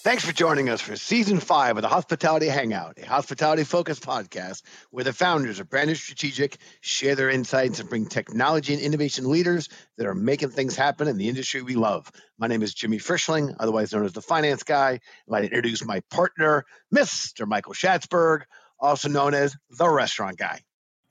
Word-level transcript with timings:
Thanks 0.00 0.24
for 0.24 0.32
joining 0.32 0.68
us 0.68 0.80
for 0.80 0.94
season 0.94 1.40
five 1.40 1.76
of 1.76 1.82
the 1.82 1.88
Hospitality 1.88 2.46
Hangout, 2.46 2.96
a 3.02 3.04
hospitality 3.04 3.64
focused 3.64 4.04
podcast 4.04 4.62
where 4.90 5.02
the 5.02 5.12
founders 5.12 5.58
of 5.58 5.68
Branded 5.68 5.96
Strategic 5.96 6.56
share 6.80 7.16
their 7.16 7.28
insights 7.28 7.80
and 7.80 7.88
bring 7.88 8.06
technology 8.06 8.72
and 8.72 8.80
innovation 8.80 9.28
leaders 9.28 9.68
that 9.96 10.06
are 10.06 10.14
making 10.14 10.50
things 10.50 10.76
happen 10.76 11.08
in 11.08 11.18
the 11.18 11.28
industry 11.28 11.62
we 11.62 11.74
love. 11.74 12.12
My 12.38 12.46
name 12.46 12.62
is 12.62 12.74
Jimmy 12.74 12.98
Frischling, 12.98 13.56
otherwise 13.58 13.92
known 13.92 14.04
as 14.04 14.12
the 14.12 14.22
finance 14.22 14.62
guy. 14.62 14.92
I'd 14.92 15.00
like 15.26 15.42
to 15.42 15.48
introduce 15.48 15.84
my 15.84 16.00
partner, 16.12 16.64
Mr. 16.94 17.44
Michael 17.44 17.74
Schatzberg, 17.74 18.42
also 18.78 19.08
known 19.08 19.34
as 19.34 19.56
the 19.68 19.90
restaurant 19.90 20.38
guy. 20.38 20.60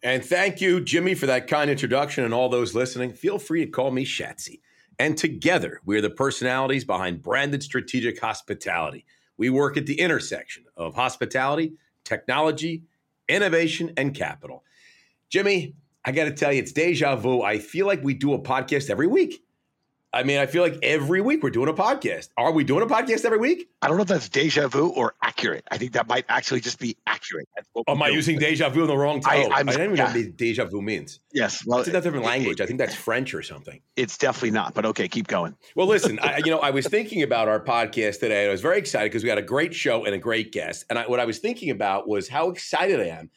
And 0.01 0.23
thank 0.23 0.61
you, 0.61 0.79
Jimmy, 0.79 1.13
for 1.13 1.25
that 1.25 1.47
kind 1.47 1.69
introduction 1.69 2.23
and 2.23 2.33
all 2.33 2.47
those 2.47 2.73
listening. 2.73 3.11
Feel 3.11 3.37
free 3.37 3.65
to 3.65 3.69
call 3.69 3.91
me 3.91 4.05
Shatsy. 4.05 4.61
And 4.99 5.17
together, 5.17 5.81
we're 5.85 6.01
the 6.01 6.09
personalities 6.09 6.83
behind 6.83 7.21
Branded 7.21 7.61
Strategic 7.61 8.19
Hospitality. 8.19 9.05
We 9.37 9.49
work 9.49 9.77
at 9.77 9.85
the 9.85 9.99
intersection 9.99 10.65
of 10.75 10.95
hospitality, 10.95 11.73
technology, 12.03 12.83
innovation, 13.29 13.93
and 13.97 14.15
capital. 14.15 14.63
Jimmy, 15.29 15.75
I 16.03 16.11
got 16.11 16.25
to 16.25 16.31
tell 16.31 16.51
you, 16.51 16.59
it's 16.59 16.71
deja 16.71 17.15
vu. 17.15 17.41
I 17.41 17.59
feel 17.59 17.85
like 17.85 18.03
we 18.03 18.13
do 18.13 18.33
a 18.33 18.39
podcast 18.39 18.89
every 18.89 19.07
week. 19.07 19.43
I 20.13 20.23
mean, 20.23 20.39
I 20.39 20.45
feel 20.45 20.63
like 20.63 20.79
every 20.83 21.19
week 21.19 21.43
we're 21.43 21.49
doing 21.49 21.67
a 21.67 21.73
podcast. 21.73 22.29
Are 22.37 22.51
we 22.51 22.63
doing 22.63 22.81
a 22.81 22.87
podcast 22.87 23.25
every 23.25 23.37
week? 23.37 23.69
I 23.81 23.87
don't 23.87 23.97
know 23.97 24.03
if 24.03 24.07
that's 24.07 24.29
deja 24.29 24.67
vu 24.69 24.87
or 24.89 25.15
accurate. 25.21 25.65
I 25.69 25.77
think 25.77 25.91
that 25.93 26.07
might 26.07 26.23
actually 26.29 26.61
just 26.61 26.79
be 26.79 26.95
accurate. 27.05 27.47
Am 27.87 28.01
I 28.01 28.07
using 28.07 28.39
deja 28.39 28.69
vu 28.69 28.81
in 28.81 28.87
the 28.87 28.97
wrong 28.97 29.19
tone? 29.19 29.51
I, 29.51 29.59
I'm, 29.59 29.67
I 29.67 29.73
don't 29.73 29.83
even 29.83 29.97
yeah. 29.97 30.13
know 30.13 30.19
what 30.19 30.37
deja 30.37 30.65
vu 30.65 30.81
means. 30.81 31.19
Yes. 31.33 31.65
Well, 31.65 31.79
it's 31.79 31.89
a 31.89 31.91
different 31.91 32.23
language. 32.23 32.61
It, 32.61 32.63
I 32.63 32.65
think 32.67 32.79
that's 32.79 32.95
French 32.95 33.33
or 33.33 33.43
something. 33.43 33.81
It's 33.97 34.17
definitely 34.17 34.51
not, 34.51 34.73
but 34.73 34.85
okay, 34.85 35.09
keep 35.09 35.27
going. 35.27 35.55
Well, 35.75 35.87
listen, 35.87 36.19
I, 36.23 36.37
you 36.37 36.51
know, 36.51 36.59
I 36.59 36.71
was 36.71 36.87
thinking 36.87 37.21
about 37.21 37.49
our 37.49 37.59
podcast 37.59 38.21
today. 38.21 38.43
and 38.43 38.49
I 38.49 38.51
was 38.51 38.61
very 38.61 38.77
excited 38.77 39.11
because 39.11 39.23
we 39.23 39.29
had 39.29 39.37
a 39.37 39.43
great 39.43 39.75
show 39.75 40.05
and 40.05 40.15
a 40.15 40.19
great 40.19 40.53
guest. 40.53 40.85
And 40.89 40.97
I, 40.97 41.05
what 41.07 41.19
I 41.19 41.25
was 41.25 41.39
thinking 41.39 41.69
about 41.69 42.07
was 42.07 42.29
how 42.29 42.49
excited 42.49 43.01
I 43.01 43.07
am 43.07 43.29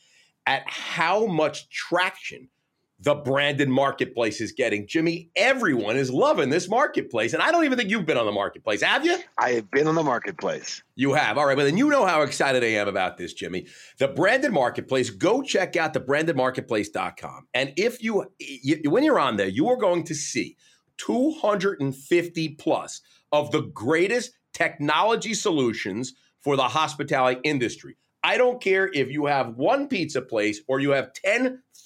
at 0.46 0.62
how 0.66 1.26
much 1.26 1.68
traction– 1.68 2.48
the 3.02 3.14
branded 3.14 3.68
marketplace 3.68 4.40
is 4.40 4.52
getting. 4.52 4.86
Jimmy, 4.86 5.30
everyone 5.34 5.96
is 5.96 6.10
loving 6.10 6.50
this 6.50 6.68
marketplace. 6.68 7.32
And 7.32 7.42
I 7.42 7.50
don't 7.50 7.64
even 7.64 7.78
think 7.78 7.90
you've 7.90 8.04
been 8.04 8.18
on 8.18 8.26
the 8.26 8.32
marketplace, 8.32 8.82
have 8.82 9.06
you? 9.06 9.18
I 9.38 9.52
have 9.52 9.70
been 9.70 9.86
on 9.86 9.94
the 9.94 10.02
marketplace. 10.02 10.82
You 10.96 11.14
have. 11.14 11.38
All 11.38 11.46
right. 11.46 11.56
Well, 11.56 11.64
then 11.64 11.78
you 11.78 11.88
know 11.88 12.04
how 12.04 12.20
excited 12.20 12.62
I 12.62 12.68
am 12.68 12.88
about 12.88 13.16
this, 13.16 13.32
Jimmy. 13.32 13.66
The 13.98 14.08
branded 14.08 14.52
marketplace, 14.52 15.08
go 15.08 15.40
check 15.40 15.76
out 15.76 15.94
the 15.94 16.00
brandedmarketplace.com. 16.00 17.46
And 17.54 17.72
if 17.76 18.02
you, 18.02 18.26
you 18.38 18.90
when 18.90 19.02
you're 19.02 19.18
on 19.18 19.38
there, 19.38 19.48
you 19.48 19.68
are 19.68 19.76
going 19.76 20.04
to 20.04 20.14
see 20.14 20.56
250 20.98 22.48
plus 22.50 23.00
of 23.32 23.50
the 23.50 23.62
greatest 23.62 24.32
technology 24.52 25.32
solutions 25.32 26.12
for 26.42 26.56
the 26.56 26.68
hospitality 26.68 27.40
industry. 27.44 27.96
I 28.22 28.36
don't 28.36 28.60
care 28.60 28.90
if 28.92 29.10
you 29.10 29.26
have 29.26 29.56
one 29.56 29.88
pizza 29.88 30.20
place 30.20 30.60
or 30.68 30.80
you 30.80 30.90
have 30.90 31.12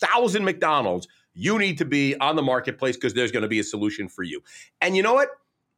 10,000 0.01 0.45
McDonald's, 0.45 1.09
you 1.35 1.59
need 1.59 1.79
to 1.79 1.85
be 1.85 2.17
on 2.21 2.37
the 2.37 2.43
marketplace 2.43 2.97
because 2.97 3.15
there's 3.15 3.33
going 3.33 3.43
to 3.43 3.49
be 3.49 3.59
a 3.59 3.65
solution 3.65 4.09
for 4.09 4.23
you. 4.23 4.43
And 4.81 4.97
you 4.97 5.03
know 5.03 5.15
what? 5.15 5.29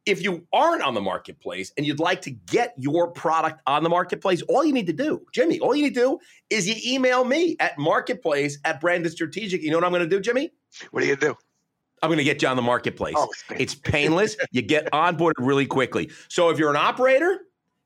If 0.05 0.23
you 0.23 0.47
aren't 0.53 0.83
on 0.83 0.93
the 0.93 1.01
marketplace 1.01 1.73
and 1.75 1.85
you'd 1.85 1.99
like 1.99 2.21
to 2.21 2.31
get 2.31 2.73
your 2.77 3.11
product 3.11 3.61
on 3.67 3.83
the 3.83 3.89
marketplace, 3.89 4.41
all 4.43 4.63
you 4.63 4.71
need 4.71 4.87
to 4.87 4.93
do, 4.93 5.25
Jimmy, 5.33 5.59
all 5.59 5.75
you 5.75 5.83
need 5.83 5.95
to 5.95 5.99
do 5.99 6.19
is 6.49 6.65
you 6.65 6.75
email 6.93 7.25
me 7.25 7.57
at 7.59 7.77
marketplace 7.77 8.57
at 8.63 8.79
Branded 8.79 9.11
Strategic. 9.11 9.61
You 9.61 9.71
know 9.71 9.77
what 9.77 9.83
I'm 9.83 9.91
going 9.91 10.03
to 10.03 10.07
do, 10.07 10.21
Jimmy? 10.21 10.51
What 10.91 11.03
are 11.03 11.05
you 11.07 11.17
going 11.17 11.19
to 11.19 11.25
do? 11.33 11.47
I'm 12.01 12.09
going 12.09 12.19
to 12.19 12.23
get 12.23 12.41
you 12.41 12.47
on 12.47 12.55
the 12.55 12.61
marketplace. 12.61 13.15
Oh, 13.17 13.27
it's 13.57 13.75
painless. 13.75 14.37
you 14.51 14.61
get 14.61 14.89
onboarded 14.91 15.33
really 15.39 15.65
quickly. 15.65 16.11
So 16.29 16.49
if 16.51 16.59
you're 16.59 16.69
an 16.69 16.75
operator, 16.75 17.39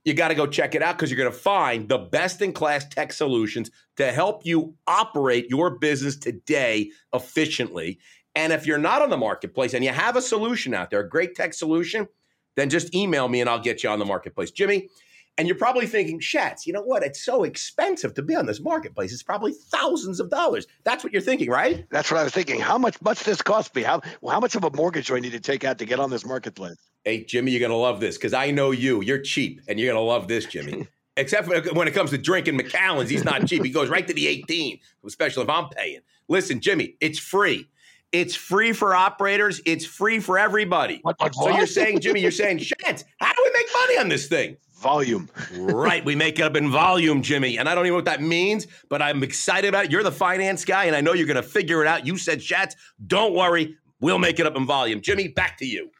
you 0.03 0.13
got 0.13 0.29
to 0.29 0.35
go 0.35 0.47
check 0.47 0.75
it 0.75 0.81
out 0.81 0.97
because 0.97 1.11
you're 1.11 1.17
going 1.17 1.31
to 1.31 1.37
find 1.37 1.87
the 1.87 1.97
best 1.97 2.41
in 2.41 2.53
class 2.53 2.87
tech 2.87 3.13
solutions 3.13 3.69
to 3.97 4.11
help 4.11 4.45
you 4.45 4.75
operate 4.87 5.47
your 5.49 5.77
business 5.77 6.15
today 6.15 6.89
efficiently. 7.13 7.99
And 8.35 8.53
if 8.53 8.65
you're 8.65 8.77
not 8.77 9.01
on 9.01 9.09
the 9.09 9.17
marketplace 9.17 9.73
and 9.73 9.83
you 9.83 9.91
have 9.91 10.15
a 10.15 10.21
solution 10.21 10.73
out 10.73 10.89
there, 10.89 11.01
a 11.01 11.09
great 11.09 11.35
tech 11.35 11.53
solution, 11.53 12.07
then 12.55 12.69
just 12.69 12.95
email 12.95 13.27
me 13.27 13.41
and 13.41 13.49
I'll 13.49 13.59
get 13.59 13.83
you 13.83 13.89
on 13.89 13.99
the 13.99 14.05
marketplace. 14.05 14.51
Jimmy, 14.51 14.89
and 15.37 15.47
you're 15.47 15.57
probably 15.57 15.87
thinking, 15.87 16.19
Shats, 16.19 16.65
you 16.65 16.73
know 16.73 16.81
what? 16.81 17.03
It's 17.03 17.23
so 17.23 17.43
expensive 17.43 18.13
to 18.15 18.21
be 18.21 18.35
on 18.35 18.45
this 18.45 18.59
marketplace. 18.59 19.13
It's 19.13 19.23
probably 19.23 19.53
thousands 19.53 20.19
of 20.19 20.29
dollars. 20.29 20.67
That's 20.83 21.03
what 21.03 21.13
you're 21.13 21.21
thinking, 21.21 21.49
right? 21.49 21.85
That's 21.89 22.11
what 22.11 22.19
I 22.19 22.23
was 22.23 22.33
thinking. 22.33 22.59
How 22.59 22.77
much 22.77 23.01
must 23.01 23.25
this 23.25 23.41
cost 23.41 23.73
me? 23.75 23.83
How 23.83 24.01
how 24.27 24.39
much 24.39 24.55
of 24.55 24.63
a 24.63 24.71
mortgage 24.71 25.07
do 25.07 25.15
I 25.15 25.19
need 25.19 25.31
to 25.31 25.39
take 25.39 25.63
out 25.63 25.77
to 25.79 25.85
get 25.85 25.99
on 25.99 26.09
this 26.09 26.25
marketplace? 26.25 26.77
Hey, 27.03 27.23
Jimmy, 27.23 27.51
you're 27.51 27.61
gonna 27.61 27.79
love 27.79 27.99
this 27.99 28.17
because 28.17 28.33
I 28.33 28.51
know 28.51 28.71
you. 28.71 29.01
You're 29.01 29.21
cheap, 29.21 29.61
and 29.67 29.79
you're 29.79 29.93
gonna 29.93 30.05
love 30.05 30.27
this, 30.27 30.45
Jimmy. 30.45 30.87
Except 31.17 31.47
for 31.47 31.61
when 31.73 31.87
it 31.87 31.93
comes 31.93 32.11
to 32.11 32.17
drinking 32.17 32.55
Macallan's, 32.55 33.09
he's 33.09 33.25
not 33.25 33.45
cheap. 33.45 33.65
He 33.65 33.71
goes 33.71 33.89
right 33.89 34.07
to 34.07 34.13
the 34.13 34.27
18, 34.27 34.79
especially 35.05 35.43
if 35.43 35.49
I'm 35.49 35.67
paying. 35.69 35.99
Listen, 36.29 36.61
Jimmy, 36.61 36.95
it's 37.01 37.19
free. 37.19 37.67
It's 38.13 38.33
free 38.35 38.71
for 38.71 38.95
operators. 38.95 39.61
It's 39.65 39.85
free 39.85 40.19
for 40.19 40.39
everybody. 40.39 40.99
What, 41.01 41.19
what, 41.19 41.33
what? 41.35 41.51
So 41.51 41.57
you're 41.57 41.67
saying, 41.67 41.99
Jimmy, 41.99 42.21
you're 42.21 42.31
saying, 42.31 42.57
Shats, 42.59 43.03
how 43.19 43.33
do 43.33 43.41
we 43.43 43.51
make 43.53 43.67
money 43.73 43.97
on 43.99 44.09
this 44.09 44.27
thing? 44.27 44.57
volume. 44.81 45.29
right. 45.57 46.03
We 46.03 46.15
make 46.15 46.39
it 46.39 46.41
up 46.41 46.55
in 46.55 46.69
volume, 46.69 47.21
Jimmy. 47.21 47.57
And 47.57 47.69
I 47.69 47.75
don't 47.75 47.85
even 47.85 47.91
know 47.91 47.97
what 47.97 48.05
that 48.05 48.21
means, 48.21 48.65
but 48.89 49.01
I'm 49.01 49.23
excited 49.23 49.67
about 49.69 49.85
it. 49.85 49.91
You're 49.91 50.03
the 50.03 50.11
finance 50.11 50.65
guy, 50.65 50.85
and 50.85 50.95
I 50.95 51.01
know 51.01 51.13
you're 51.13 51.27
going 51.27 51.35
to 51.35 51.43
figure 51.43 51.81
it 51.81 51.87
out. 51.87 52.05
You 52.05 52.17
said, 52.17 52.39
Shats, 52.39 52.73
don't 53.05 53.35
worry. 53.35 53.77
We'll 53.99 54.17
make 54.17 54.39
it 54.39 54.47
up 54.47 54.55
in 54.55 54.65
volume. 54.65 54.99
Jimmy, 54.99 55.27
back 55.27 55.57
to 55.59 55.65
you. 55.65 55.91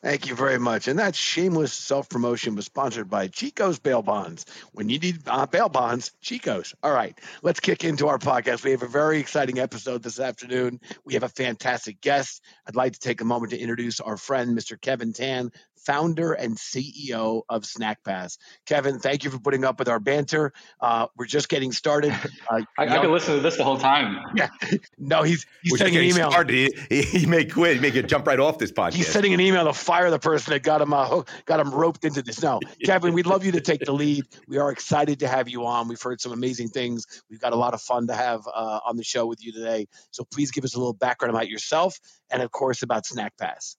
Thank 0.00 0.28
you 0.28 0.36
very 0.36 0.60
much. 0.60 0.86
And 0.86 1.00
that 1.00 1.16
shameless 1.16 1.72
self 1.72 2.08
promotion 2.08 2.54
was 2.54 2.66
sponsored 2.66 3.10
by 3.10 3.26
Chico's 3.26 3.80
Bail 3.80 4.00
Bonds. 4.00 4.46
When 4.72 4.88
you 4.88 5.00
need 5.00 5.22
uh, 5.26 5.46
bail 5.46 5.68
bonds, 5.68 6.12
Chico's. 6.20 6.72
All 6.84 6.92
right, 6.92 7.18
let's 7.42 7.58
kick 7.58 7.82
into 7.82 8.06
our 8.06 8.18
podcast. 8.18 8.62
We 8.62 8.70
have 8.70 8.84
a 8.84 8.88
very 8.88 9.18
exciting 9.18 9.58
episode 9.58 10.04
this 10.04 10.20
afternoon. 10.20 10.78
We 11.04 11.14
have 11.14 11.24
a 11.24 11.28
fantastic 11.28 12.00
guest. 12.00 12.44
I'd 12.66 12.76
like 12.76 12.92
to 12.92 13.00
take 13.00 13.20
a 13.20 13.24
moment 13.24 13.50
to 13.50 13.58
introduce 13.58 13.98
our 13.98 14.16
friend, 14.16 14.56
Mr. 14.56 14.80
Kevin 14.80 15.12
Tan, 15.12 15.50
founder 15.88 16.34
and 16.34 16.56
CEO 16.56 17.42
of 17.48 17.62
Snackpass. 17.62 18.36
Kevin, 18.66 18.98
thank 18.98 19.24
you 19.24 19.30
for 19.30 19.38
putting 19.38 19.64
up 19.64 19.78
with 19.78 19.88
our 19.88 19.98
banter. 19.98 20.52
Uh, 20.80 21.06
we're 21.16 21.26
just 21.26 21.48
getting 21.48 21.72
started. 21.72 22.14
Uh, 22.50 22.62
I, 22.78 22.84
I 22.84 22.98
can 22.98 23.12
listen 23.12 23.34
to 23.34 23.40
this 23.40 23.56
the 23.56 23.64
whole 23.64 23.76
time. 23.76 24.18
Yeah. 24.34 24.48
No, 24.96 25.22
he's 25.22 25.44
he's 25.62 25.72
we're 25.72 25.78
sending 25.78 25.96
an 25.96 26.04
email. 26.04 26.30
Started. 26.30 26.72
He, 26.88 27.02
he, 27.02 27.26
may 27.26 27.44
quit. 27.44 27.76
He 27.76 27.82
may 27.82 27.90
get 27.90 28.06
jump 28.06 28.26
right 28.26 28.40
off 28.40 28.58
this 28.58 28.72
podcast. 28.72 28.94
He's 28.94 29.08
sending 29.08 29.34
an 29.34 29.40
email 29.40 29.64
to 29.64 29.74
fire 29.88 30.10
the 30.10 30.18
person 30.18 30.52
that 30.52 30.62
got 30.62 30.82
him 30.82 30.92
uh, 30.92 31.22
got 31.46 31.58
him 31.58 31.70
roped 31.70 32.04
into 32.04 32.20
this. 32.20 32.42
No, 32.42 32.60
Kevin, 32.84 33.14
we'd 33.14 33.24
love 33.24 33.42
you 33.42 33.52
to 33.52 33.60
take 33.60 33.80
the 33.80 33.92
lead. 33.92 34.26
We 34.46 34.58
are 34.58 34.70
excited 34.70 35.20
to 35.20 35.28
have 35.28 35.48
you 35.48 35.64
on. 35.64 35.88
We've 35.88 36.00
heard 36.00 36.20
some 36.20 36.32
amazing 36.32 36.68
things. 36.68 37.06
We've 37.30 37.40
got 37.40 37.54
a 37.54 37.56
lot 37.56 37.72
of 37.72 37.80
fun 37.80 38.06
to 38.08 38.14
have 38.14 38.46
uh, 38.46 38.80
on 38.84 38.98
the 38.98 39.02
show 39.02 39.24
with 39.24 39.42
you 39.42 39.50
today. 39.50 39.86
So 40.10 40.24
please 40.24 40.50
give 40.50 40.64
us 40.64 40.74
a 40.74 40.78
little 40.78 40.92
background 40.92 41.34
about 41.34 41.48
yourself 41.48 41.98
and, 42.30 42.42
of 42.42 42.50
course, 42.50 42.82
about 42.82 43.06
Snack 43.06 43.38
Pass. 43.38 43.78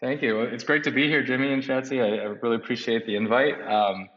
Thank 0.00 0.22
you. 0.22 0.40
It's 0.40 0.64
great 0.64 0.84
to 0.84 0.90
be 0.90 1.08
here, 1.08 1.22
Jimmy 1.22 1.52
and 1.52 1.62
Shatsy. 1.62 2.02
I, 2.02 2.22
I 2.22 2.26
really 2.40 2.56
appreciate 2.56 3.04
the 3.04 3.16
invite. 3.16 3.60
Um, 3.60 4.08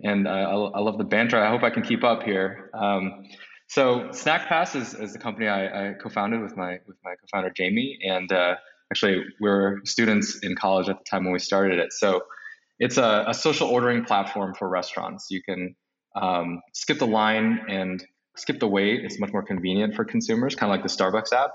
and 0.00 0.28
I, 0.28 0.42
I, 0.42 0.78
love 0.78 0.96
the 0.98 1.04
banter. 1.04 1.42
I 1.42 1.50
hope 1.50 1.64
I 1.64 1.70
can 1.70 1.82
keep 1.82 2.04
up 2.04 2.22
here. 2.22 2.70
Um, 2.72 3.24
so 3.66 4.10
Snackpass 4.10 4.76
is, 4.76 4.94
is 4.94 5.12
the 5.12 5.18
company 5.18 5.48
I, 5.48 5.90
I, 5.90 5.92
co-founded 5.94 6.40
with 6.40 6.56
my 6.56 6.78
with 6.86 6.96
my 7.02 7.14
co-founder 7.20 7.50
Jamie, 7.56 7.98
and 8.04 8.30
uh, 8.30 8.54
actually 8.94 9.24
we 9.40 9.50
are 9.50 9.80
students 9.84 10.38
in 10.44 10.54
college 10.54 10.88
at 10.88 10.98
the 10.98 11.04
time 11.10 11.24
when 11.24 11.32
we 11.32 11.40
started 11.40 11.80
it. 11.80 11.92
So 11.92 12.22
it's 12.78 12.96
a, 12.96 13.24
a 13.26 13.34
social 13.34 13.66
ordering 13.66 14.04
platform 14.04 14.54
for 14.54 14.68
restaurants. 14.68 15.26
You 15.30 15.42
can 15.42 15.74
um, 16.14 16.62
skip 16.72 17.00
the 17.00 17.06
line 17.08 17.66
and 17.68 18.04
skip 18.36 18.60
the 18.60 18.68
wait. 18.68 19.04
It's 19.04 19.18
much 19.18 19.32
more 19.32 19.42
convenient 19.42 19.96
for 19.96 20.04
consumers, 20.04 20.54
kind 20.54 20.70
of 20.70 20.76
like 20.76 20.84
the 20.88 20.94
Starbucks 20.96 21.32
app. 21.32 21.50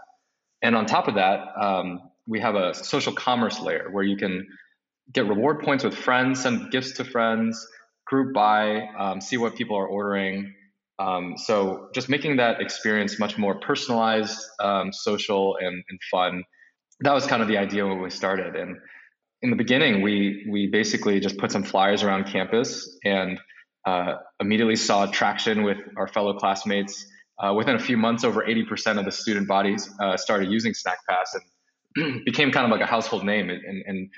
And 0.62 0.76
on 0.76 0.86
top 0.86 1.08
of 1.08 1.16
that, 1.16 1.40
um, 1.58 2.02
we 2.28 2.42
have 2.42 2.56
a 2.56 2.74
social 2.74 3.14
commerce 3.14 3.62
layer 3.62 3.88
where 3.90 4.04
you 4.04 4.18
can 4.18 4.46
get 5.14 5.26
reward 5.26 5.62
points 5.62 5.86
with 5.86 5.96
friends, 5.96 6.42
send 6.42 6.72
gifts 6.72 6.92
to 6.98 7.06
friends, 7.06 7.66
group 8.06 8.34
buy, 8.34 8.82
um, 9.00 9.22
see 9.22 9.38
what 9.38 9.56
people 9.56 9.78
are 9.78 9.88
ordering. 9.88 10.54
Um, 11.00 11.36
so 11.38 11.88
just 11.96 12.10
making 12.10 12.36
that 12.36 12.60
experience 12.60 13.18
much 13.18 13.38
more 13.38 13.62
personalized, 13.62 14.38
um, 14.60 14.92
social, 14.92 15.56
and, 15.56 15.82
and 15.90 16.00
fun. 16.12 16.44
That 17.02 17.14
was 17.14 17.26
kind 17.26 17.42
of 17.42 17.48
the 17.48 17.58
idea 17.58 17.86
when 17.86 18.02
we 18.02 18.10
started. 18.10 18.56
And 18.56 18.78
in 19.42 19.50
the 19.50 19.56
beginning, 19.56 20.02
we 20.02 20.46
we 20.50 20.68
basically 20.68 21.20
just 21.20 21.38
put 21.38 21.52
some 21.52 21.64
flyers 21.64 22.04
around 22.04 22.26
campus 22.26 22.98
and 23.06 23.40
uh, 23.86 24.16
immediately 24.40 24.76
saw 24.76 25.06
traction 25.06 25.64
with 25.64 25.78
our 25.98 26.08
fellow 26.08 26.38
classmates. 26.38 27.06
Uh, 27.42 27.54
within 27.54 27.76
a 27.76 27.80
few 27.80 27.96
months, 27.96 28.26
over 28.26 28.44
80% 28.44 29.00
of 29.00 29.06
the 29.06 29.12
student 29.12 29.48
bodies 29.48 29.90
uh, 30.02 30.18
started 30.18 30.52
using 30.52 30.74
Snack 30.74 30.98
Pass, 31.08 31.34
and 31.96 32.22
became 32.26 32.52
kind 32.52 32.66
of 32.66 32.72
like 32.72 32.82
a 32.82 32.86
household 32.86 33.24
name 33.24 33.50
and, 33.50 33.84
and 33.86 34.10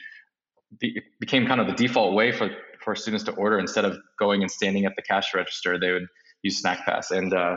be, 0.80 1.02
became 1.20 1.46
kind 1.48 1.62
of 1.62 1.68
the 1.68 1.74
default 1.74 2.14
way 2.14 2.32
for, 2.32 2.50
for 2.84 2.96
students 2.96 3.24
to 3.26 3.32
order 3.34 3.60
instead 3.60 3.86
of 3.86 3.98
going 4.20 4.42
and 4.42 4.52
standing 4.52 4.86
at 4.86 4.94
the 4.96 5.02
cash 5.02 5.34
register 5.34 5.80
they 5.80 5.92
would 5.92 6.06
use 6.44 6.62
snackpass 6.62 7.12
and 7.12 7.34
uh, 7.34 7.56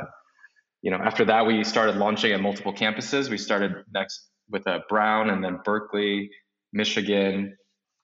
you 0.83 0.91
know 0.91 0.99
after 0.99 1.25
that 1.25 1.47
we 1.47 1.65
started 1.65 1.97
launching 1.97 2.33
at 2.33 2.41
multiple 2.41 2.73
campuses 2.73 3.31
we 3.31 3.39
started 3.39 3.73
next 3.93 4.29
with 4.51 4.67
uh, 4.67 4.81
brown 4.89 5.31
and 5.31 5.43
then 5.43 5.59
berkeley 5.65 6.31
michigan 6.73 7.57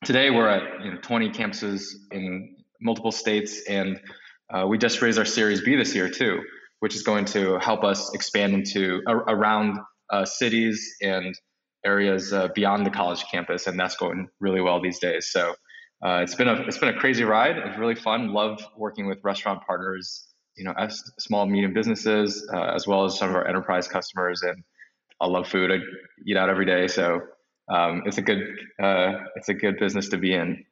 today 0.05 0.31
we're 0.31 0.49
at 0.49 0.83
you 0.85 0.93
know, 0.93 0.99
20 1.01 1.31
campuses 1.31 1.83
in 2.11 2.57
multiple 2.81 3.13
states, 3.13 3.63
and 3.69 4.01
uh, 4.53 4.67
we 4.67 4.79
just 4.79 5.03
raised 5.03 5.19
our 5.19 5.25
Series 5.25 5.61
B 5.63 5.77
this 5.77 5.95
year 5.95 6.09
too, 6.09 6.41
which 6.81 6.95
is 6.95 7.03
going 7.03 7.25
to 7.27 7.59
help 7.59 7.85
us 7.85 8.13
expand 8.15 8.55
into 8.55 9.03
around 9.07 9.79
uh, 10.11 10.25
cities 10.25 10.95
and 11.03 11.35
areas 11.85 12.33
uh, 12.33 12.49
beyond 12.55 12.85
the 12.85 12.91
college 12.91 13.25
campus, 13.31 13.67
and 13.67 13.79
that's 13.79 13.97
going 13.97 14.29
really 14.41 14.61
well 14.61 14.81
these 14.81 14.99
days. 14.99 15.31
So 15.31 15.55
uh, 16.05 16.21
it's 16.23 16.35
been 16.35 16.49
a 16.49 16.55
it's 16.63 16.79
been 16.79 16.89
a 16.89 16.99
crazy 16.99 17.25
ride. 17.25 17.59
It's 17.59 17.79
really 17.79 17.95
fun. 17.95 18.33
Love 18.33 18.61
working 18.77 19.07
with 19.07 19.19
restaurant 19.23 19.61
partners, 19.67 20.27
you 20.57 20.65
know, 20.65 20.75
small 21.19 21.47
medium 21.47 21.73
businesses, 21.73 22.49
as 22.53 22.87
well 22.87 23.05
as 23.05 23.19
some 23.19 23.31
of 23.31 23.37
our 23.37 23.47
enterprise 23.47 23.87
customers. 23.87 24.43
And 24.43 24.65
I 25.21 25.27
love 25.27 25.49
food. 25.49 25.71
I 25.71 25.79
eat 26.27 26.37
out 26.37 26.49
every 26.49 26.67
day, 26.67 26.89
so 26.89 27.21
um, 27.69 28.03
it's 28.07 28.19
a 28.19 28.23
good 28.23 28.41
uh, 28.83 29.19
it's 29.37 29.49
a 29.49 29.55
good 29.55 29.79
business 29.79 30.09
to 30.11 30.17
be 30.17 30.35
in. 30.35 30.65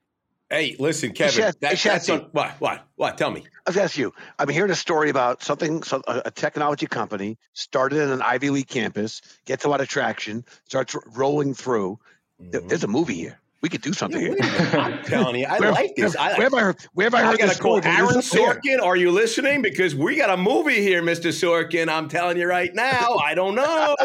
Hey, 0.51 0.77
listen, 0.79 1.13
Kevin. 1.13 1.43
Hey, 1.45 1.53
that, 1.61 1.77
hey, 1.77 1.89
that's 1.91 2.09
on, 2.09 2.21
what? 2.33 2.53
What? 2.59 2.87
What? 2.97 3.19
Tell 3.19 3.31
me. 3.31 3.45
I 3.67 3.71
was 3.71 3.77
asking 3.77 4.03
you. 4.03 4.15
I'm 4.39 4.49
hearing 4.49 4.71
a 4.71 4.77
story 4.77 5.11
about 5.11 5.43
something, 5.43 5.83
some, 5.83 6.03
a 6.09 6.31
technology 6.31 6.87
company 6.87 7.37
started 7.53 8.01
in 8.01 8.11
an 8.11 8.23
Ivy 8.23 8.49
League 8.49 8.69
campus, 8.69 9.21
gets 9.45 9.67
a 9.67 9.69
lot 9.69 9.83
of 9.83 9.89
traction, 9.89 10.47
starts 10.65 10.97
rolling 11.15 11.53
through. 11.53 11.99
Mm-hmm. 12.41 12.67
There's 12.67 12.85
a 12.85 12.89
movie 12.89 13.17
here. 13.17 13.39
We 13.61 13.69
could 13.69 13.83
do 13.83 13.93
something 13.93 14.21
here. 14.21 14.37
I'm 14.41 15.03
telling 15.03 15.41
you, 15.41 15.47
I 15.47 15.59
where, 15.59 15.73
like 15.73 15.97
this. 15.97 16.15
Where, 16.15 16.25
I, 16.25 16.35
where 16.35 16.43
have 16.45 16.55
I 16.55 16.61
heard? 16.61 16.77
Where 16.93 17.07
have 17.07 17.15
I 17.15 17.23
heard 17.23 17.35
I 17.35 17.47
gotta 17.47 17.59
call 17.59 17.85
Aaron 17.85 18.21
Sorkin. 18.21 18.81
Are 18.81 18.95
you 18.95 19.11
listening? 19.11 19.63
Because 19.63 19.97
we 19.97 20.17
got 20.17 20.31
a 20.31 20.37
movie 20.37 20.81
here, 20.81 21.03
Mr. 21.03 21.33
Sorkin. 21.33 21.89
I'm 21.89 22.09
telling 22.09 22.37
you 22.37 22.47
right 22.47 22.73
now. 22.73 23.17
I 23.17 23.35
don't 23.35 23.57
know, 23.57 23.97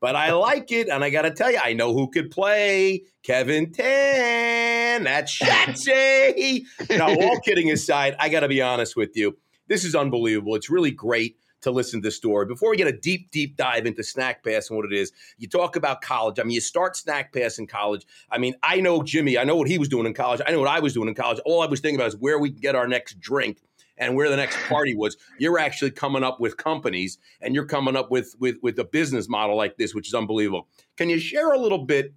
but 0.00 0.14
I 0.14 0.32
like 0.32 0.70
it, 0.70 0.88
and 0.88 1.02
I 1.02 1.10
got 1.10 1.22
to 1.22 1.32
tell 1.32 1.50
you, 1.50 1.58
I 1.62 1.72
know 1.72 1.92
who 1.92 2.08
could 2.08 2.30
play 2.30 3.02
Kevin 3.24 3.72
Tan. 3.72 5.02
That's 5.02 5.36
Shatsy. 5.42 6.62
now, 6.90 7.08
all 7.08 7.40
kidding 7.40 7.72
aside, 7.72 8.14
I 8.20 8.28
got 8.28 8.40
to 8.40 8.48
be 8.48 8.62
honest 8.62 8.94
with 8.94 9.16
you. 9.16 9.36
This 9.66 9.84
is 9.84 9.96
unbelievable. 9.96 10.54
It's 10.54 10.70
really 10.70 10.92
great 10.92 11.36
to 11.62 11.70
listen 11.70 12.00
to 12.02 12.08
the 12.08 12.12
story. 12.12 12.46
Before 12.46 12.70
we 12.70 12.76
get 12.76 12.86
a 12.86 12.92
deep, 12.92 13.30
deep 13.30 13.56
dive 13.56 13.86
into 13.86 14.02
Snackpass 14.02 14.70
and 14.70 14.76
what 14.76 14.86
it 14.86 14.92
is, 14.92 15.12
you 15.38 15.48
talk 15.48 15.76
about 15.76 16.00
college. 16.00 16.38
I 16.38 16.42
mean, 16.42 16.52
you 16.52 16.60
start 16.60 16.94
Snackpass 16.94 17.58
in 17.58 17.66
college. 17.66 18.06
I 18.30 18.38
mean, 18.38 18.54
I 18.62 18.80
know 18.80 19.02
Jimmy. 19.02 19.38
I 19.38 19.44
know 19.44 19.56
what 19.56 19.68
he 19.68 19.78
was 19.78 19.88
doing 19.88 20.06
in 20.06 20.14
college. 20.14 20.40
I 20.46 20.50
know 20.52 20.60
what 20.60 20.68
I 20.68 20.80
was 20.80 20.94
doing 20.94 21.08
in 21.08 21.14
college. 21.14 21.40
All 21.44 21.62
I 21.62 21.66
was 21.66 21.80
thinking 21.80 22.00
about 22.00 22.08
is 22.08 22.16
where 22.16 22.38
we 22.38 22.50
can 22.50 22.60
get 22.60 22.74
our 22.74 22.88
next 22.88 23.20
drink 23.20 23.58
and 24.00 24.16
where 24.16 24.28
the 24.28 24.36
next 24.36 24.56
party 24.68 24.94
was. 24.94 25.16
You're 25.38 25.58
actually 25.58 25.90
coming 25.92 26.24
up 26.24 26.40
with 26.40 26.56
companies 26.56 27.18
and 27.40 27.54
you're 27.54 27.66
coming 27.66 27.94
up 27.94 28.10
with 28.10 28.34
with 28.40 28.56
with 28.62 28.78
a 28.78 28.84
business 28.84 29.28
model 29.28 29.56
like 29.56 29.76
this, 29.76 29.94
which 29.94 30.08
is 30.08 30.14
unbelievable. 30.14 30.68
Can 30.96 31.08
you 31.08 31.18
share 31.18 31.52
a 31.52 31.58
little 31.58 31.84
bit? 31.84 32.14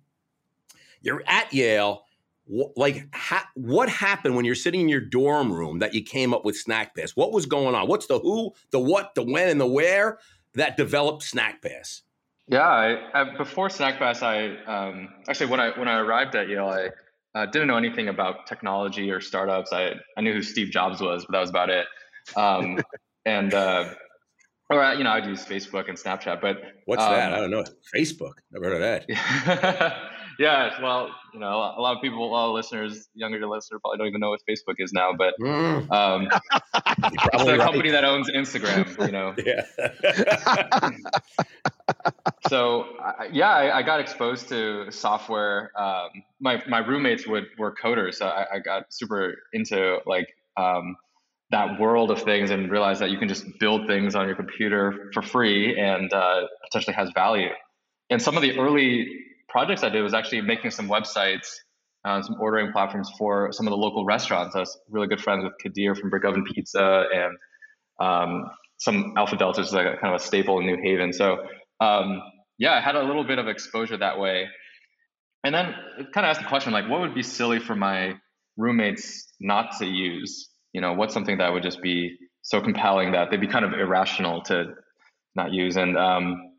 You're 1.01 1.23
at 1.27 1.53
Yale 1.53 2.05
like 2.47 3.07
ha- 3.13 3.49
what 3.55 3.87
happened 3.89 4.35
when 4.35 4.45
you're 4.45 4.55
sitting 4.55 4.81
in 4.81 4.89
your 4.89 5.01
dorm 5.01 5.51
room 5.51 5.79
that 5.79 5.93
you 5.93 6.03
came 6.03 6.33
up 6.33 6.43
with 6.43 6.61
snackpass 6.61 7.11
what 7.15 7.31
was 7.31 7.45
going 7.45 7.73
on? 7.73 7.87
What's 7.87 8.07
the 8.07 8.19
who 8.19 8.53
the 8.71 8.79
what 8.79 9.15
the 9.15 9.23
when 9.23 9.49
and 9.49 9.61
the 9.61 9.67
where 9.67 10.19
that 10.55 10.77
developed 10.77 11.23
snackpass 11.23 12.01
yeah 12.47 12.67
I, 12.67 13.21
I, 13.21 13.37
before 13.37 13.69
snackpass 13.69 14.21
i 14.21 14.57
um, 14.65 15.09
actually 15.27 15.47
when 15.47 15.59
i 15.59 15.77
when 15.77 15.87
i 15.87 15.97
arrived 15.97 16.35
at 16.35 16.49
yale 16.49 16.67
i 16.67 16.89
uh, 17.35 17.45
didn't 17.47 17.67
know 17.67 17.77
anything 17.77 18.09
about 18.09 18.45
technology 18.45 19.09
or 19.09 19.19
startups. 19.19 19.73
I 19.73 19.93
i 20.17 20.21
knew 20.21 20.33
who 20.33 20.43
steve 20.43 20.69
jobs 20.69 21.01
was 21.01 21.25
but 21.25 21.31
that 21.33 21.39
was 21.39 21.49
about 21.49 21.69
it. 21.69 21.87
Um, 22.35 22.79
and 23.25 23.53
uh, 23.53 23.93
or 24.69 24.83
uh, 24.83 24.93
you 24.95 25.03
know 25.03 25.11
i'd 25.11 25.25
use 25.25 25.45
facebook 25.45 25.89
and 25.89 25.97
snapchat 25.97 26.41
but 26.41 26.57
what's 26.85 27.01
um, 27.01 27.11
that 27.11 27.33
i 27.33 27.39
don't 27.39 27.51
know. 27.51 27.63
Facebook. 27.95 28.33
Never 28.51 28.65
heard 28.65 28.81
of 28.81 29.05
that 29.07 30.11
yeah, 30.39 30.81
well, 30.81 31.09
you 31.33 31.39
know, 31.39 31.47
a 31.47 31.81
lot 31.81 31.95
of 31.95 32.01
people, 32.01 32.25
a 32.25 32.31
lot 32.31 32.47
of 32.47 32.53
listeners, 32.53 33.07
younger 33.13 33.39
listeners, 33.47 33.79
probably 33.81 33.97
don't 33.97 34.07
even 34.07 34.19
know 34.19 34.29
what 34.29 34.41
Facebook 34.49 34.75
is 34.77 34.93
now. 34.93 35.11
But 35.17 35.33
mm. 35.39 35.91
um, 35.91 36.29
it's 37.33 37.43
the 37.43 37.51
right. 37.51 37.59
company 37.59 37.91
that 37.91 38.03
owns 38.03 38.29
Instagram. 38.29 39.05
You 39.05 39.11
know. 39.11 39.35
Yeah. 39.45 39.63
so 42.47 42.85
yeah, 43.31 43.49
I, 43.49 43.79
I, 43.79 43.83
got 43.83 43.99
exposed 43.99 44.47
to 44.49 44.89
software. 44.91 45.71
Um, 45.77 46.09
my 46.39 46.63
my 46.67 46.79
roommates 46.79 47.27
would 47.27 47.45
were 47.57 47.73
coders, 47.75 48.15
so 48.15 48.27
I, 48.27 48.55
I 48.55 48.59
got 48.59 48.93
super 48.93 49.35
into 49.53 49.99
like. 50.05 50.27
Um, 50.55 50.95
that 51.51 51.79
world 51.79 52.09
of 52.09 52.19
things 52.23 52.49
and 52.49 52.71
realize 52.71 52.97
that 52.97 53.11
you 53.11 53.17
can 53.19 53.27
just 53.27 53.45
build 53.59 53.85
things 53.85 54.15
on 54.15 54.25
your 54.25 54.35
computer 54.35 55.11
for 55.13 55.21
free 55.21 55.79
and 55.79 56.11
uh, 56.11 56.47
potentially 56.63 56.95
has 56.95 57.11
value. 57.13 57.49
And 58.09 58.19
some 58.19 58.35
of 58.35 58.41
the 58.41 58.57
early 58.57 59.07
projects 59.53 59.83
I 59.83 59.89
did 59.89 60.01
was 60.01 60.15
actually 60.15 60.41
making 60.41 60.71
some 60.71 60.89
websites, 60.89 61.47
uh, 62.03 62.21
some 62.23 62.37
ordering 62.41 62.71
platforms 62.71 63.09
for 63.19 63.51
some 63.51 63.67
of 63.67 63.71
the 63.71 63.77
local 63.77 64.03
restaurants. 64.03 64.55
I 64.55 64.61
was 64.61 64.77
really 64.89 65.07
good 65.07 65.21
friends 65.21 65.43
with 65.43 65.53
Kadir 65.61 65.93
from 65.93 66.09
Brick 66.09 66.25
Oven 66.25 66.43
Pizza 66.43 67.05
and 67.13 67.37
um, 68.01 68.49
some 68.79 69.13
Alpha 69.15 69.37
Delta 69.37 69.61
which 69.61 69.67
is 69.67 69.73
like 69.73 69.85
a, 69.85 69.97
kind 69.97 70.13
of 70.13 70.19
a 70.19 70.23
staple 70.23 70.59
in 70.59 70.65
New 70.65 70.77
Haven. 70.83 71.13
So 71.13 71.37
um, 71.79 72.19
yeah, 72.57 72.73
I 72.73 72.81
had 72.81 72.95
a 72.95 73.03
little 73.03 73.23
bit 73.23 73.37
of 73.37 73.47
exposure 73.47 73.95
that 73.95 74.19
way. 74.19 74.47
And 75.43 75.53
then 75.53 75.75
kind 76.13 76.25
of 76.25 76.31
asked 76.31 76.41
the 76.41 76.47
question 76.47 76.73
like, 76.73 76.89
what 76.89 77.01
would 77.01 77.13
be 77.13 77.21
silly 77.21 77.59
for 77.59 77.75
my 77.75 78.15
roommates 78.57 79.31
not 79.39 79.77
to 79.77 79.85
use? 79.85 80.49
You 80.73 80.81
know, 80.81 80.93
what's 80.93 81.13
something 81.13 81.37
that 81.37 81.53
would 81.53 81.61
just 81.61 81.81
be 81.81 82.17
so 82.41 82.59
compelling 82.59 83.11
that 83.11 83.29
they'd 83.29 83.39
be 83.39 83.47
kind 83.47 83.65
of 83.65 83.73
irrational 83.73 84.41
to 84.43 84.73
not 85.35 85.53
use? 85.53 85.77
And 85.77 85.95
um, 85.95 86.52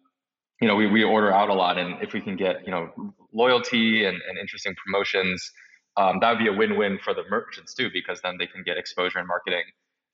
you 0.61 0.69
know, 0.69 0.77
we, 0.77 0.87
we 0.87 1.03
order 1.03 1.33
out 1.33 1.49
a 1.49 1.55
lot, 1.55 1.79
and 1.79 2.03
if 2.03 2.13
we 2.13 2.21
can 2.21 2.37
get 2.37 2.65
you 2.67 2.71
know 2.71 2.91
loyalty 3.33 4.05
and, 4.05 4.17
and 4.29 4.39
interesting 4.39 4.75
promotions, 4.85 5.51
um, 5.97 6.19
that 6.21 6.31
would 6.31 6.39
be 6.39 6.49
a 6.49 6.53
win-win 6.53 6.99
for 7.03 7.15
the 7.15 7.23
merchants 7.29 7.75
too, 7.75 7.91
because 7.93 8.21
then 8.23 8.37
they 8.39 8.47
can 8.47 8.63
get 8.65 8.77
exposure 8.77 9.19
and 9.19 9.29
marketing. 9.29 9.65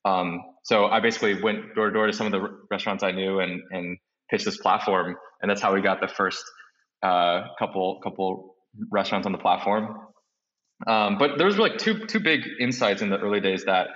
Um, 0.04 0.40
so 0.62 0.86
I 0.86 1.00
basically 1.00 1.40
went 1.42 1.74
door 1.74 1.88
to 1.88 1.92
door 1.92 2.06
to 2.06 2.12
some 2.12 2.26
of 2.26 2.32
the 2.32 2.58
restaurants 2.70 3.02
I 3.02 3.12
knew 3.12 3.40
and 3.40 3.60
and 3.70 3.98
pitched 4.30 4.44
this 4.44 4.56
platform, 4.56 5.16
and 5.42 5.50
that's 5.50 5.60
how 5.60 5.74
we 5.74 5.82
got 5.82 6.00
the 6.00 6.08
first 6.08 6.42
uh, 7.02 7.48
couple 7.58 8.00
couple 8.02 8.56
restaurants 8.90 9.26
on 9.26 9.32
the 9.32 9.38
platform. 9.38 10.06
Um, 10.86 11.18
but 11.18 11.36
there 11.36 11.46
was 11.46 11.58
like 11.58 11.76
two 11.76 12.06
two 12.06 12.20
big 12.20 12.40
insights 12.58 13.02
in 13.02 13.10
the 13.10 13.18
early 13.18 13.40
days 13.40 13.64
that 13.64 13.88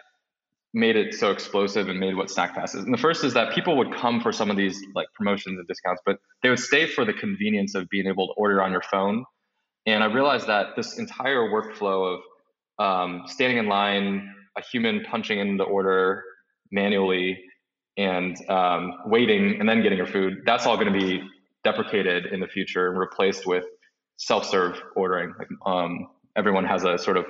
made 0.75 0.97
it 0.97 1.15
so 1.15 1.31
explosive 1.31 1.89
and 1.89 2.01
made 2.01 2.17
what 2.17 2.27
Snackpass 2.27 2.75
is. 2.75 2.85
And 2.85 2.93
the 2.93 2.99
first 2.99 3.23
is 3.23 3.33
that 3.35 3.55
people 3.55 3.77
would 3.79 3.95
come 3.95 4.21
for 4.21 4.33
some 4.33 4.51
of 4.51 4.57
these 4.57 4.83
like 4.95 5.07
promotions 5.15 5.57
and 5.57 5.67
discounts, 5.69 6.03
but 6.05 6.19
they 6.43 6.51
would 6.51 6.59
stay 6.59 6.87
for 6.87 7.05
the 7.05 7.13
convenience 7.13 7.77
of 7.77 7.89
being 7.89 8.07
able 8.09 8.27
to 8.27 8.33
order 8.35 8.61
on 8.61 8.73
your 8.73 8.83
phone. 8.83 9.25
And 9.87 10.03
I 10.03 10.07
realized 10.07 10.49
that 10.49 10.75
this 10.77 10.99
entire 10.99 11.49
workflow 11.49 12.19
of 12.19 12.21
um, 12.85 13.23
standing 13.27 13.59
in 13.59 13.69
line, 13.69 14.35
a 14.59 14.63
human 14.63 15.05
punching 15.09 15.39
in 15.39 15.57
the 15.57 15.65
order 15.65 16.25
manually, 16.73 17.39
and 17.97 18.37
um, 18.51 18.95
waiting, 19.07 19.61
and 19.61 19.69
then 19.69 19.81
getting 19.81 19.99
your 19.99 20.09
food, 20.09 20.43
that's 20.45 20.67
all 20.67 20.77
going 20.77 20.93
to 20.93 20.99
be 20.99 21.23
deprecated 21.63 22.27
in 22.27 22.41
the 22.41 22.49
future 22.49 22.91
and 22.91 22.99
replaced 22.99 23.47
with 23.47 23.65
self-serve 24.17 24.81
ordering. 24.97 25.33
Like, 25.39 25.49
um, 25.65 26.09
everyone 26.37 26.65
has 26.65 26.83
a 26.83 26.99
sort 26.99 27.17
of 27.17 27.27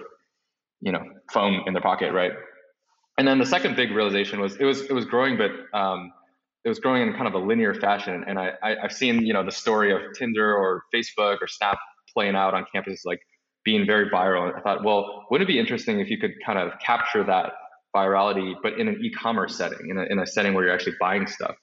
you 0.81 0.93
know 0.93 1.03
phone 1.31 1.65
in 1.67 1.75
their 1.75 1.83
pocket, 1.83 2.13
right? 2.15 2.33
And 3.19 3.27
then 3.29 3.39
the 3.39 3.47
second 3.47 3.77
big 3.77 3.91
realization 3.93 4.41
was 4.41 4.57
it 4.57 4.65
was 4.65 4.83
it 4.83 4.93
was 4.93 5.05
growing, 5.05 5.37
but 5.37 5.51
um, 5.79 6.13
it 6.65 6.69
was 6.69 6.79
growing 6.79 7.03
in 7.03 7.13
kind 7.13 7.27
of 7.27 7.35
a 7.35 7.39
linear 7.39 7.75
fashion. 7.75 8.25
And 8.27 8.39
I, 8.39 8.53
I 8.63 8.77
have 8.83 8.93
seen 8.93 9.25
you 9.25 9.33
know 9.33 9.45
the 9.45 9.53
story 9.53 9.93
of 9.93 10.01
Tinder 10.17 10.55
or 10.55 10.83
Facebook 10.95 11.39
or 11.41 11.47
Snap 11.47 11.79
playing 12.13 12.35
out 12.37 12.55
on 12.55 12.65
campuses 12.75 13.01
like 13.05 13.21
being 13.65 13.87
very 13.87 14.11
viral. 14.11 14.49
And 14.49 14.57
I 14.57 14.61
thought, 14.61 14.85
well, 14.85 15.27
wouldn't 15.31 15.49
it 15.49 15.53
be 15.53 15.59
interesting 15.59 16.01
if 16.01 16.11
you 16.11 16.19
could 16.19 16.33
kind 16.45 16.59
of 16.59 16.79
capture 16.81 17.25
that 17.25 17.53
virality, 17.95 18.55
but 18.63 18.79
in 18.79 18.89
an 18.89 19.01
e-commerce 19.03 19.57
setting, 19.57 19.89
in 19.89 19.99
a, 19.99 20.03
in 20.05 20.19
a 20.19 20.27
setting 20.27 20.53
where 20.53 20.65
you're 20.65 20.75
actually 20.75 20.97
buying 21.01 21.27
stuff. 21.27 21.55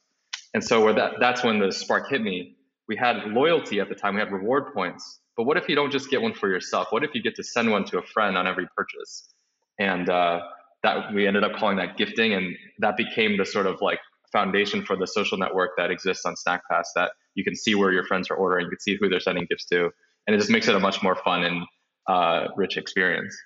And 0.54 0.64
so 0.64 0.84
where 0.84 0.94
that 0.94 1.14
that's 1.20 1.44
when 1.44 1.60
the 1.60 1.72
spark 1.72 2.10
hit 2.10 2.22
me. 2.22 2.56
We 2.88 2.96
had 2.98 3.28
loyalty 3.28 3.80
at 3.80 3.88
the 3.88 3.96
time. 3.96 4.16
We 4.16 4.20
had 4.20 4.32
reward 4.32 4.74
points. 4.74 5.20
But 5.38 5.44
what 5.44 5.58
if 5.58 5.70
you 5.70 5.76
don't 5.76 5.92
just 5.92 6.10
get 6.10 6.22
one 6.22 6.34
for 6.34 6.50
yourself? 6.50 6.88
What 6.90 7.04
if 7.04 7.12
you 7.14 7.22
get 7.22 7.36
to 7.36 7.44
send 7.44 7.72
one 7.72 7.86
to 7.86 8.00
a 8.00 8.02
friend 8.02 8.38
on 8.38 8.48
every 8.48 8.68
purchase? 8.76 9.30
And 9.80 10.10
uh, 10.10 10.42
that 10.84 11.14
we 11.14 11.28
ended 11.28 11.44
up 11.44 11.54
calling 11.54 11.78
that 11.78 11.98
gifting 11.98 12.34
and 12.34 12.56
that 12.80 12.98
became 12.98 13.38
the 13.38 13.46
sort 13.46 13.68
of 13.68 13.82
like 13.82 14.00
foundation 14.32 14.84
for 14.86 14.96
the 14.96 15.06
social 15.06 15.38
network 15.38 15.72
that 15.78 15.92
exists 15.92 16.26
on 16.26 16.36
snackpass 16.36 16.86
that 16.96 17.12
you 17.36 17.44
can 17.44 17.56
see 17.56 17.76
where 17.76 17.92
your 17.92 18.06
friends 18.06 18.30
are 18.30 18.36
ordering 18.36 18.66
you 18.66 18.70
can 18.70 18.80
see 18.80 18.98
who 19.00 19.10
they're 19.10 19.20
sending 19.20 19.46
gifts 19.50 19.66
to 19.66 19.90
and 20.28 20.36
it 20.36 20.40
just 20.40 20.50
makes 20.50 20.68
it 20.68 20.76
a 20.76 20.80
much 20.80 21.02
more 21.04 21.16
fun 21.16 21.44
and 21.44 21.64
uh, 22.08 22.48
rich 22.56 22.78
experience. 22.78 23.38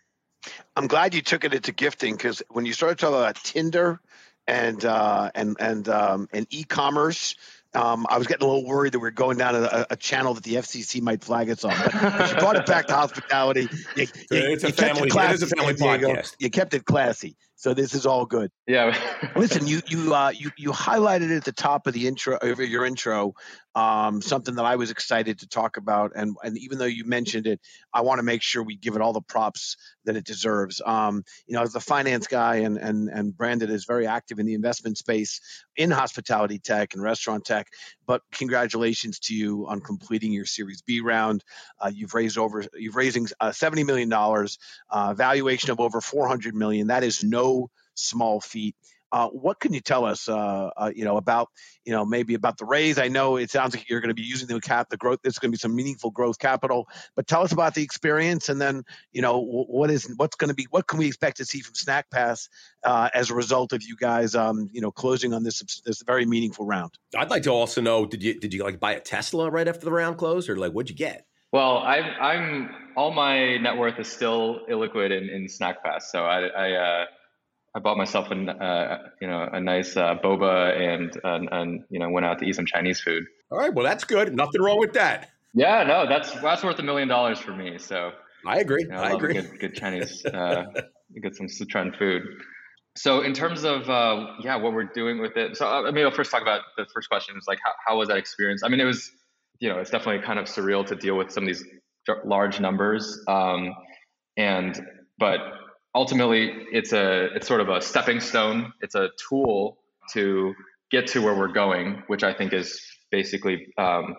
I'm 0.75 0.87
glad 0.87 1.13
you 1.13 1.21
took 1.21 1.43
it 1.43 1.53
into 1.53 1.71
gifting 1.71 2.15
because 2.15 2.43
when 2.49 2.65
you 2.65 2.73
started 2.73 2.99
talking 2.99 3.15
about 3.15 3.35
tinder 3.43 3.99
and 4.47 4.83
uh, 4.85 5.31
and 5.33 5.57
and 5.59 5.89
um, 5.89 6.27
and 6.31 6.45
e-commerce 6.51 7.35
um, 7.75 8.05
I 8.09 8.17
was 8.17 8.27
getting 8.27 8.43
a 8.43 8.51
little 8.51 8.65
worried 8.65 8.93
that 8.93 8.99
we 8.99 9.07
are 9.07 9.11
going 9.11 9.37
down 9.37 9.55
a, 9.55 9.85
a, 9.89 9.95
channel 9.95 10.33
that 10.33 10.43
the 10.43 10.55
FCC 10.55 11.01
might 11.01 11.23
flag 11.23 11.49
us 11.49 11.63
on. 11.63 11.73
But, 11.77 12.31
you 12.31 12.37
brought 12.37 12.55
it 12.55 12.65
back 12.65 12.87
to 12.87 12.93
hospitality. 12.93 13.67
You, 13.95 14.03
you, 14.03 14.07
it's, 14.29 14.63
a 14.63 14.71
family, 14.71 15.09
it, 15.09 15.15
it 15.15 15.31
is 15.31 15.43
a 15.43 15.47
family 15.47 15.73
podcast. 15.73 16.35
You 16.39 16.49
kept 16.49 16.73
it 16.73 16.85
classy. 16.85 17.35
So 17.65 17.73
this 17.73 17.95
is 17.95 18.05
all 18.05 18.27
good. 18.27 18.51
Yeah. 18.67 18.95
Listen, 19.35 19.65
you 19.71 19.81
you 19.87 20.13
uh, 20.13 20.29
you 20.29 20.51
you 20.55 20.69
highlighted 20.69 21.35
at 21.35 21.45
the 21.45 21.51
top 21.51 21.87
of 21.87 21.95
the 21.95 22.07
intro 22.07 22.37
over 22.43 22.63
your 22.63 22.85
intro 22.85 23.33
um, 23.75 24.21
something 24.21 24.55
that 24.55 24.63
I 24.63 24.77
was 24.77 24.89
excited 24.89 25.39
to 25.39 25.47
talk 25.47 25.75
about, 25.75 26.13
and 26.15 26.37
and 26.41 26.57
even 26.57 26.77
though 26.77 26.85
you 26.85 27.03
mentioned 27.05 27.45
it, 27.45 27.59
I 27.93 28.01
want 28.01 28.19
to 28.19 28.23
make 28.23 28.41
sure 28.41 28.63
we 28.63 28.77
give 28.77 28.95
it 28.95 29.01
all 29.01 29.11
the 29.11 29.21
props 29.21 29.75
that 30.05 30.15
it 30.15 30.23
deserves. 30.23 30.81
Um, 30.85 31.23
you 31.45 31.55
know, 31.55 31.61
as 31.61 31.75
a 31.75 31.81
finance 31.81 32.27
guy, 32.27 32.57
and 32.57 32.77
and 32.77 33.09
and 33.09 33.35
Branded 33.35 33.69
is 33.69 33.83
very 33.83 34.07
active 34.07 34.39
in 34.39 34.45
the 34.45 34.53
investment 34.53 34.97
space 34.97 35.41
in 35.75 35.91
hospitality 35.91 36.57
tech 36.57 36.93
and 36.93 37.03
restaurant 37.03 37.43
tech. 37.43 37.67
But 38.07 38.21
congratulations 38.31 39.19
to 39.21 39.35
you 39.35 39.67
on 39.67 39.81
completing 39.81 40.31
your 40.31 40.45
Series 40.45 40.81
B 40.81 41.01
round. 41.01 41.43
Uh, 41.77 41.91
you've 41.93 42.13
raised 42.13 42.37
over 42.37 42.63
you've 42.75 42.95
raising 42.95 43.27
uh, 43.41 43.51
seventy 43.51 43.83
million 43.83 44.07
dollars, 44.07 44.57
uh, 44.89 45.13
valuation 45.13 45.69
of 45.71 45.81
over 45.81 45.99
four 45.99 46.29
hundred 46.29 46.55
million. 46.55 46.87
That 46.87 47.03
is 47.03 47.25
no 47.25 47.54
small 47.95 48.39
feat. 48.39 48.75
Uh, 49.11 49.29
what 49.29 49.59
can 49.61 49.71
you 49.71 49.79
tell 49.79 50.03
us, 50.03 50.27
uh, 50.27 50.69
uh, 50.75 50.91
you 50.93 51.05
know, 51.05 51.15
about, 51.15 51.47
you 51.85 51.93
know, 51.93 52.03
maybe 52.03 52.33
about 52.33 52.57
the 52.57 52.65
raise? 52.65 52.97
I 52.99 53.07
know 53.07 53.37
it 53.37 53.49
sounds 53.49 53.73
like 53.73 53.87
you're 53.89 54.01
going 54.01 54.09
to 54.09 54.21
be 54.21 54.27
using 54.27 54.47
the 54.47 54.59
cap, 54.59 54.89
the 54.89 54.97
growth. 54.97 55.19
There's 55.23 55.39
going 55.39 55.51
to 55.51 55.55
be 55.55 55.59
some 55.59 55.73
meaningful 55.73 56.11
growth 56.11 56.37
capital, 56.37 56.85
but 57.15 57.25
tell 57.25 57.41
us 57.41 57.53
about 57.53 57.75
the 57.75 57.83
experience, 57.83 58.49
and 58.49 58.59
then, 58.59 58.83
you 59.13 59.21
know, 59.21 59.39
what 59.39 59.89
is 59.89 60.11
what's 60.17 60.35
going 60.35 60.49
to 60.49 60.55
be, 60.55 60.67
what 60.71 60.87
can 60.87 60.99
we 60.99 61.07
expect 61.07 61.37
to 61.37 61.45
see 61.45 61.61
from 61.61 61.75
Snackpass 61.75 62.49
uh, 62.83 63.09
as 63.13 63.29
a 63.29 63.35
result 63.35 63.71
of 63.71 63.83
you 63.83 63.95
guys, 63.95 64.35
um, 64.35 64.69
you 64.73 64.81
know, 64.81 64.91
closing 64.91 65.33
on 65.33 65.43
this 65.43 65.63
this 65.85 66.01
very 66.01 66.25
meaningful 66.25 66.65
round? 66.65 66.91
I'd 67.15 67.29
like 67.29 67.43
to 67.43 67.51
also 67.51 67.79
know, 67.79 68.05
did 68.05 68.21
you 68.21 68.37
did 68.37 68.53
you 68.53 68.63
like 68.63 68.81
buy 68.81 68.93
a 68.93 68.99
Tesla 68.99 69.49
right 69.49 69.67
after 69.67 69.85
the 69.85 69.93
round 69.93 70.17
closed, 70.17 70.49
or 70.49 70.57
like 70.57 70.73
what'd 70.73 70.89
you 70.89 70.95
get? 70.95 71.25
Well, 71.53 71.77
I'm, 71.77 72.05
I'm 72.19 72.69
all 72.97 73.13
my 73.13 73.57
net 73.57 73.77
worth 73.77 73.97
is 73.97 74.11
still 74.11 74.61
illiquid 74.69 75.17
in, 75.17 75.29
in 75.29 75.45
Snackpass, 75.45 76.01
so 76.11 76.25
I, 76.25 76.47
I 76.47 76.71
uh, 76.73 77.05
I 77.75 77.79
bought 77.79 77.97
myself 77.97 78.31
a 78.31 78.35
uh, 78.35 78.97
you 79.21 79.27
know 79.27 79.49
a 79.51 79.59
nice 79.59 79.97
uh, 79.97 80.15
boba 80.23 80.79
and, 80.79 81.19
and 81.23 81.49
and 81.51 81.83
you 81.89 81.99
know 81.99 82.09
went 82.09 82.25
out 82.25 82.39
to 82.39 82.45
eat 82.45 82.55
some 82.55 82.65
Chinese 82.65 83.01
food. 83.01 83.25
All 83.51 83.57
right, 83.57 83.73
well 83.73 83.83
that's 83.83 84.05
good. 84.05 84.33
Nothing 84.33 84.61
wrong 84.61 84.79
with 84.79 84.93
that. 84.93 85.29
Yeah, 85.53 85.83
no, 85.83 86.07
that's 86.07 86.31
that's 86.41 86.63
worth 86.63 86.79
a 86.79 86.83
million 86.83 87.09
dollars 87.09 87.37
for 87.37 87.51
me. 87.51 87.77
So 87.77 88.13
I 88.47 88.59
agree. 88.59 88.83
You 88.83 88.89
know, 88.89 88.97
I, 88.97 89.09
I 89.09 89.13
agree. 89.13 89.33
Good, 89.33 89.59
good 89.59 89.75
Chinese, 89.75 90.25
uh, 90.25 90.63
get 91.21 91.35
some 91.35 91.47
Sichuan 91.47 91.97
food. 91.97 92.23
So 92.95 93.21
in 93.21 93.33
terms 93.33 93.65
of 93.65 93.89
uh, 93.89 94.27
yeah, 94.41 94.55
what 94.55 94.71
we're 94.71 94.85
doing 94.85 95.19
with 95.19 95.35
it. 95.35 95.57
So 95.57 95.67
I 95.67 95.91
mean, 95.91 96.05
I'll 96.05 96.11
first 96.11 96.31
talk 96.31 96.41
about 96.41 96.61
the 96.77 96.85
first 96.93 97.09
question. 97.09 97.35
Is 97.37 97.45
like 97.45 97.59
how 97.61 97.71
how 97.85 97.97
was 97.97 98.07
that 98.07 98.17
experience? 98.17 98.63
I 98.63 98.69
mean, 98.69 98.79
it 98.79 98.85
was 98.85 99.11
you 99.59 99.67
know 99.67 99.79
it's 99.79 99.89
definitely 99.91 100.25
kind 100.25 100.39
of 100.39 100.45
surreal 100.45 100.85
to 100.87 100.95
deal 100.95 101.17
with 101.17 101.29
some 101.29 101.43
of 101.43 101.47
these 101.47 101.65
large 102.23 102.61
numbers, 102.61 103.19
um, 103.27 103.73
and 104.37 104.81
but 105.17 105.39
ultimately 105.95 106.51
it's 106.71 106.93
a 106.93 107.33
it's 107.35 107.47
sort 107.47 107.61
of 107.61 107.69
a 107.69 107.81
stepping 107.81 108.19
stone. 108.19 108.73
It's 108.81 108.95
a 108.95 109.09
tool 109.29 109.77
to 110.13 110.53
get 110.91 111.07
to 111.07 111.21
where 111.21 111.35
we're 111.35 111.51
going 111.51 112.03
which 112.07 112.23
i 112.23 112.33
think 112.33 112.53
is 112.53 112.79
basically 113.11 113.67
um, 113.77 114.15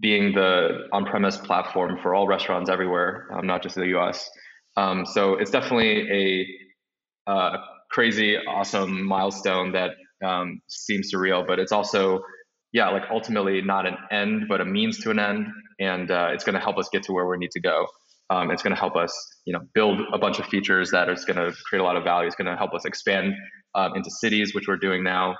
being 0.00 0.32
the 0.34 0.86
on-premise 0.92 1.36
platform 1.38 1.98
for 2.02 2.14
all 2.14 2.26
restaurants 2.26 2.70
everywhere 2.70 3.28
um, 3.34 3.46
not 3.46 3.62
just 3.62 3.76
in 3.76 3.82
the 3.82 3.88
us 3.98 4.30
um, 4.76 5.04
so 5.06 5.34
it's 5.34 5.50
definitely 5.50 6.46
a 7.26 7.30
uh, 7.30 7.56
crazy 7.90 8.36
awesome 8.36 9.04
milestone 9.04 9.72
that 9.72 9.90
um, 10.24 10.60
seems 10.68 11.12
surreal 11.12 11.46
but 11.46 11.58
it's 11.58 11.72
also 11.72 12.20
yeah 12.72 12.88
like 12.88 13.02
ultimately 13.10 13.60
not 13.60 13.86
an 13.86 13.96
end 14.10 14.44
but 14.48 14.60
a 14.60 14.64
means 14.64 14.98
to 14.98 15.10
an 15.10 15.18
end. 15.18 15.46
And 15.80 16.08
uh, 16.10 16.28
it's 16.32 16.44
going 16.44 16.54
to 16.54 16.60
help 16.60 16.78
us 16.78 16.88
get 16.92 17.02
to 17.04 17.12
where 17.12 17.26
we 17.26 17.36
need 17.36 17.50
to 17.50 17.60
go 17.60 17.88
um, 18.30 18.50
it's 18.50 18.62
going 18.62 18.74
to 18.74 18.80
help 18.80 18.96
us, 18.96 19.12
you 19.44 19.52
know, 19.52 19.60
build 19.74 20.00
a 20.12 20.18
bunch 20.18 20.38
of 20.38 20.46
features 20.46 20.90
that 20.90 21.08
is 21.08 21.24
going 21.24 21.36
to 21.36 21.56
create 21.64 21.80
a 21.80 21.84
lot 21.84 21.96
of 21.96 22.04
value. 22.04 22.26
It's 22.26 22.36
going 22.36 22.50
to 22.50 22.56
help 22.56 22.72
us 22.74 22.84
expand 22.84 23.34
um, 23.74 23.92
into 23.94 24.10
cities, 24.10 24.54
which 24.54 24.66
we're 24.66 24.78
doing 24.78 25.02
now. 25.02 25.36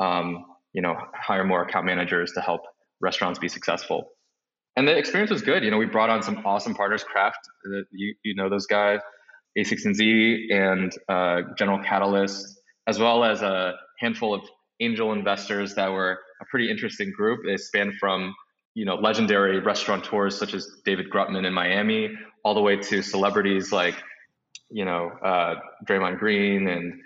Um, 0.00 0.44
you 0.72 0.80
know, 0.80 0.96
hire 1.14 1.44
more 1.44 1.62
account 1.62 1.84
managers 1.84 2.32
to 2.32 2.40
help 2.40 2.62
restaurants 3.00 3.38
be 3.38 3.48
successful. 3.48 4.08
And 4.76 4.88
the 4.88 4.96
experience 4.96 5.30
was 5.30 5.42
good. 5.42 5.62
You 5.62 5.70
know, 5.70 5.76
we 5.76 5.86
brought 5.86 6.08
on 6.08 6.22
some 6.22 6.42
awesome 6.46 6.74
partners, 6.74 7.04
Craft. 7.04 7.36
You 7.90 8.14
you 8.24 8.34
know 8.34 8.48
those 8.48 8.66
guys, 8.66 9.00
A16Z 9.58 10.50
and 10.50 10.92
uh, 11.10 11.42
General 11.58 11.82
Catalyst, 11.82 12.58
as 12.86 12.98
well 12.98 13.22
as 13.22 13.42
a 13.42 13.74
handful 14.00 14.32
of 14.32 14.40
angel 14.80 15.12
investors 15.12 15.74
that 15.74 15.92
were 15.92 16.18
a 16.40 16.44
pretty 16.50 16.70
interesting 16.70 17.12
group. 17.14 17.40
They 17.46 17.58
span 17.58 17.92
from 18.00 18.34
you 18.74 18.84
know 18.84 18.96
legendary 18.96 19.60
restaurateurs 19.60 20.38
such 20.38 20.54
as 20.54 20.66
David 20.84 21.10
Grutman 21.10 21.46
in 21.46 21.52
Miami, 21.52 22.10
all 22.44 22.54
the 22.54 22.60
way 22.60 22.76
to 22.76 23.02
celebrities 23.02 23.72
like 23.72 23.94
you 24.70 24.84
know 24.84 25.10
uh, 25.22 25.56
Draymond 25.86 26.18
Green 26.18 26.68
and 26.68 27.00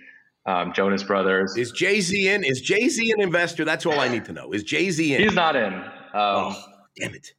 um, 0.46 0.72
Jonas 0.72 1.02
Brothers. 1.02 1.56
Is 1.56 1.72
Jay 1.72 2.00
Z 2.00 2.28
in? 2.28 2.44
Is 2.44 2.60
Jay 2.60 2.88
Z 2.88 3.10
an 3.10 3.20
investor? 3.20 3.64
That's 3.64 3.84
all 3.84 3.98
I 3.98 4.08
need 4.08 4.24
to 4.26 4.32
know. 4.32 4.52
Is 4.52 4.62
Jay 4.62 4.90
Z 4.90 5.14
in? 5.14 5.22
He's 5.22 5.34
not 5.34 5.56
in. 5.56 5.74
Um, 5.74 5.92
oh, 6.14 6.64
damn 6.96 7.14
it. 7.14 7.32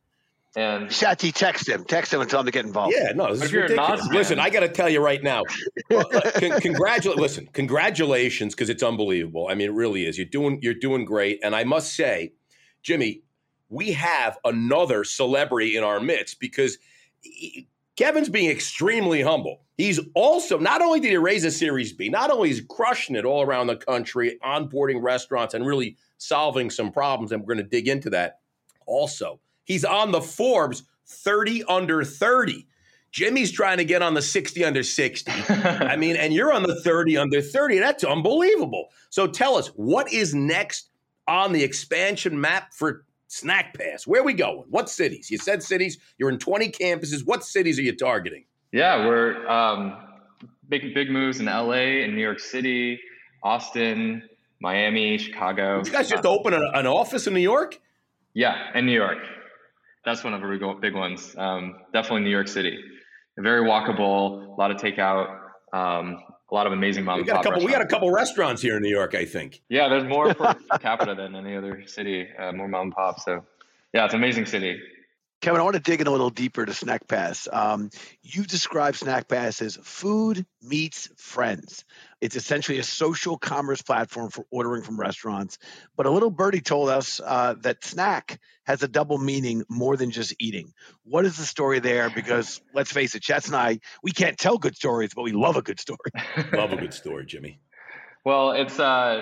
And 0.58 0.88
Shatsy, 0.88 1.32
text 1.32 1.70
him. 1.70 1.84
Text 1.84 2.12
him 2.12 2.20
and 2.20 2.28
tell 2.28 2.40
him 2.40 2.48
to 2.48 2.52
get 2.52 2.66
involved. 2.66 2.96
Yeah, 2.98 3.12
no, 3.14 3.32
this 3.32 3.44
is 3.44 3.54
ridiculous. 3.54 4.08
Listen, 4.08 4.40
I 4.40 4.50
got 4.50 4.62
to 4.62 4.68
tell 4.70 4.90
you 4.90 5.02
right 5.02 5.22
now. 5.22 5.44
con- 5.92 6.60
congratulate. 6.62 7.20
Listen, 7.20 7.48
congratulations 7.54 8.56
because 8.56 8.72
it's 8.72 8.82
unbelievable. 8.82 9.50
I 9.52 9.54
mean, 9.54 9.70
it 9.70 9.74
really 9.74 10.08
is. 10.08 10.18
You're 10.18 10.26
doing 10.26 10.58
you're 10.64 10.74
doing 10.74 11.06
great, 11.06 11.40
and 11.44 11.56
I 11.56 11.64
must 11.64 11.94
say, 11.96 12.34
Jimmy, 12.82 13.22
we 13.70 13.92
have 13.94 14.38
another 14.46 15.04
celebrity 15.04 15.76
in 15.76 15.84
our 15.84 16.00
midst 16.00 16.40
because 16.40 16.78
Kevin's 17.96 18.30
being 18.30 18.50
extremely 18.50 19.22
humble. 19.22 19.62
He's 19.78 20.00
also 20.16 20.58
not 20.58 20.82
only 20.82 21.00
did 21.00 21.12
he 21.12 21.18
raise 21.18 21.44
a 21.44 21.52
Series 21.52 21.94
B, 21.94 22.10
not 22.10 22.32
only 22.32 22.50
is 22.50 22.64
crushing 22.70 23.16
it 23.16 23.26
all 23.26 23.44
around 23.44 23.68
the 23.68 23.76
country, 23.76 24.40
onboarding 24.44 25.02
restaurants 25.02 25.54
and 25.54 25.66
really 25.66 25.98
solving 26.18 26.70
some 26.70 26.92
problems, 26.92 27.32
and 27.32 27.42
we're 27.42 27.54
going 27.54 27.64
to 27.64 27.70
dig 27.70 27.88
into 27.88 28.10
that. 28.12 28.40
Also, 28.86 29.40
he's 29.66 29.86
on 29.86 30.12
the 30.12 30.22
Forbes 30.22 30.84
30 31.06 31.64
under 31.66 32.04
30. 32.04 32.66
Jimmy's 33.12 33.52
trying 33.52 33.78
to 33.78 33.86
get 33.86 34.02
on 34.02 34.14
the 34.14 34.22
60 34.22 34.64
under 34.64 34.84
60. 34.84 35.32
I 35.50 35.96
mean, 35.96 36.16
and 36.16 36.34
you're 36.34 36.52
on 36.52 36.64
the 36.64 36.82
30 36.82 37.18
under 37.18 37.42
30. 37.42 37.80
That's 37.80 38.04
unbelievable. 38.04 38.90
So 39.10 39.28
tell 39.28 39.56
us, 39.56 39.68
what 39.70 40.12
is 40.12 40.34
next 40.34 40.90
on 41.28 41.52
the 41.52 41.64
expansion 41.64 42.40
map 42.40 42.74
for 42.74 43.06
Snack 43.28 43.78
Pass. 43.78 44.08
Where 44.08 44.22
are 44.22 44.26
we 44.26 44.34
going? 44.34 44.64
What 44.70 44.90
cities? 44.90 45.30
You 45.30 45.38
said 45.38 45.62
cities. 45.62 45.98
You're 46.18 46.30
in 46.30 46.40
20 46.40 46.70
campuses. 46.72 47.26
What 47.26 47.44
cities 47.44 47.78
are 47.80 47.84
you 47.84 47.96
targeting? 47.96 48.46
Yeah, 48.72 49.06
we're 49.06 49.48
um, 49.48 49.98
big 50.70 50.94
big 50.94 51.10
moves 51.10 51.40
in 51.40 51.46
LA 51.46 52.04
and 52.04 52.16
New 52.16 52.22
York 52.22 52.40
City, 52.40 53.00
Austin, 53.44 54.24
Miami, 54.60 55.18
Chicago. 55.18 55.78
Did 55.78 55.88
you 55.88 55.94
guys 55.94 56.10
just 56.10 56.26
uh, 56.26 56.32
open 56.32 56.54
an 56.54 56.88
office 56.88 57.28
in 57.28 57.34
New 57.34 57.40
York? 57.40 57.80
Yeah, 58.34 58.56
in 58.76 58.86
New 58.86 58.94
York. 58.94 59.20
That's 60.06 60.24
one 60.24 60.34
of 60.34 60.42
our 60.42 60.76
big 60.76 60.96
ones. 60.96 61.36
Um, 61.38 61.78
definitely 61.92 62.22
New 62.22 62.30
York 62.30 62.48
City. 62.48 62.78
Very 63.38 63.68
walkable, 63.68 64.48
a 64.48 64.60
lot 64.60 64.72
of 64.72 64.78
takeout. 64.78 65.38
Um, 65.74 66.20
a 66.50 66.56
lot 66.56 66.66
of 66.66 66.74
amazing 66.74 67.04
mom. 67.04 67.20
We 67.20 67.25
got 67.25 67.46
a 67.46 67.50
couple. 67.50 67.66
We 67.66 67.72
got 67.72 67.82
a 67.82 67.86
couple 67.86 68.10
restaurants 68.12 68.62
here 68.62 68.77
in 68.77 68.84
New 68.84 68.89
York, 68.89 69.16
I 69.16 69.25
think. 69.25 69.62
Yeah, 69.70 69.89
there's 69.89 70.06
more 70.06 70.34
per 70.34 70.56
capita 70.80 71.16
than 71.16 71.36
any 71.36 71.56
other 71.56 71.84
city. 71.88 72.27
Uh, 72.38 72.51
more 72.54 72.68
mom 72.68 72.84
and 72.84 72.94
pop. 72.94 73.20
So, 73.20 73.44
yeah, 73.94 74.06
it's 74.06 74.13
an 74.13 74.20
amazing 74.20 74.46
city. 74.46 74.80
Kevin, 75.48 75.62
I 75.62 75.63
want 75.63 75.75
to 75.75 75.82
dig 75.82 76.01
in 76.01 76.08
a 76.08 76.12
little 76.12 76.30
deeper 76.30 76.66
to 76.66 76.74
Snackpass. 76.74 77.48
Um, 77.56 77.89
you 78.22 78.44
describe 78.44 78.96
Snackpass 78.96 79.62
as 79.62 79.77
food 79.77 80.46
meets 80.62 81.08
friends. 81.16 81.86
It's 82.20 82.36
essentially 82.36 82.80
a 82.80 82.84
social 82.84 83.38
commerce 83.38 83.82
platform 83.82 84.30
for 84.30 84.44
ordering 84.51 84.84
from 84.84 85.00
restaurants. 85.00 85.58
But 85.96 86.06
a 86.06 86.10
little 86.10 86.32
birdie 86.32 86.60
told 86.60 86.89
us 86.89 87.22
uh, 87.24 87.56
that 87.62 87.86
snack 87.86 88.42
has 88.66 88.84
a 88.84 88.89
double 88.89 89.20
meaning 89.20 89.63
more 89.70 89.96
than 89.96 90.12
just 90.12 90.36
eating. 90.38 90.74
What 91.06 91.24
is 91.24 91.38
the 91.38 91.46
story 91.46 91.80
there? 91.80 92.10
Because 92.10 92.60
let's 92.74 92.92
face 92.92 93.16
it, 93.16 93.24
Shats 93.24 93.48
and 93.48 93.56
I, 93.56 93.80
we 94.04 94.12
can't 94.12 94.38
tell 94.38 94.58
good 94.58 94.75
stories, 94.75 95.12
but 95.16 95.22
we 95.22 95.32
love 95.32 95.56
a 95.56 95.62
good 95.62 95.80
story. 95.80 96.12
love 96.51 96.74
a 96.74 96.75
good 96.75 96.94
story, 96.94 97.25
Jimmy. 97.25 97.62
Well, 98.25 98.51
it's 98.51 98.77
uh, 98.77 99.22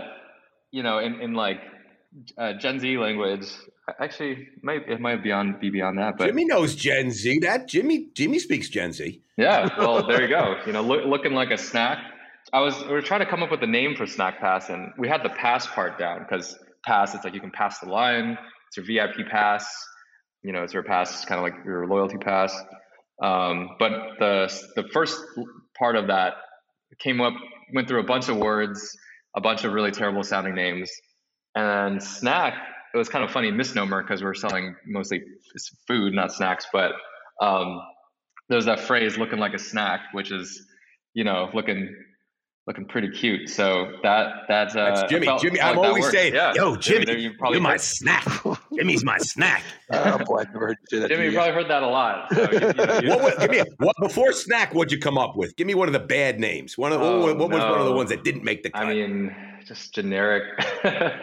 you 0.72 0.82
know, 0.82 0.98
in 0.98 1.22
in 1.22 1.36
like 1.36 1.60
uh, 2.38 2.54
Gen 2.54 2.80
Z 2.80 2.98
language, 2.98 3.48
actually, 4.00 4.50
might 4.62 4.88
it 4.90 5.00
might 5.00 5.24
be 5.24 5.32
on 5.32 5.60
be 5.60 5.70
beyond 5.70 5.98
that. 5.98 6.18
But 6.18 6.28
Jimmy 6.28 6.46
knows 6.46 6.76
Gen 6.76 7.12
Z. 7.12 7.40
That 7.40 7.68
Jimmy 7.68 8.08
Jimmy 8.14 8.40
speaks 8.40 8.70
Gen 8.70 8.94
Z. 8.94 9.22
Yeah, 9.38 9.70
well, 9.78 10.08
there 10.08 10.22
you 10.22 10.28
go. 10.28 10.60
You 10.66 10.74
know, 10.74 10.82
look, 10.82 11.06
looking 11.06 11.34
like 11.34 11.52
a 11.52 11.58
snack. 11.58 12.00
I 12.54 12.62
was 12.62 12.80
we 12.84 12.92
were 12.92 13.02
trying 13.02 13.22
to 13.22 13.26
come 13.26 13.44
up 13.44 13.52
with 13.52 13.62
a 13.64 13.68
name 13.68 13.96
for 13.96 14.06
Snackpass, 14.06 14.70
and 14.70 14.92
we 14.98 15.08
had 15.08 15.24
the 15.24 15.30
pass 15.30 15.68
part 15.68 15.98
down 15.98 16.20
because 16.20 16.58
pass 16.86 17.16
it's 17.16 17.24
like 17.24 17.34
you 17.34 17.42
can 17.42 17.52
pass 17.52 17.80
the 17.80 17.90
line. 17.90 18.38
It's 18.68 18.78
your 18.78 18.86
VIP 18.86 19.28
pass. 19.30 19.68
You 20.44 20.52
know, 20.52 20.62
it's 20.62 20.74
your 20.74 20.84
pass, 20.84 21.12
It's 21.12 21.26
kind 21.26 21.40
of 21.40 21.44
like 21.44 21.66
your 21.66 21.88
loyalty 21.88 22.18
pass. 22.18 22.56
Um, 23.22 23.70
but 23.80 23.92
the 24.20 24.64
the 24.76 24.84
first 24.94 25.20
part 25.78 25.96
of 25.96 26.08
that 26.08 26.34
came 27.00 27.20
up, 27.20 27.34
went 27.74 27.88
through 27.88 28.02
a 28.02 28.06
bunch 28.06 28.30
of 28.30 28.38
words, 28.38 28.96
a 29.36 29.42
bunch 29.42 29.64
of 29.64 29.74
really 29.74 29.92
terrible 29.92 30.24
sounding 30.24 30.54
names, 30.54 30.92
and 31.56 32.02
snack 32.02 32.56
it 32.96 32.98
was 32.98 33.10
kind 33.10 33.26
of 33.26 33.30
funny 33.30 33.52
misnomer 33.52 34.02
because 34.02 34.24
we're 34.24 34.34
selling 34.34 34.74
mostly 34.88 35.22
food, 35.86 36.14
not 36.14 36.32
snacks. 36.32 36.66
But 36.72 36.94
um, 37.42 37.82
there's 38.48 38.66
that 38.66 38.80
phrase 38.80 39.18
"looking 39.18 39.38
like 39.38 39.54
a 39.54 39.60
snack," 39.60 40.00
which 40.14 40.32
is 40.32 40.66
you 41.14 41.26
know 41.26 41.50
looking 41.54 41.94
looking 42.68 42.86
pretty 42.86 43.10
cute. 43.10 43.50
So 43.50 43.92
that 44.02 44.44
that's, 44.48 44.78
uh, 44.78 44.86
that's 44.86 45.12
Jimmy. 45.12 45.28
Jimmy, 45.42 45.60
I'm 45.60 45.76
like 45.76 45.90
always 45.90 46.10
saying, 46.10 46.36
yeah. 46.36 46.54
"Yo, 46.56 46.78
Jimmy, 46.78 47.06
Jimmy, 47.06 47.22
you 47.24 47.34
are 47.44 47.60
my 47.60 47.76
snack. 47.76 48.26
Jimmy's 48.74 49.04
my 49.04 49.18
snack." 49.18 49.62
oh 49.92 50.18
boy, 50.20 50.44
I've 50.44 50.48
heard 50.48 50.78
you 50.90 51.02
that. 51.02 51.10
Jimmy, 51.10 51.26
you 51.26 51.34
probably 51.34 51.54
heard 51.54 51.70
that 51.70 51.84
a 51.84 51.88
lot. 51.88 52.34
So 52.34 52.50
you, 52.50 52.60
you 53.02 53.10
know, 53.10 53.18
what, 53.18 53.38
give 53.42 53.52
me 53.52 53.60
a, 53.60 53.66
what 53.80 53.98
before 54.00 54.32
snack. 54.32 54.74
What'd 54.74 54.94
you 54.94 55.00
come 55.00 55.18
up 55.18 55.36
with? 55.36 55.58
Give 55.58 55.68
me 55.68 55.76
one 55.76 55.90
of 55.90 55.94
the 55.94 56.00
bad 56.00 56.40
names. 56.40 56.78
One 56.78 56.94
of 56.94 57.02
oh, 57.02 57.20
what, 57.20 57.38
what 57.38 57.50
no. 57.50 57.58
was 57.58 57.72
one 57.72 57.82
of 57.82 57.88
the 57.88 57.94
ones 57.94 58.10
that 58.10 58.24
didn't 58.24 58.46
make 58.46 58.64
the 58.64 58.70
cut? 58.70 58.86
I 58.86 58.94
mean, 58.94 59.36
just 59.68 59.94
generic. 59.94 60.44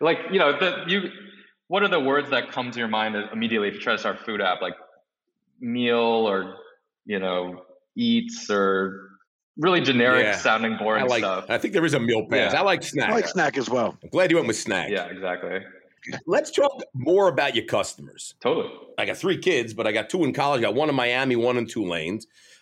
like 0.00 0.18
you 0.30 0.38
know, 0.38 0.58
the 0.58 0.84
you. 0.86 1.10
What 1.68 1.82
are 1.82 1.88
the 1.88 2.00
words 2.00 2.30
that 2.30 2.50
come 2.50 2.70
to 2.70 2.78
your 2.78 2.88
mind 2.88 3.14
immediately 3.30 3.68
if 3.68 3.74
you 3.74 3.80
try 3.80 3.92
to 3.92 3.98
start 3.98 4.20
food 4.20 4.40
app? 4.40 4.62
Like 4.62 4.74
meal 5.60 5.98
or 5.98 6.56
you 7.04 7.18
know 7.18 7.62
eats 7.94 8.48
or 8.50 9.10
really 9.58 9.80
generic 9.80 10.24
yeah. 10.24 10.36
sounding 10.36 10.76
boring 10.78 11.02
I 11.02 11.06
like, 11.06 11.20
stuff. 11.20 11.46
I 11.50 11.58
think 11.58 11.74
there 11.74 11.84
is 11.84 11.94
a 11.94 12.00
meal 12.00 12.26
pass. 12.26 12.52
Yeah. 12.52 12.60
I 12.60 12.62
like 12.62 12.82
snack. 12.82 13.10
I 13.10 13.14
like 13.14 13.28
snack 13.28 13.58
as 13.58 13.68
well. 13.68 13.98
I'm 14.02 14.08
glad 14.10 14.30
you 14.30 14.36
went 14.36 14.48
with 14.48 14.56
snack. 14.56 14.88
Yeah, 14.90 15.06
exactly. 15.06 15.60
Let's 16.26 16.50
talk 16.50 16.80
more 16.94 17.28
about 17.28 17.54
your 17.54 17.64
customers. 17.64 18.34
Totally. 18.40 18.70
I 18.98 19.04
got 19.04 19.16
three 19.16 19.36
kids, 19.36 19.74
but 19.74 19.86
I 19.86 19.92
got 19.92 20.08
two 20.08 20.24
in 20.24 20.32
college. 20.32 20.60
I 20.60 20.62
got 20.62 20.74
one 20.74 20.88
in 20.88 20.94
Miami, 20.94 21.36
one 21.36 21.56
in 21.56 21.66
Tulane. 21.66 22.20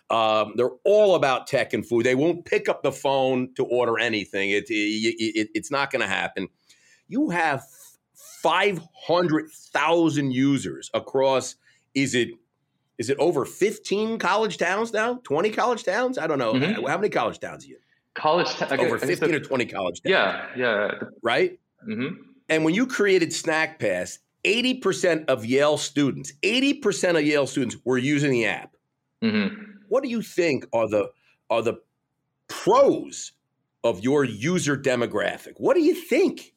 Um, 0.09 0.53
they're 0.55 0.71
all 0.85 1.15
about 1.15 1.47
tech 1.47 1.73
and 1.73 1.85
food. 1.85 2.05
They 2.05 2.15
won't 2.15 2.45
pick 2.45 2.67
up 2.67 2.81
the 2.81 2.91
phone 2.91 3.53
to 3.55 3.63
order 3.65 3.99
anything. 3.99 4.51
It, 4.51 4.65
it, 4.69 5.15
it 5.19 5.49
it's 5.53 5.69
not 5.69 5.91
going 5.91 6.01
to 6.01 6.07
happen. 6.07 6.47
You 7.07 7.29
have 7.29 7.63
500,000 8.41 10.31
users 10.31 10.89
across, 10.93 11.55
is 11.93 12.13
it 12.15 12.29
is 12.97 13.09
it 13.11 13.17
over 13.19 13.45
15 13.45 14.17
college 14.17 14.57
towns 14.57 14.91
now? 14.91 15.19
20 15.23 15.51
college 15.51 15.83
towns? 15.83 16.17
I 16.17 16.25
don't 16.25 16.39
know. 16.39 16.53
Mm-hmm. 16.53 16.83
How 16.85 16.97
many 16.97 17.09
college 17.09 17.39
towns 17.39 17.63
are 17.65 17.67
you? 17.67 17.77
College 18.15 18.47
t- 18.55 18.65
over 18.65 18.97
15 18.97 19.35
or 19.35 19.39
20 19.39 19.65
college 19.67 20.01
towns. 20.01 20.11
Yeah, 20.11 20.47
yeah. 20.57 20.91
Right? 21.21 21.59
Mm-hmm. 21.87 22.15
And 22.49 22.65
when 22.65 22.73
you 22.73 22.87
created 22.87 23.29
Snackpass, 23.29 24.17
80% 24.43 25.25
of 25.25 25.45
Yale 25.45 25.77
students, 25.77 26.33
80% 26.41 27.19
of 27.19 27.23
Yale 27.23 27.45
students 27.45 27.75
were 27.85 27.99
using 27.99 28.31
the 28.31 28.45
app. 28.45 28.75
Mm-hmm. 29.21 29.63
What 29.89 30.01
do 30.03 30.09
you 30.09 30.21
think 30.21 30.65
are 30.73 30.89
the 30.89 31.11
are 31.49 31.61
the 31.61 31.75
pros 32.47 33.33
of 33.83 34.03
your 34.03 34.23
user 34.23 34.77
demographic? 34.77 35.53
What 35.57 35.75
do 35.75 35.81
you 35.81 35.95
think? 35.95 36.53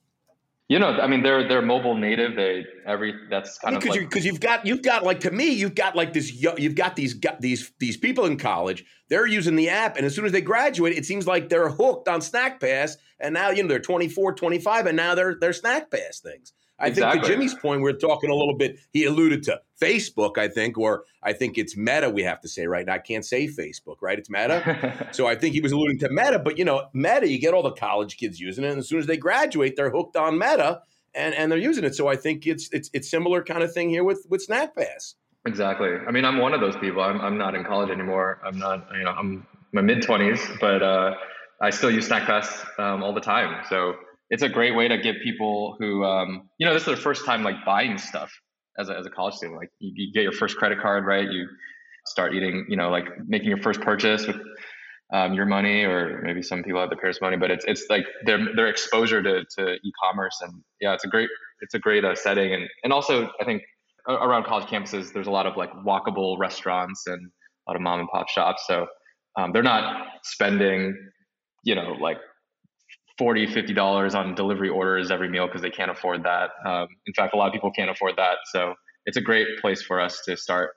You 0.70 0.78
know, 0.78 0.90
I 1.00 1.08
mean, 1.08 1.24
they're 1.24 1.48
they're 1.48 1.62
mobile 1.62 1.96
native. 1.96 2.36
They 2.36 2.64
every 2.86 3.12
that's 3.28 3.58
kind 3.58 3.74
of 3.74 3.82
because 3.82 3.96
like, 4.14 4.24
you've 4.24 4.38
got 4.38 4.64
you've 4.64 4.82
got 4.82 5.02
like 5.02 5.18
to 5.20 5.32
me 5.32 5.50
you've 5.50 5.74
got 5.74 5.96
like 5.96 6.12
this 6.12 6.32
you've 6.32 6.76
got 6.76 6.94
these 6.94 7.12
got 7.14 7.40
these 7.40 7.72
these 7.80 7.96
people 7.96 8.24
in 8.24 8.36
college. 8.36 8.84
They're 9.08 9.26
using 9.26 9.56
the 9.56 9.68
app, 9.68 9.96
and 9.96 10.06
as 10.06 10.14
soon 10.14 10.26
as 10.26 10.30
they 10.30 10.40
graduate, 10.40 10.96
it 10.96 11.04
seems 11.04 11.26
like 11.26 11.48
they're 11.48 11.70
hooked 11.70 12.06
on 12.06 12.20
Snackpass, 12.20 12.98
and 13.18 13.34
now 13.34 13.50
you 13.50 13.64
know 13.64 13.68
they're 13.68 13.80
24, 13.80 14.34
25, 14.34 14.86
and 14.86 14.96
now 14.96 15.16
they're 15.16 15.36
they're 15.40 15.50
Snackpass 15.50 16.20
things. 16.22 16.52
I 16.80 16.88
exactly. 16.88 17.20
think 17.20 17.26
to 17.26 17.32
Jimmy's 17.32 17.54
point, 17.54 17.82
we 17.82 17.90
are 17.90 17.96
talking 17.96 18.30
a 18.30 18.34
little 18.34 18.56
bit. 18.56 18.78
He 18.92 19.04
alluded 19.04 19.42
to 19.44 19.60
Facebook, 19.80 20.38
I 20.38 20.48
think, 20.48 20.78
or 20.78 21.04
I 21.22 21.32
think 21.32 21.58
it's 21.58 21.76
Meta. 21.76 22.08
We 22.08 22.22
have 22.22 22.40
to 22.40 22.48
say 22.48 22.66
right 22.66 22.86
now. 22.86 22.94
I 22.94 22.98
can't 22.98 23.24
say 23.24 23.46
Facebook, 23.48 23.96
right? 24.00 24.18
It's 24.18 24.30
Meta. 24.30 25.08
so 25.12 25.26
I 25.26 25.34
think 25.34 25.54
he 25.54 25.60
was 25.60 25.72
alluding 25.72 25.98
to 26.00 26.08
Meta. 26.10 26.38
But 26.38 26.58
you 26.58 26.64
know, 26.64 26.88
Meta, 26.94 27.28
you 27.28 27.38
get 27.38 27.52
all 27.52 27.62
the 27.62 27.72
college 27.72 28.16
kids 28.16 28.40
using 28.40 28.64
it, 28.64 28.70
and 28.70 28.78
as 28.78 28.88
soon 28.88 28.98
as 28.98 29.06
they 29.06 29.18
graduate, 29.18 29.76
they're 29.76 29.90
hooked 29.90 30.16
on 30.16 30.38
Meta, 30.38 30.80
and 31.14 31.34
and 31.34 31.52
they're 31.52 31.58
using 31.58 31.84
it. 31.84 31.94
So 31.94 32.08
I 32.08 32.16
think 32.16 32.46
it's 32.46 32.70
it's 32.72 32.90
it's 32.92 33.10
similar 33.10 33.44
kind 33.44 33.62
of 33.62 33.72
thing 33.72 33.90
here 33.90 34.04
with 34.04 34.26
with 34.30 34.46
Snackpass. 34.46 35.14
Exactly. 35.46 35.90
I 36.06 36.10
mean, 36.10 36.24
I'm 36.24 36.38
one 36.38 36.54
of 36.54 36.60
those 36.60 36.76
people. 36.76 37.02
I'm 37.02 37.20
I'm 37.20 37.38
not 37.38 37.54
in 37.54 37.64
college 37.64 37.90
anymore. 37.90 38.40
I'm 38.44 38.58
not. 38.58 38.86
You 38.96 39.04
know, 39.04 39.10
I'm 39.12 39.46
my 39.72 39.82
mid 39.82 40.02
twenties, 40.02 40.40
but 40.60 40.82
uh, 40.82 41.14
I 41.60 41.70
still 41.70 41.90
use 41.90 42.08
Snackpass 42.08 42.78
um, 42.78 43.02
all 43.02 43.12
the 43.12 43.20
time. 43.20 43.64
So 43.68 43.96
it's 44.30 44.42
a 44.42 44.48
great 44.48 44.74
way 44.74 44.88
to 44.88 44.96
get 44.98 45.20
people 45.22 45.76
who 45.78 46.04
um, 46.04 46.48
you 46.58 46.66
know 46.66 46.72
this 46.72 46.82
is 46.82 46.86
their 46.86 46.96
first 46.96 47.26
time 47.26 47.42
like 47.42 47.64
buying 47.64 47.98
stuff 47.98 48.30
as 48.78 48.88
a, 48.88 48.96
as 48.96 49.06
a 49.06 49.10
college 49.10 49.34
student. 49.34 49.58
Like 49.58 49.70
you, 49.78 49.92
you, 49.94 50.12
get 50.12 50.22
your 50.22 50.32
first 50.32 50.56
credit 50.56 50.80
card 50.80 51.04
right? 51.04 51.28
You 51.28 51.46
start 52.06 52.34
eating 52.34 52.66
you 52.68 52.76
know 52.76 52.90
like 52.90 53.06
making 53.26 53.48
your 53.48 53.58
first 53.58 53.80
purchase 53.80 54.26
with 54.26 54.36
um, 55.12 55.34
your 55.34 55.44
money 55.44 55.84
or 55.84 56.22
maybe 56.22 56.42
some 56.42 56.62
people 56.62 56.80
have 56.80 56.88
their 56.88 56.98
parents 56.98 57.20
money 57.20 57.36
but 57.36 57.50
it's 57.50 57.64
it's 57.66 57.84
like 57.90 58.06
their 58.24 58.38
their 58.54 58.68
exposure 58.68 59.22
to, 59.22 59.44
to 59.56 59.74
e-commerce 59.84 60.38
and 60.40 60.62
yeah 60.80 60.94
it's 60.94 61.04
a 61.04 61.08
great 61.08 61.28
it's 61.60 61.74
a 61.74 61.78
great 61.78 62.04
uh, 62.04 62.14
setting. 62.14 62.54
And 62.54 62.68
and 62.84 62.92
also 62.92 63.28
i 63.40 63.44
think 63.44 63.62
around 64.08 64.44
college 64.44 64.66
campuses 64.66 65.12
there's 65.12 65.26
a 65.26 65.30
lot 65.30 65.46
of 65.46 65.56
like 65.56 65.72
walkable 65.84 66.38
restaurants 66.38 67.06
and 67.06 67.30
a 67.66 67.70
lot 67.70 67.76
of 67.76 67.82
mom 67.82 68.00
and 68.00 68.08
pop 68.08 68.28
shops. 68.28 68.64
So 68.66 68.86
um, 69.36 69.52
they're 69.52 69.62
not 69.62 70.06
spending 70.22 70.96
you 71.64 71.74
know 71.74 71.96
like 72.00 72.16
40 73.20 73.48
50 73.48 73.74
dollars 73.74 74.14
on 74.14 74.34
delivery 74.34 74.70
orders 74.70 75.10
every 75.10 75.28
meal 75.28 75.46
because 75.46 75.60
they 75.60 75.68
can't 75.68 75.90
afford 75.90 76.24
that 76.24 76.52
um, 76.64 76.88
in 77.06 77.12
fact 77.12 77.34
a 77.34 77.36
lot 77.36 77.48
of 77.48 77.52
people 77.52 77.70
can't 77.70 77.90
afford 77.90 78.16
that 78.16 78.38
so 78.50 78.74
it's 79.04 79.18
a 79.18 79.20
great 79.20 79.46
place 79.60 79.82
for 79.82 80.00
us 80.00 80.22
to 80.24 80.38
start 80.38 80.70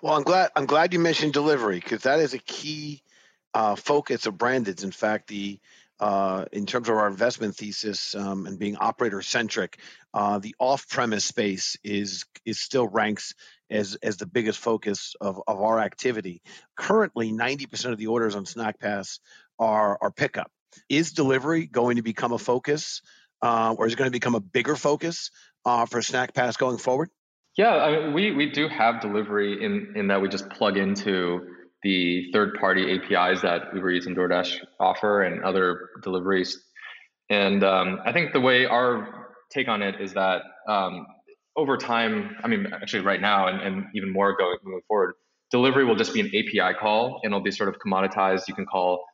well 0.00 0.14
i'm 0.14 0.22
glad 0.22 0.50
i'm 0.56 0.64
glad 0.64 0.94
you 0.94 0.98
mentioned 0.98 1.34
delivery 1.34 1.78
because 1.78 2.04
that 2.04 2.18
is 2.18 2.32
a 2.32 2.38
key 2.38 3.02
uh, 3.52 3.74
focus 3.74 4.24
of 4.24 4.38
Branded's 4.38 4.84
in 4.84 4.90
fact 4.90 5.28
the 5.28 5.60
uh, 6.00 6.46
in 6.50 6.64
terms 6.64 6.88
of 6.88 6.96
our 6.96 7.06
investment 7.06 7.54
thesis 7.54 8.14
um, 8.14 8.46
and 8.46 8.58
being 8.58 8.76
operator 8.76 9.22
centric, 9.22 9.78
uh, 10.12 10.40
the 10.40 10.52
off-premise 10.58 11.24
space 11.24 11.76
is 11.84 12.24
is 12.44 12.58
still 12.58 12.88
ranks 12.88 13.34
as 13.70 13.96
as 14.02 14.16
the 14.16 14.26
biggest 14.26 14.58
focus 14.58 15.14
of, 15.20 15.40
of 15.46 15.60
our 15.60 15.78
activity. 15.78 16.42
Currently, 16.76 17.30
90% 17.30 17.92
of 17.92 17.98
the 17.98 18.08
orders 18.08 18.34
on 18.34 18.46
SnackPass 18.46 19.20
are 19.60 19.96
are 20.00 20.10
pickup. 20.10 20.50
Is 20.88 21.12
delivery 21.12 21.66
going 21.66 21.96
to 21.96 22.02
become 22.02 22.32
a 22.32 22.38
focus, 22.38 23.02
uh, 23.42 23.74
or 23.76 23.86
is 23.86 23.92
it 23.92 23.96
going 23.96 24.08
to 24.08 24.12
become 24.12 24.34
a 24.34 24.40
bigger 24.40 24.76
focus 24.76 25.30
uh, 25.64 25.86
for 25.86 26.00
Snackpass 26.00 26.58
going 26.58 26.78
forward? 26.78 27.10
Yeah, 27.56 27.74
I 27.74 27.90
mean, 27.90 28.14
we 28.14 28.32
we 28.32 28.50
do 28.50 28.68
have 28.68 29.00
delivery 29.00 29.62
in 29.64 29.92
in 29.96 30.08
that 30.08 30.22
we 30.22 30.28
just 30.28 30.48
plug 30.50 30.76
into 30.78 31.40
the 31.82 32.30
third 32.32 32.54
party 32.58 32.94
APIs 32.94 33.42
that 33.42 33.74
Uber 33.74 33.90
Eats 33.90 34.06
and 34.06 34.16
DoorDash 34.16 34.58
offer 34.78 35.22
and 35.22 35.44
other 35.44 35.88
deliveries. 36.02 36.62
And 37.28 37.64
um, 37.64 38.00
I 38.04 38.12
think 38.12 38.32
the 38.32 38.40
way 38.40 38.66
our 38.66 39.28
take 39.50 39.68
on 39.68 39.82
it 39.82 40.00
is 40.00 40.14
that 40.14 40.42
um, 40.68 41.06
over 41.56 41.76
time, 41.76 42.36
I 42.42 42.48
mean, 42.48 42.66
actually 42.72 43.02
right 43.02 43.20
now 43.20 43.48
and, 43.48 43.60
and 43.60 43.84
even 43.94 44.12
more 44.12 44.36
going 44.36 44.56
moving 44.62 44.82
forward, 44.88 45.14
delivery 45.50 45.84
will 45.84 45.96
just 45.96 46.14
be 46.14 46.20
an 46.20 46.28
API 46.28 46.78
call 46.78 47.20
and 47.22 47.32
it'll 47.32 47.42
be 47.42 47.50
sort 47.50 47.68
of 47.68 47.76
commoditized. 47.84 48.48
You 48.48 48.54
can 48.54 48.66
call 48.66 49.04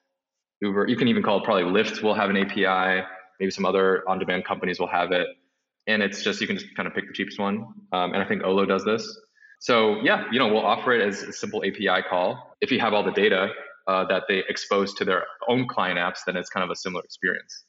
Uber, 0.60 0.88
you 0.88 0.96
can 0.96 1.08
even 1.08 1.22
call 1.22 1.38
it 1.38 1.44
probably 1.44 1.64
Lyft 1.64 2.02
will 2.02 2.14
have 2.14 2.30
an 2.30 2.36
API. 2.36 3.06
Maybe 3.40 3.50
some 3.50 3.64
other 3.64 4.08
on-demand 4.08 4.44
companies 4.44 4.80
will 4.80 4.88
have 4.88 5.12
it, 5.12 5.28
and 5.86 6.02
it's 6.02 6.22
just 6.22 6.40
you 6.40 6.46
can 6.46 6.56
just 6.56 6.74
kind 6.74 6.86
of 6.86 6.94
pick 6.94 7.06
the 7.06 7.12
cheapest 7.12 7.38
one. 7.38 7.58
Um, 7.92 8.12
and 8.12 8.16
I 8.16 8.24
think 8.24 8.42
Olo 8.42 8.64
does 8.64 8.84
this. 8.84 9.20
So 9.60 10.00
yeah, 10.02 10.24
you 10.32 10.38
know, 10.38 10.48
we'll 10.48 10.64
offer 10.64 10.92
it 10.92 11.06
as 11.06 11.22
a 11.22 11.32
simple 11.32 11.62
API 11.64 12.02
call. 12.08 12.56
If 12.60 12.70
you 12.70 12.80
have 12.80 12.92
all 12.94 13.04
the 13.04 13.12
data 13.12 13.50
uh, 13.86 14.04
that 14.06 14.24
they 14.28 14.44
expose 14.48 14.94
to 14.94 15.04
their 15.04 15.24
own 15.48 15.66
client 15.68 15.98
apps, 15.98 16.18
then 16.26 16.36
it's 16.36 16.50
kind 16.50 16.64
of 16.64 16.70
a 16.70 16.76
similar 16.76 17.02
experience. 17.04 17.64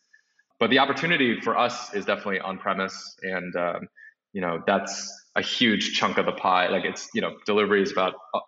But 0.60 0.70
the 0.70 0.80
opportunity 0.80 1.40
for 1.40 1.58
us 1.58 1.94
is 1.94 2.06
definitely 2.06 2.42
on 2.42 2.58
premise, 2.58 3.16
and 3.24 3.56
um, 3.56 3.88
you 4.34 4.42
know 4.42 4.62
that's 4.68 5.12
a 5.36 5.42
huge 5.42 5.94
chunk 5.94 6.18
of 6.18 6.26
the 6.26 6.34
pie. 6.34 6.68
Like 6.68 6.84
it's 6.84 7.08
you 7.14 7.22
know 7.22 7.38
delivery 7.46 7.82
is 7.82 7.92
about 7.92 8.14
uh, 8.34 8.40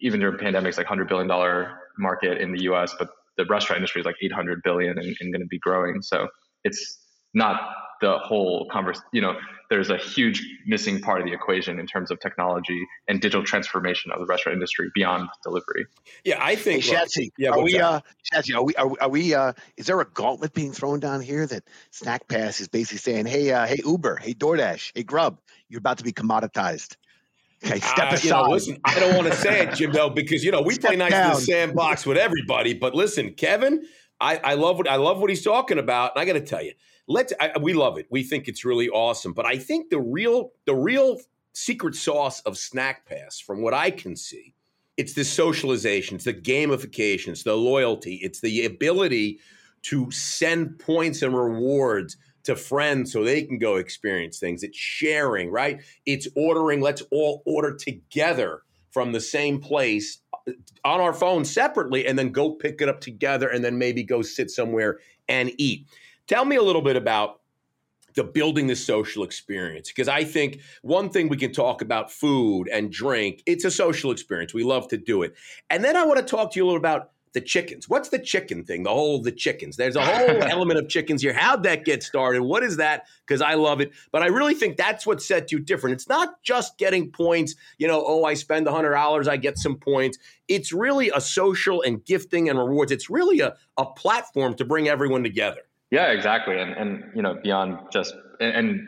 even 0.00 0.20
during 0.20 0.38
pandemics 0.38 0.78
like 0.78 0.86
hundred 0.86 1.08
billion 1.08 1.28
dollar 1.28 1.78
market 2.00 2.38
in 2.38 2.52
the 2.52 2.62
U.S., 2.64 2.94
but 2.98 3.10
the 3.36 3.44
restaurant 3.46 3.78
industry 3.78 4.00
is 4.00 4.06
like 4.06 4.16
800 4.20 4.62
billion 4.62 4.98
and, 4.98 5.16
and 5.20 5.32
going 5.32 5.42
to 5.42 5.48
be 5.48 5.58
growing. 5.58 6.02
So 6.02 6.28
it's 6.64 6.98
not 7.34 7.60
the 8.00 8.18
whole 8.18 8.66
converse. 8.70 9.00
You 9.12 9.20
know, 9.20 9.36
there's 9.68 9.90
a 9.90 9.96
huge 9.96 10.44
missing 10.66 11.00
part 11.00 11.20
of 11.20 11.26
the 11.26 11.32
equation 11.32 11.78
in 11.78 11.86
terms 11.86 12.10
of 12.10 12.18
technology 12.20 12.86
and 13.08 13.20
digital 13.20 13.44
transformation 13.44 14.10
of 14.10 14.20
the 14.20 14.26
restaurant 14.26 14.54
industry 14.54 14.90
beyond 14.94 15.28
delivery. 15.42 15.86
Yeah, 16.24 16.38
I 16.42 16.56
think. 16.56 16.84
Hey, 16.84 16.94
Shatsy, 16.94 17.30
yeah, 17.38 17.50
are 17.50 17.62
we, 17.62 17.78
uh, 17.78 18.00
Shatsy, 18.32 18.54
are 18.54 18.62
we? 18.62 18.74
Are 18.74 18.88
we? 18.88 18.98
Are 18.98 19.08
we? 19.08 19.34
Uh, 19.34 19.52
is 19.76 19.86
there 19.86 20.00
a 20.00 20.06
gauntlet 20.06 20.54
being 20.54 20.72
thrown 20.72 20.98
down 21.00 21.20
here 21.20 21.46
that 21.46 21.64
Snackpass 21.92 22.60
is 22.60 22.68
basically 22.68 22.98
saying, 22.98 23.26
"Hey, 23.26 23.52
uh, 23.52 23.66
hey 23.66 23.80
Uber, 23.84 24.16
hey 24.16 24.34
DoorDash, 24.34 24.92
hey 24.94 25.02
Grub, 25.02 25.38
you're 25.68 25.78
about 25.78 25.98
to 25.98 26.04
be 26.04 26.12
commoditized." 26.12 26.96
Okay, 27.64 27.78
step 27.80 28.12
uh, 28.12 28.14
aside. 28.14 28.24
You 28.24 28.30
know, 28.30 28.50
listen, 28.50 28.78
I 28.84 28.98
don't 28.98 29.14
want 29.16 29.28
to 29.28 29.36
say 29.36 29.62
it, 29.62 29.74
Jim, 29.74 29.92
though, 29.92 30.10
because 30.10 30.42
you 30.44 30.50
know 30.50 30.62
we 30.62 30.78
play 30.78 30.96
nice 30.96 31.10
down. 31.10 31.30
in 31.30 31.36
the 31.36 31.42
sandbox 31.42 32.06
with 32.06 32.16
everybody. 32.16 32.72
But 32.74 32.94
listen, 32.94 33.34
Kevin, 33.34 33.84
I, 34.20 34.36
I 34.38 34.54
love 34.54 34.78
what 34.78 34.88
I 34.88 34.96
love 34.96 35.20
what 35.20 35.30
he's 35.30 35.44
talking 35.44 35.78
about. 35.78 36.12
And 36.14 36.22
I 36.22 36.24
got 36.24 36.34
to 36.34 36.40
tell 36.40 36.62
you, 36.62 36.72
let's 37.06 37.32
I, 37.38 37.58
we 37.60 37.74
love 37.74 37.98
it. 37.98 38.06
We 38.10 38.22
think 38.22 38.48
it's 38.48 38.64
really 38.64 38.88
awesome. 38.88 39.32
But 39.34 39.46
I 39.46 39.58
think 39.58 39.90
the 39.90 40.00
real 40.00 40.52
the 40.64 40.74
real 40.74 41.18
secret 41.52 41.94
sauce 41.94 42.40
of 42.40 42.54
Snackpass, 42.54 43.42
from 43.42 43.62
what 43.62 43.74
I 43.74 43.90
can 43.90 44.16
see, 44.16 44.54
it's 44.96 45.12
the 45.12 45.24
socialization, 45.24 46.16
it's 46.16 46.24
the 46.24 46.34
gamification, 46.34 47.28
it's 47.28 47.42
the 47.42 47.56
loyalty, 47.56 48.16
it's 48.22 48.40
the 48.40 48.64
ability 48.64 49.40
to 49.82 50.10
send 50.10 50.78
points 50.78 51.22
and 51.22 51.34
rewards 51.34 52.16
to 52.44 52.56
friends 52.56 53.12
so 53.12 53.22
they 53.22 53.42
can 53.42 53.58
go 53.58 53.76
experience 53.76 54.38
things. 54.38 54.62
It's 54.62 54.78
sharing, 54.78 55.50
right? 55.50 55.80
It's 56.06 56.28
ordering. 56.36 56.80
Let's 56.80 57.02
all 57.10 57.42
order 57.46 57.74
together 57.74 58.62
from 58.90 59.12
the 59.12 59.20
same 59.20 59.60
place 59.60 60.18
uh, 60.32 60.52
on 60.84 61.00
our 61.00 61.12
phone 61.12 61.44
separately 61.44 62.06
and 62.06 62.18
then 62.18 62.30
go 62.30 62.50
pick 62.50 62.80
it 62.80 62.88
up 62.88 63.00
together 63.00 63.48
and 63.48 63.64
then 63.64 63.78
maybe 63.78 64.02
go 64.02 64.22
sit 64.22 64.50
somewhere 64.50 64.98
and 65.28 65.52
eat. 65.58 65.86
Tell 66.26 66.44
me 66.44 66.56
a 66.56 66.62
little 66.62 66.82
bit 66.82 66.96
about 66.96 67.40
the 68.14 68.24
building 68.24 68.66
the 68.66 68.76
social 68.76 69.22
experience 69.22 69.88
because 69.88 70.08
I 70.08 70.24
think 70.24 70.60
one 70.82 71.10
thing 71.10 71.28
we 71.28 71.36
can 71.36 71.52
talk 71.52 71.80
about 71.80 72.10
food 72.10 72.68
and 72.68 72.90
drink, 72.90 73.42
it's 73.46 73.64
a 73.64 73.70
social 73.70 74.10
experience. 74.10 74.52
We 74.52 74.64
love 74.64 74.88
to 74.88 74.96
do 74.96 75.22
it. 75.22 75.34
And 75.68 75.84
then 75.84 75.96
I 75.96 76.04
want 76.04 76.18
to 76.18 76.24
talk 76.24 76.52
to 76.52 76.58
you 76.58 76.64
a 76.64 76.66
little 76.66 76.78
about 76.78 77.10
the 77.32 77.40
chickens. 77.40 77.88
What's 77.88 78.08
the 78.08 78.18
chicken 78.18 78.64
thing? 78.64 78.82
The 78.82 78.90
whole 78.90 79.22
the 79.22 79.32
chickens. 79.32 79.76
There's 79.76 79.96
a 79.96 80.04
whole 80.04 80.42
element 80.42 80.78
of 80.78 80.88
chickens 80.88 81.22
here. 81.22 81.32
How'd 81.32 81.62
that 81.62 81.84
get 81.84 82.02
started? 82.02 82.42
What 82.42 82.62
is 82.62 82.76
that? 82.78 83.06
Because 83.26 83.40
I 83.40 83.54
love 83.54 83.80
it. 83.80 83.92
But 84.12 84.22
I 84.22 84.26
really 84.26 84.54
think 84.54 84.76
that's 84.76 85.06
what 85.06 85.22
set 85.22 85.52
you 85.52 85.58
different. 85.58 85.94
It's 85.94 86.08
not 86.08 86.42
just 86.42 86.78
getting 86.78 87.10
points, 87.10 87.54
you 87.78 87.86
know, 87.86 88.04
oh, 88.06 88.24
I 88.24 88.34
spend 88.34 88.66
a 88.66 88.72
hundred 88.72 88.92
dollars, 88.92 89.28
I 89.28 89.36
get 89.36 89.58
some 89.58 89.76
points. 89.76 90.18
It's 90.48 90.72
really 90.72 91.10
a 91.14 91.20
social 91.20 91.82
and 91.82 92.04
gifting 92.04 92.48
and 92.48 92.58
rewards. 92.58 92.90
It's 92.92 93.08
really 93.08 93.40
a, 93.40 93.54
a 93.76 93.86
platform 93.86 94.54
to 94.54 94.64
bring 94.64 94.88
everyone 94.88 95.22
together. 95.22 95.60
Yeah, 95.90 96.12
exactly. 96.12 96.58
And 96.58 96.72
and 96.72 97.04
you 97.14 97.22
know, 97.22 97.38
beyond 97.42 97.78
just 97.92 98.14
and, 98.40 98.54
and 98.54 98.80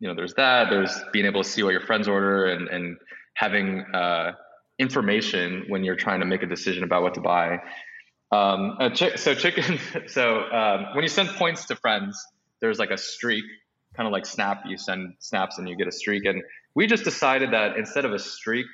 you 0.00 0.08
know, 0.08 0.14
there's 0.14 0.34
that, 0.34 0.70
there's 0.70 0.96
being 1.12 1.26
able 1.26 1.42
to 1.42 1.48
see 1.48 1.62
what 1.62 1.70
your 1.70 1.80
friends 1.82 2.08
order 2.08 2.46
and 2.46 2.68
and 2.68 2.96
having 3.34 3.80
uh 3.94 4.32
information 4.80 5.66
when 5.68 5.84
you're 5.84 5.96
trying 5.96 6.20
to 6.20 6.26
make 6.26 6.42
a 6.42 6.46
decision 6.46 6.82
about 6.82 7.02
what 7.02 7.14
to 7.14 7.20
buy. 7.20 7.58
Um, 8.32 8.78
so 8.94 9.34
chicken. 9.34 9.78
So 10.08 10.40
um, 10.50 10.86
when 10.94 11.02
you 11.02 11.08
send 11.08 11.28
points 11.30 11.66
to 11.66 11.76
friends, 11.76 12.18
there's 12.60 12.78
like 12.78 12.90
a 12.90 12.96
streak, 12.96 13.44
kind 13.94 14.06
of 14.06 14.12
like 14.12 14.26
Snap. 14.26 14.62
You 14.66 14.78
send 14.78 15.14
snaps 15.18 15.58
and 15.58 15.68
you 15.68 15.76
get 15.76 15.86
a 15.86 15.92
streak. 15.92 16.24
And 16.24 16.42
we 16.74 16.86
just 16.86 17.04
decided 17.04 17.52
that 17.52 17.76
instead 17.76 18.04
of 18.04 18.12
a 18.12 18.18
streak, 18.18 18.66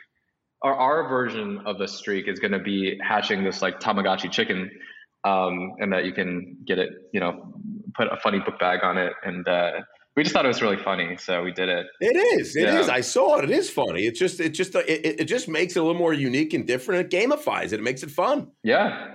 our, 0.63 0.75
our 0.75 1.09
version 1.09 1.63
of 1.67 1.79
the 1.79 1.89
streak 1.89 2.29
is 2.29 2.39
going 2.39 2.53
to 2.53 2.59
be 2.59 2.99
hatching 3.03 3.45
this 3.45 3.61
like 3.61 3.81
Tamagotchi 3.81 4.31
chicken, 4.31 4.71
um, 5.25 5.75
and 5.79 5.93
that 5.93 6.05
you 6.05 6.13
can 6.13 6.59
get 6.67 6.79
it. 6.79 6.91
You 7.13 7.21
know, 7.21 7.55
put 7.95 8.09
a 8.13 8.17
funny 8.23 8.39
book 8.39 8.59
bag 8.59 8.81
on 8.83 8.99
it 8.99 9.13
and 9.25 9.47
uh, 9.49 9.71
we 10.17 10.23
just 10.23 10.33
thought 10.33 10.45
it 10.45 10.49
was 10.49 10.63
really 10.63 10.83
funny, 10.83 11.17
so 11.19 11.43
we 11.43 11.53
did 11.53 11.69
it. 11.69 11.87
It 12.01 12.17
is. 12.17 12.57
It 12.57 12.63
yeah. 12.63 12.81
is. 12.81 12.89
I 12.89 13.03
saw 13.03 13.39
it. 13.39 13.45
It 13.45 13.51
is 13.51 13.69
funny. 13.69 14.07
It's 14.07 14.19
just. 14.19 14.41
It 14.41 14.51
just. 14.51 14.75
It, 14.75 15.21
it 15.21 15.25
just 15.25 15.47
makes 15.49 15.77
it 15.77 15.81
a 15.81 15.83
little 15.83 15.99
more 15.99 16.15
unique 16.15 16.55
and 16.55 16.67
different. 16.67 17.13
It 17.13 17.17
gamifies 17.17 17.67
it. 17.67 17.75
It 17.75 17.83
makes 17.83 18.03
it 18.03 18.11
fun. 18.11 18.51
Yeah. 18.63 19.09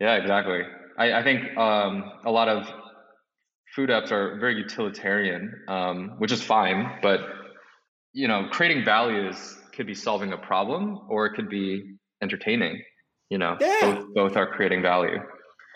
Yeah. 0.00 0.14
Exactly. 0.14 0.62
I, 0.96 1.12
I 1.12 1.22
think 1.22 1.56
um, 1.56 2.12
a 2.24 2.30
lot 2.30 2.48
of 2.48 2.66
food 3.74 3.90
apps 3.90 4.10
are 4.10 4.38
very 4.40 4.56
utilitarian, 4.56 5.52
um, 5.68 6.14
which 6.18 6.32
is 6.32 6.42
fine. 6.42 6.98
But 7.02 7.20
you 8.14 8.26
know, 8.26 8.48
creating 8.50 8.84
values 8.84 9.56
could 9.74 9.86
be 9.86 9.94
solving 9.94 10.32
a 10.32 10.38
problem, 10.38 10.98
or 11.08 11.26
it 11.26 11.34
could 11.34 11.48
be 11.48 11.94
entertaining. 12.22 12.82
You 13.30 13.38
know, 13.38 13.56
yeah. 13.60 13.80
both, 13.82 14.14
both 14.14 14.36
are 14.36 14.50
creating 14.50 14.80
value. 14.80 15.18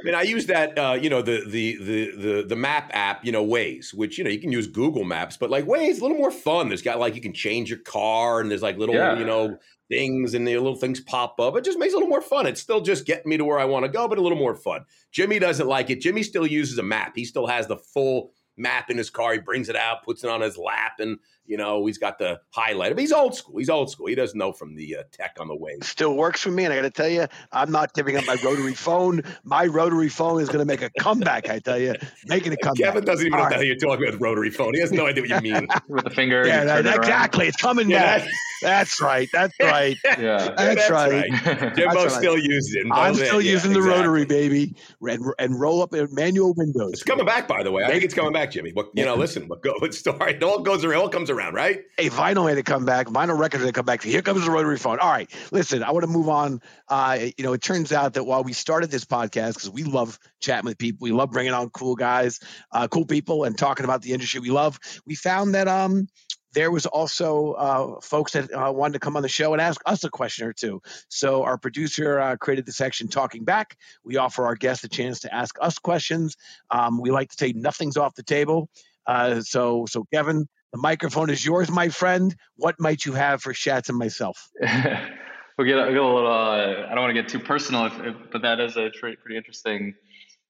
I 0.02 0.04
mean, 0.04 0.14
I 0.16 0.22
use 0.22 0.46
that, 0.46 0.76
uh, 0.76 0.98
you 1.00 1.08
know, 1.08 1.22
the, 1.22 1.44
the 1.46 1.76
the 1.76 2.16
the 2.16 2.42
the 2.48 2.56
map 2.56 2.90
app, 2.92 3.24
you 3.24 3.30
know, 3.30 3.46
Waze, 3.46 3.94
which 3.94 4.18
you 4.18 4.24
know 4.24 4.30
you 4.30 4.40
can 4.40 4.50
use 4.50 4.66
Google 4.66 5.04
Maps, 5.04 5.36
but 5.36 5.48
like 5.48 5.64
Waze, 5.64 5.98
a 5.98 6.02
little 6.02 6.18
more 6.18 6.32
fun. 6.32 6.68
There's 6.68 6.82
got 6.82 6.98
like 6.98 7.14
you 7.14 7.20
can 7.20 7.32
change 7.32 7.70
your 7.70 7.78
car, 7.78 8.40
and 8.40 8.50
there's 8.50 8.62
like 8.62 8.78
little, 8.78 8.96
yeah. 8.96 9.16
you 9.16 9.24
know, 9.24 9.56
things, 9.88 10.34
and 10.34 10.46
the 10.46 10.56
little 10.56 10.74
things 10.74 11.00
pop 11.00 11.38
up. 11.38 11.56
It 11.56 11.64
just 11.64 11.78
makes 11.78 11.92
it 11.92 11.96
a 11.96 11.98
little 11.98 12.08
more 12.08 12.20
fun. 12.20 12.46
It's 12.46 12.60
still 12.60 12.80
just 12.80 13.06
getting 13.06 13.28
me 13.28 13.36
to 13.36 13.44
where 13.44 13.60
I 13.60 13.64
want 13.64 13.84
to 13.84 13.88
go, 13.88 14.08
but 14.08 14.18
a 14.18 14.22
little 14.22 14.38
more 14.38 14.56
fun. 14.56 14.84
Jimmy 15.12 15.38
doesn't 15.38 15.68
like 15.68 15.88
it. 15.88 16.00
Jimmy 16.00 16.24
still 16.24 16.46
uses 16.46 16.78
a 16.78 16.82
map. 16.82 17.12
He 17.14 17.24
still 17.24 17.46
has 17.46 17.68
the 17.68 17.76
full 17.76 18.32
map 18.56 18.90
in 18.90 18.98
his 18.98 19.10
car. 19.10 19.32
He 19.32 19.38
brings 19.38 19.68
it 19.68 19.76
out, 19.76 20.02
puts 20.02 20.24
it 20.24 20.30
on 20.30 20.40
his 20.40 20.58
lap, 20.58 20.94
and 20.98 21.18
you 21.52 21.58
know 21.58 21.84
he's 21.84 21.98
got 21.98 22.18
the 22.18 22.40
highlighter. 22.56 22.92
But 22.92 23.00
he's 23.00 23.12
old 23.12 23.34
school. 23.34 23.58
He's 23.58 23.68
old 23.68 23.90
school. 23.90 24.06
He 24.06 24.14
doesn't 24.14 24.38
know 24.38 24.54
from 24.54 24.74
the 24.74 24.96
uh, 24.96 25.02
tech 25.12 25.36
on 25.38 25.48
the 25.48 25.54
way. 25.54 25.76
Still 25.82 26.16
works 26.16 26.40
for 26.40 26.50
me, 26.50 26.64
and 26.64 26.72
I 26.72 26.76
got 26.76 26.82
to 26.82 26.90
tell 26.90 27.10
you, 27.10 27.26
I'm 27.52 27.70
not 27.70 27.92
giving 27.92 28.16
up 28.16 28.24
my 28.26 28.38
rotary 28.42 28.72
phone. 28.72 29.22
My 29.44 29.66
rotary 29.66 30.08
phone 30.08 30.40
is 30.40 30.48
going 30.48 30.60
to 30.60 30.64
make 30.64 30.80
a 30.80 30.88
comeback. 30.98 31.50
I 31.50 31.58
tell 31.58 31.78
you, 31.78 31.94
making 32.24 32.54
a 32.54 32.56
comeback. 32.56 32.86
Kevin 32.86 33.04
doesn't 33.04 33.26
even 33.26 33.38
All 33.38 33.50
know 33.50 33.56
right. 33.56 33.66
you're 33.66 33.76
talking 33.76 34.08
about 34.08 34.18
rotary 34.18 34.48
phone. 34.48 34.72
He 34.72 34.80
has 34.80 34.92
no 34.92 35.06
idea 35.06 35.24
what 35.24 35.44
you 35.44 35.52
mean 35.52 35.68
with 35.88 36.04
the 36.04 36.10
finger. 36.10 36.46
Yeah, 36.46 36.64
that, 36.64 36.86
exactly. 36.86 37.48
It's 37.48 37.60
coming 37.60 37.90
yeah, 37.90 38.20
back. 38.20 38.28
That's 38.62 39.00
right. 39.02 39.28
That's 39.30 39.54
right. 39.60 39.96
Yeah, 40.04 40.54
that's, 40.56 40.56
that's 40.56 40.90
right. 40.90 41.30
right. 41.30 41.74
Jimbo 41.76 42.04
right. 42.04 42.10
still 42.10 42.38
uses 42.38 42.74
it. 42.76 42.86
I'm 42.90 43.14
still 43.14 43.40
it. 43.40 43.44
using 43.44 43.72
yeah, 43.72 43.80
the 43.80 43.80
exactly. 43.80 44.06
rotary, 44.06 44.24
baby, 44.24 44.74
and, 45.02 45.24
and 45.38 45.60
roll 45.60 45.82
up 45.82 45.92
manual 46.12 46.54
windows. 46.54 46.92
It's 46.94 47.02
coming 47.02 47.26
back, 47.26 47.46
by 47.46 47.62
the 47.62 47.70
way. 47.70 47.84
I 47.84 47.88
think 47.88 48.04
it's 48.04 48.14
coming 48.14 48.32
back, 48.32 48.52
Jimmy. 48.52 48.72
But 48.72 48.90
you 48.94 49.04
know, 49.04 49.16
listen, 49.16 49.46
but 49.48 49.62
go. 49.62 49.74
It's 49.82 50.06
all 50.06 50.16
right. 50.16 50.36
It 50.36 50.42
all 50.42 50.60
goes 50.60 50.84
around. 50.84 51.00
It 51.00 51.02
all 51.02 51.08
comes 51.08 51.30
around, 51.30 51.41
right? 51.50 51.82
Hey, 51.96 52.08
vinyl 52.08 52.48
had 52.48 52.56
to 52.56 52.62
come 52.62 52.84
back. 52.84 53.06
Vinyl 53.06 53.38
records 53.38 53.62
had 53.62 53.68
to 53.68 53.72
come 53.72 53.84
back. 53.84 54.02
Here 54.02 54.22
comes 54.22 54.44
the 54.44 54.50
rotary 54.50 54.78
phone. 54.78 54.98
All 54.98 55.10
right, 55.10 55.30
listen. 55.50 55.82
I 55.82 55.90
want 55.90 56.04
to 56.04 56.10
move 56.10 56.28
on. 56.28 56.60
Uh, 56.88 57.18
you 57.36 57.44
know, 57.44 57.52
it 57.52 57.62
turns 57.62 57.92
out 57.92 58.14
that 58.14 58.24
while 58.24 58.44
we 58.44 58.52
started 58.52 58.90
this 58.90 59.04
podcast 59.04 59.54
because 59.54 59.70
we 59.70 59.84
love 59.84 60.18
chatting 60.40 60.66
with 60.66 60.78
people, 60.78 61.04
we 61.04 61.12
love 61.12 61.30
bringing 61.30 61.52
on 61.52 61.70
cool 61.70 61.96
guys, 61.96 62.40
uh, 62.72 62.86
cool 62.88 63.06
people, 63.06 63.44
and 63.44 63.56
talking 63.56 63.84
about 63.84 64.02
the 64.02 64.12
industry 64.12 64.40
we 64.40 64.50
love. 64.50 64.78
We 65.06 65.14
found 65.14 65.54
that 65.54 65.68
um 65.68 66.08
there 66.54 66.70
was 66.70 66.86
also 66.86 67.52
uh, 67.52 68.00
folks 68.00 68.32
that 68.32 68.52
uh, 68.52 68.70
wanted 68.72 68.94
to 68.94 68.98
come 68.98 69.16
on 69.16 69.22
the 69.22 69.28
show 69.28 69.52
and 69.52 69.62
ask 69.62 69.80
us 69.86 70.04
a 70.04 70.10
question 70.10 70.46
or 70.46 70.52
two. 70.52 70.82
So 71.08 71.44
our 71.44 71.56
producer 71.56 72.20
uh, 72.20 72.36
created 72.36 72.66
the 72.66 72.72
section 72.72 73.08
"Talking 73.08 73.44
Back." 73.44 73.76
We 74.04 74.16
offer 74.16 74.44
our 74.44 74.54
guests 74.54 74.84
a 74.84 74.88
chance 74.88 75.20
to 75.20 75.34
ask 75.34 75.56
us 75.60 75.78
questions. 75.78 76.36
Um, 76.70 77.00
we 77.00 77.10
like 77.10 77.30
to 77.30 77.36
say 77.38 77.52
nothing's 77.52 77.96
off 77.96 78.14
the 78.14 78.22
table. 78.22 78.68
Uh, 79.06 79.40
so, 79.40 79.86
so 79.88 80.04
Kevin, 80.12 80.48
the 80.72 80.78
microphone 80.78 81.30
is 81.30 81.44
yours, 81.44 81.70
my 81.70 81.88
friend. 81.88 82.34
What 82.56 82.76
might 82.78 83.04
you 83.04 83.12
have 83.12 83.42
for 83.42 83.52
Shats 83.52 83.88
and 83.88 83.98
myself? 83.98 84.48
we'll 84.60 85.66
get, 85.66 85.78
a, 85.78 85.92
get 85.92 85.96
a 85.96 86.04
little. 86.04 86.26
Uh, 86.26 86.86
I 86.86 86.94
don't 86.94 87.00
want 87.00 87.14
to 87.14 87.22
get 87.22 87.28
too 87.28 87.40
personal, 87.40 87.86
if, 87.86 88.00
if, 88.00 88.16
but 88.30 88.42
that 88.42 88.60
is 88.60 88.76
a 88.76 88.90
pretty 89.00 89.36
interesting 89.36 89.94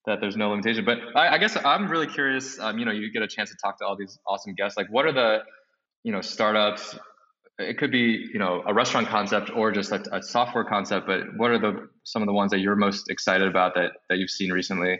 that 0.06 0.20
there's 0.20 0.36
no 0.36 0.50
limitation. 0.50 0.84
But 0.84 0.98
I, 1.14 1.34
I 1.34 1.38
guess 1.38 1.56
I'm 1.64 1.88
really 1.88 2.06
curious. 2.06 2.58
Um, 2.58 2.78
you 2.78 2.84
know, 2.84 2.92
you 2.92 3.12
get 3.12 3.22
a 3.22 3.28
chance 3.28 3.50
to 3.50 3.56
talk 3.62 3.78
to 3.78 3.84
all 3.84 3.96
these 3.96 4.18
awesome 4.26 4.54
guests. 4.54 4.76
Like, 4.76 4.88
what 4.90 5.06
are 5.06 5.12
the 5.12 5.40
you 6.04 6.12
know 6.12 6.20
startups 6.20 6.96
it 7.58 7.78
could 7.78 7.90
be 7.90 8.28
you 8.32 8.38
know 8.38 8.62
a 8.66 8.74
restaurant 8.74 9.08
concept 9.08 9.50
or 9.54 9.70
just 9.70 9.92
a, 9.92 10.22
software 10.22 10.64
concept 10.64 11.06
but 11.06 11.20
what 11.36 11.50
are 11.50 11.58
the 11.58 11.88
some 12.04 12.22
of 12.22 12.26
the 12.26 12.32
ones 12.32 12.50
that 12.50 12.60
you're 12.60 12.76
most 12.76 13.10
excited 13.10 13.46
about 13.46 13.74
that 13.74 13.92
that 14.08 14.18
you've 14.18 14.30
seen 14.30 14.50
recently 14.50 14.98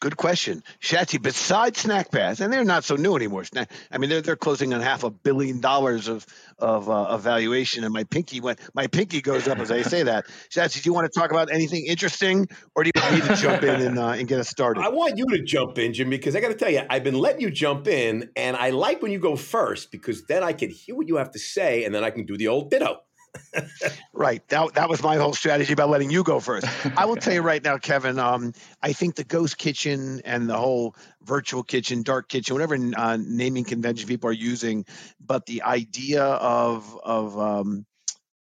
Good 0.00 0.16
question, 0.16 0.62
Shatsy. 0.80 1.20
Besides 1.20 1.82
Snackpass, 1.82 2.40
and 2.40 2.52
they're 2.52 2.64
not 2.64 2.84
so 2.84 2.94
new 2.94 3.16
anymore. 3.16 3.42
I 3.90 3.98
mean, 3.98 4.10
they're 4.10 4.20
they're 4.20 4.36
closing 4.36 4.72
on 4.72 4.80
half 4.80 5.02
a 5.02 5.10
billion 5.10 5.60
dollars 5.60 6.06
of 6.06 6.24
of 6.56 6.88
uh, 6.88 7.16
valuation, 7.18 7.82
and 7.82 7.92
my 7.92 8.04
pinky 8.04 8.40
went. 8.40 8.60
My 8.74 8.86
pinky 8.86 9.20
goes 9.20 9.48
up 9.48 9.58
as 9.58 9.72
I 9.72 9.82
say 9.82 10.04
that. 10.04 10.26
Shatsy, 10.50 10.82
do 10.84 10.88
you 10.88 10.94
want 10.94 11.12
to 11.12 11.18
talk 11.18 11.32
about 11.32 11.50
anything 11.50 11.84
interesting, 11.84 12.48
or 12.76 12.84
do 12.84 12.92
you 12.94 13.02
want 13.02 13.14
me 13.14 13.20
to 13.22 13.34
jump 13.42 13.64
in 13.64 13.80
and 13.80 13.98
uh, 13.98 14.10
and 14.10 14.28
get 14.28 14.38
us 14.38 14.48
started? 14.48 14.84
I 14.84 14.88
want 14.88 15.18
you 15.18 15.26
to 15.30 15.42
jump 15.42 15.78
in, 15.78 15.92
Jimmy, 15.92 16.16
because 16.16 16.36
I 16.36 16.40
got 16.40 16.48
to 16.48 16.54
tell 16.54 16.70
you, 16.70 16.82
I've 16.88 17.02
been 17.02 17.18
letting 17.18 17.40
you 17.40 17.50
jump 17.50 17.88
in, 17.88 18.30
and 18.36 18.56
I 18.56 18.70
like 18.70 19.02
when 19.02 19.10
you 19.10 19.18
go 19.18 19.34
first 19.34 19.90
because 19.90 20.26
then 20.26 20.44
I 20.44 20.52
can 20.52 20.70
hear 20.70 20.94
what 20.94 21.08
you 21.08 21.16
have 21.16 21.32
to 21.32 21.40
say, 21.40 21.84
and 21.84 21.92
then 21.92 22.04
I 22.04 22.10
can 22.10 22.24
do 22.24 22.36
the 22.36 22.46
old 22.46 22.70
ditto 22.70 23.00
right. 24.12 24.46
That, 24.48 24.74
that 24.74 24.88
was 24.88 25.02
my 25.02 25.16
whole 25.16 25.32
strategy 25.32 25.72
about 25.72 25.90
letting 25.90 26.10
you 26.10 26.22
go 26.22 26.40
first. 26.40 26.66
I 26.96 27.06
will 27.06 27.16
tell 27.16 27.34
you 27.34 27.42
right 27.52 27.62
now, 27.62 27.78
Kevin, 27.78 28.18
um, 28.18 28.52
I 28.82 28.92
think 28.92 29.16
the 29.16 29.24
ghost 29.24 29.58
kitchen 29.58 30.20
and 30.24 30.48
the 30.48 30.56
whole 30.56 30.94
virtual 31.22 31.62
kitchen, 31.62 32.02
dark 32.02 32.28
kitchen, 32.28 32.54
whatever 32.54 32.78
uh, 32.96 33.18
naming 33.20 33.64
convention 33.64 34.08
people 34.08 34.30
are 34.30 34.34
using, 34.34 34.84
but 35.20 35.46
the 35.46 35.62
idea 35.62 36.22
of, 36.22 36.98
of, 37.02 37.38
um, 37.38 37.86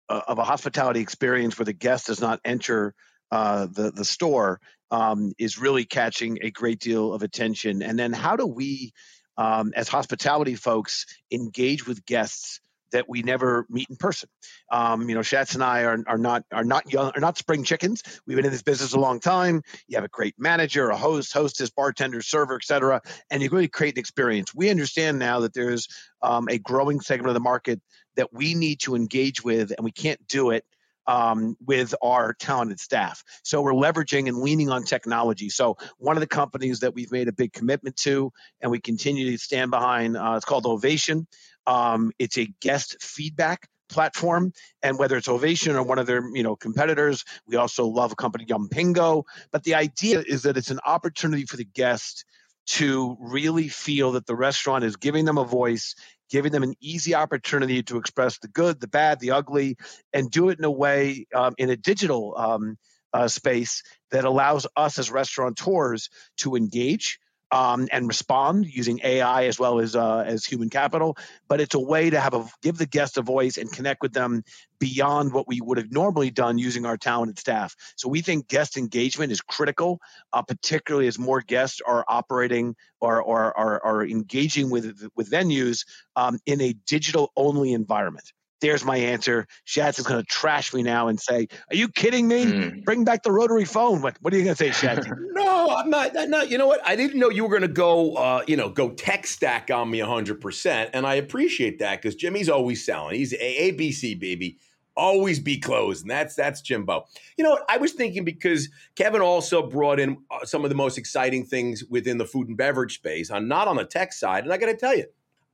uh, 0.09 0.21
of 0.27 0.37
a 0.37 0.43
hospitality 0.43 0.99
experience 0.99 1.57
where 1.57 1.65
the 1.65 1.73
guest 1.73 2.07
does 2.07 2.21
not 2.21 2.39
enter 2.45 2.93
uh, 3.31 3.67
the, 3.71 3.91
the 3.91 4.05
store 4.05 4.59
um, 4.91 5.33
is 5.37 5.57
really 5.57 5.85
catching 5.85 6.39
a 6.41 6.51
great 6.51 6.79
deal 6.79 7.13
of 7.13 7.23
attention. 7.23 7.81
And 7.81 7.97
then 7.97 8.13
how 8.13 8.35
do 8.35 8.45
we, 8.45 8.93
um, 9.37 9.73
as 9.75 9.89
hospitality 9.89 10.55
folks, 10.55 11.05
engage 11.31 11.87
with 11.87 12.05
guests 12.05 12.61
that 12.95 13.09
we 13.09 13.21
never 13.21 13.65
meet 13.69 13.89
in 13.89 13.97
person. 13.97 14.29
Um, 14.71 15.09
you 15.09 15.15
know, 15.15 15.21
Shats 15.21 15.53
and 15.53 15.63
I 15.63 15.83
are, 15.83 16.01
are 16.07 16.17
not 16.17 16.43
are 16.53 16.63
not 16.63 16.91
young 16.91 17.11
are 17.13 17.19
not 17.19 17.37
spring 17.37 17.63
chickens. 17.63 18.01
We've 18.25 18.37
been 18.37 18.45
in 18.45 18.53
this 18.53 18.63
business 18.63 18.93
a 18.93 18.99
long 18.99 19.19
time. 19.19 19.61
You 19.87 19.97
have 19.97 20.05
a 20.05 20.09
great 20.09 20.35
manager, 20.37 20.89
a 20.89 20.97
host, 20.97 21.33
hostess, 21.33 21.69
bartender, 21.69 22.21
server, 22.21 22.55
etc., 22.55 23.01
and 23.29 23.43
you 23.43 23.49
really 23.49 23.67
create 23.67 23.95
an 23.95 23.99
experience. 23.99 24.55
We 24.55 24.69
understand 24.69 25.19
now 25.19 25.41
that 25.41 25.53
there's 25.53 25.89
um, 26.21 26.47
a 26.49 26.57
growing 26.57 27.01
segment 27.01 27.27
of 27.27 27.33
the 27.33 27.41
market 27.41 27.81
that 28.15 28.31
we 28.31 28.53
need 28.53 28.79
to 28.81 28.95
engage 28.95 29.43
with, 29.43 29.71
and 29.71 29.83
we 29.83 29.91
can't 29.91 30.25
do 30.27 30.51
it 30.51 30.63
um, 31.07 31.55
with 31.65 31.93
our 32.01 32.33
talented 32.33 32.79
staff. 32.79 33.23
So 33.43 33.61
we're 33.61 33.73
leveraging 33.73 34.27
and 34.27 34.37
leaning 34.37 34.69
on 34.69 34.83
technology. 34.83 35.49
So 35.49 35.77
one 35.97 36.17
of 36.17 36.21
the 36.21 36.27
companies 36.27 36.79
that 36.79 36.93
we've 36.93 37.11
made 37.11 37.27
a 37.27 37.33
big 37.33 37.53
commitment 37.53 37.95
to, 37.97 38.31
and 38.61 38.71
we 38.71 38.79
continue 38.79 39.31
to 39.31 39.37
stand 39.37 39.71
behind, 39.71 40.17
uh, 40.17 40.33
it's 40.35 40.45
called 40.45 40.65
Ovation. 40.65 41.27
Um, 41.67 42.11
it's 42.19 42.37
a 42.37 42.47
guest 42.61 42.97
feedback 43.01 43.67
platform 43.87 44.51
and 44.81 44.97
whether 44.97 45.15
it's 45.15 45.27
ovation 45.27 45.75
or 45.75 45.83
one 45.83 45.99
of 45.99 46.07
their 46.07 46.27
you 46.35 46.41
know 46.41 46.55
competitors 46.55 47.23
we 47.45 47.55
also 47.55 47.85
love 47.85 48.11
a 48.11 48.15
company 48.15 48.43
yumpingo 48.43 49.23
but 49.51 49.63
the 49.63 49.75
idea 49.75 50.23
is 50.25 50.41
that 50.41 50.57
it's 50.57 50.71
an 50.71 50.79
opportunity 50.85 51.45
for 51.45 51.55
the 51.55 51.63
guest 51.65 52.25
to 52.65 53.15
really 53.19 53.67
feel 53.67 54.13
that 54.13 54.25
the 54.25 54.35
restaurant 54.35 54.83
is 54.83 54.95
giving 54.95 55.25
them 55.25 55.37
a 55.37 55.43
voice 55.43 55.95
giving 56.29 56.51
them 56.51 56.63
an 56.63 56.73
easy 56.79 57.15
opportunity 57.15 57.83
to 57.83 57.97
express 57.97 58.39
the 58.39 58.47
good, 58.47 58.79
the 58.79 58.87
bad, 58.87 59.19
the 59.19 59.31
ugly, 59.31 59.77
and 60.13 60.31
do 60.31 60.49
it 60.49 60.59
in 60.59 60.65
a 60.65 60.71
way 60.71 61.25
um, 61.33 61.53
in 61.57 61.69
a 61.69 61.75
digital 61.75 62.35
um, 62.37 62.77
uh, 63.13 63.27
space 63.27 63.83
that 64.11 64.25
allows 64.25 64.67
us 64.75 64.99
as 64.99 65.11
restaurateurs 65.11 66.09
to 66.37 66.55
engage 66.55 67.19
um, 67.51 67.87
and 67.91 68.07
respond 68.07 68.65
using 68.65 68.99
AI 69.03 69.45
as 69.45 69.59
well 69.59 69.79
as 69.79 69.95
uh, 69.95 70.23
as 70.25 70.45
human 70.45 70.69
capital. 70.69 71.17
But 71.47 71.61
it's 71.61 71.75
a 71.75 71.79
way 71.79 72.09
to 72.09 72.19
have 72.19 72.33
a 72.33 72.47
give 72.61 72.77
the 72.77 72.85
guest 72.85 73.17
a 73.17 73.21
voice 73.21 73.57
and 73.57 73.71
connect 73.71 74.01
with 74.01 74.13
them 74.13 74.43
beyond 74.79 75.33
what 75.33 75.47
we 75.47 75.61
would 75.61 75.77
have 75.77 75.91
normally 75.91 76.31
done 76.31 76.57
using 76.57 76.85
our 76.85 76.97
talented 76.97 77.39
staff. 77.39 77.75
So 77.95 78.09
we 78.09 78.21
think 78.21 78.47
guest 78.47 78.77
engagement 78.77 79.31
is 79.31 79.41
critical, 79.41 79.99
uh, 80.33 80.41
particularly 80.41 81.07
as 81.07 81.17
more 81.17 81.41
guests 81.41 81.81
are 81.85 82.03
operating 82.07 82.75
or 82.99 83.25
are, 83.27 83.83
are 83.83 84.05
engaging 84.05 84.69
with 84.69 85.07
with 85.15 85.29
venues 85.29 85.85
um, 86.15 86.39
in 86.45 86.61
a 86.61 86.73
digital 86.85 87.31
only 87.35 87.73
environment. 87.73 88.31
There's 88.61 88.85
my 88.85 88.97
answer. 88.97 89.47
Schatz 89.65 89.99
is 89.99 90.07
going 90.07 90.21
to 90.21 90.27
trash 90.27 90.73
me 90.73 90.81
now 90.81 91.07
and 91.07 91.19
say, 91.19 91.47
"Are 91.69 91.75
you 91.75 91.89
kidding 91.89 92.27
me? 92.27 92.45
Mm. 92.45 92.83
Bring 92.85 93.03
back 93.03 93.23
the 93.23 93.31
rotary 93.31 93.65
phone." 93.65 94.01
What 94.01 94.17
What 94.21 94.33
are 94.33 94.37
you 94.37 94.43
going 94.43 94.55
to 94.55 94.63
say, 94.63 94.71
Schatz? 94.71 95.07
no, 95.33 95.75
I'm 95.75 95.89
not. 95.89 96.17
I'm 96.17 96.29
not. 96.29 96.49
You 96.49 96.57
know 96.57 96.67
what? 96.67 96.79
I 96.85 96.95
didn't 96.95 97.19
know 97.19 97.29
you 97.29 97.43
were 97.43 97.49
going 97.49 97.61
to 97.63 97.67
go. 97.67 98.15
Uh, 98.15 98.43
you 98.47 98.55
know, 98.55 98.69
go 98.69 98.89
tech 98.91 99.27
stack 99.27 99.69
on 99.69 99.89
me 99.91 100.01
100, 100.01 100.39
percent 100.39 100.91
and 100.93 101.05
I 101.05 101.15
appreciate 101.15 101.79
that 101.79 102.01
because 102.01 102.15
Jimmy's 102.15 102.49
always 102.49 102.85
selling. 102.85 103.15
He's 103.15 103.33
a 103.33 103.71
ABC 103.71 104.19
baby. 104.19 104.57
Always 104.97 105.41
be 105.41 105.59
closed, 105.59 106.03
and 106.03 106.11
that's 106.11 106.35
that's 106.35 106.61
Jimbo. 106.61 107.05
You 107.37 107.43
know, 107.43 107.59
I 107.67 107.75
was 107.75 107.91
thinking 107.91 108.23
because 108.23 108.69
Kevin 108.95 109.21
also 109.21 109.67
brought 109.67 109.99
in 109.99 110.17
uh, 110.31 110.45
some 110.45 110.63
of 110.63 110.69
the 110.69 110.75
most 110.75 110.97
exciting 110.97 111.45
things 111.45 111.83
within 111.89 112.17
the 112.17 112.25
food 112.25 112.47
and 112.47 112.55
beverage 112.55 112.95
space, 112.95 113.29
on 113.29 113.49
not 113.49 113.67
on 113.67 113.75
the 113.75 113.83
tech 113.83 114.13
side. 114.13 114.45
And 114.45 114.53
I 114.53 114.57
got 114.57 114.67
to 114.67 114.77
tell 114.77 114.95
you, 114.95 115.05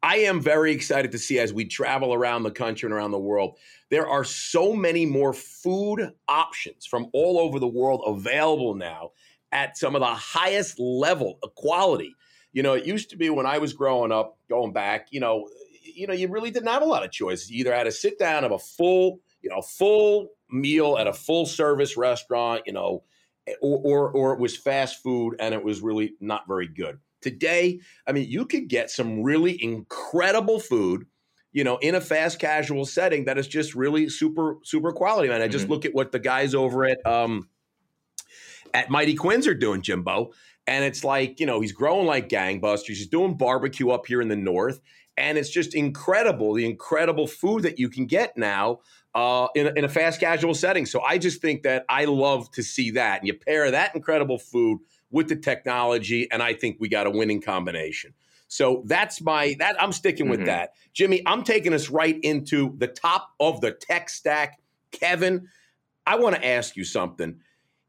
I 0.03 0.17
am 0.17 0.41
very 0.41 0.71
excited 0.71 1.11
to 1.11 1.19
see 1.19 1.37
as 1.37 1.53
we 1.53 1.65
travel 1.65 2.13
around 2.13 2.43
the 2.43 2.51
country 2.51 2.87
and 2.87 2.93
around 2.93 3.11
the 3.11 3.19
world. 3.19 3.57
There 3.89 4.07
are 4.07 4.23
so 4.23 4.73
many 4.73 5.05
more 5.05 5.33
food 5.33 6.11
options 6.27 6.85
from 6.85 7.07
all 7.13 7.37
over 7.39 7.59
the 7.59 7.67
world 7.67 8.01
available 8.05 8.73
now 8.73 9.11
at 9.51 9.77
some 9.77 9.95
of 9.95 10.01
the 10.01 10.07
highest 10.07 10.79
level 10.79 11.37
of 11.43 11.53
quality. 11.55 12.15
You 12.51 12.63
know, 12.63 12.73
it 12.73 12.85
used 12.85 13.11
to 13.11 13.17
be 13.17 13.29
when 13.29 13.45
I 13.45 13.59
was 13.59 13.73
growing 13.73 14.11
up, 14.11 14.37
going 14.49 14.73
back, 14.73 15.07
you 15.11 15.19
know, 15.19 15.47
you 15.83 16.07
know, 16.07 16.13
you 16.13 16.29
really 16.29 16.51
didn't 16.51 16.69
have 16.69 16.81
a 16.81 16.85
lot 16.85 17.03
of 17.03 17.11
choice. 17.11 17.49
You 17.49 17.59
either 17.59 17.75
had 17.75 17.83
to 17.83 17.91
sit 17.91 18.17
down 18.17 18.43
of 18.43 18.51
a 18.51 18.59
full, 18.59 19.19
you 19.41 19.49
know, 19.49 19.61
full 19.61 20.29
meal 20.49 20.97
at 20.97 21.07
a 21.07 21.13
full 21.13 21.45
service 21.45 21.95
restaurant, 21.95 22.63
you 22.65 22.73
know, 22.73 23.03
or, 23.61 23.79
or, 23.79 24.11
or 24.11 24.33
it 24.33 24.39
was 24.39 24.57
fast 24.57 25.01
food 25.03 25.35
and 25.39 25.53
it 25.53 25.63
was 25.63 25.81
really 25.81 26.13
not 26.19 26.47
very 26.47 26.67
good. 26.67 26.99
Today, 27.21 27.79
I 28.07 28.12
mean, 28.12 28.29
you 28.29 28.45
could 28.45 28.67
get 28.67 28.89
some 28.89 29.23
really 29.23 29.62
incredible 29.63 30.60
food, 30.60 31.05
you 31.51 31.63
know, 31.63 31.77
in 31.77 31.95
a 31.95 32.01
fast 32.01 32.39
casual 32.39 32.86
setting 32.86 33.25
that 33.25 33.38
is 33.38 33.47
just 33.47 33.75
really 33.75 34.10
super, 34.10 34.57
super 34.63 34.91
quality, 34.91 35.29
man. 35.29 35.41
I 35.41 35.47
just 35.47 35.65
mm-hmm. 35.65 35.73
look 35.73 35.86
at 35.86 35.93
what 35.93 36.12
the 36.12 36.19
guys 36.19 36.55
over 36.55 36.86
at 36.86 37.05
um 37.05 37.49
at 38.73 38.89
Mighty 38.89 39.15
Quinn's 39.15 39.47
are 39.47 39.53
doing, 39.53 39.81
Jimbo. 39.81 40.31
And 40.67 40.86
it's 40.86 41.03
like, 41.03 41.39
you 41.39 41.45
know, 41.45 41.60
he's 41.60 41.71
growing 41.71 42.05
like 42.05 42.29
gangbusters. 42.29 42.88
He's 42.88 43.07
doing 43.07 43.36
barbecue 43.36 43.89
up 43.89 44.05
here 44.05 44.21
in 44.21 44.27
the 44.27 44.36
north. 44.36 44.79
And 45.17 45.38
it's 45.38 45.49
just 45.49 45.75
incredible, 45.75 46.53
the 46.53 46.65
incredible 46.65 47.27
food 47.27 47.63
that 47.63 47.79
you 47.79 47.89
can 47.89 48.05
get 48.05 48.38
now 48.38 48.79
uh, 49.13 49.47
in, 49.55 49.77
in 49.77 49.84
a 49.84 49.89
fast 49.89 50.19
casual 50.19 50.53
setting. 50.53 50.86
So 50.86 51.01
I 51.01 51.17
just 51.17 51.41
think 51.41 51.63
that 51.63 51.86
I 51.89 52.05
love 52.05 52.49
to 52.51 52.63
see 52.63 52.91
that. 52.91 53.19
And 53.19 53.27
you 53.27 53.34
pair 53.34 53.69
that 53.71 53.95
incredible 53.95 54.38
food 54.38 54.79
with 55.12 55.30
the 55.30 55.36
technology, 55.36 56.30
and 56.32 56.41
I 56.41 56.54
think 56.54 56.78
we 56.80 56.89
got 56.89 57.08
a 57.08 57.12
winning 57.12 57.41
combination. 57.41 58.13
So 58.47 58.84
that's 58.86 59.21
my 59.21 59.56
that 59.60 59.82
I'm 59.82 59.93
sticking 59.93 60.28
with 60.28 60.39
mm-hmm. 60.39 60.47
that. 60.47 60.74
Jimmy, 60.93 61.21
I'm 61.26 61.43
taking 61.43 61.74
us 61.74 61.89
right 61.89 62.19
into 62.21 62.76
the 62.78 62.88
top 62.88 63.32
of 63.39 63.62
the 63.62 63.71
tech 63.71 64.10
stack. 64.10 64.60
Kevin, 64.91 65.47
I 66.06 66.15
want 66.15 66.36
to 66.36 66.45
ask 66.45 66.76
you 66.76 66.84
something. 66.84 67.39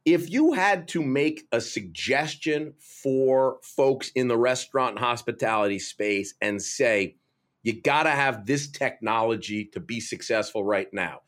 If 0.05 0.31
you 0.31 0.53
had 0.53 0.89
to 0.89 1.03
make 1.03 1.47
a 1.53 1.61
suggestion 1.61 2.75
for 2.79 3.59
folks 3.63 4.11
in 4.15 4.29
the 4.29 4.37
restaurant 4.37 4.97
and 4.97 4.99
hospitality 4.99 5.79
space 5.79 6.35
and 6.41 6.61
say, 6.61 7.17
you 7.63 7.81
got 7.81 8.05
to 8.05 8.11
have 8.11 8.47
this 8.47 8.69
technology 8.69 9.65
to 9.67 9.81
be 9.81 10.01
successful 10.01 10.65
right 10.65 10.93
now, 10.93 11.23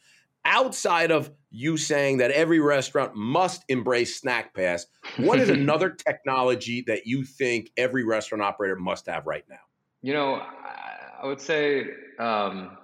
outside 0.44 1.11
of 1.11 1.30
you 1.50 1.76
saying 1.76 2.18
that 2.18 2.30
every 2.30 2.61
restaurant 2.61 3.14
must 3.14 3.64
embrace 3.68 4.20
snackpass 4.20 4.87
what 5.18 5.38
is 5.38 5.48
another 5.61 5.90
technology 5.90 6.83
that 6.87 7.07
you 7.07 7.24
think 7.24 7.70
every 7.76 8.04
restaurant 8.04 8.42
operator 8.42 8.76
must 8.76 9.07
have 9.07 9.26
right 9.26 9.44
now? 9.48 9.57
You 10.02 10.14
know 10.14 10.42
i 11.22 11.26
would 11.26 11.40
say 11.40 11.87
um, 12.18 12.76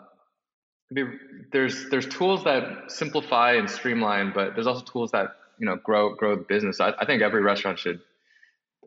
there's 1.53 1.91
there's 1.91 2.07
tools 2.07 2.43
that 2.45 2.91
simplify 2.91 3.53
and 3.53 3.69
streamline 3.69 4.33
but 4.35 4.55
there's 4.55 4.67
also 4.67 4.85
tools 4.85 5.11
that 5.11 5.37
you 5.61 5.67
know 5.67 5.77
grow 5.77 6.15
grow 6.15 6.35
the 6.35 6.43
business. 6.43 6.81
I, 6.81 6.93
I 6.99 7.05
think 7.05 7.23
every 7.23 7.43
restaurant 7.43 7.79
should 7.79 8.01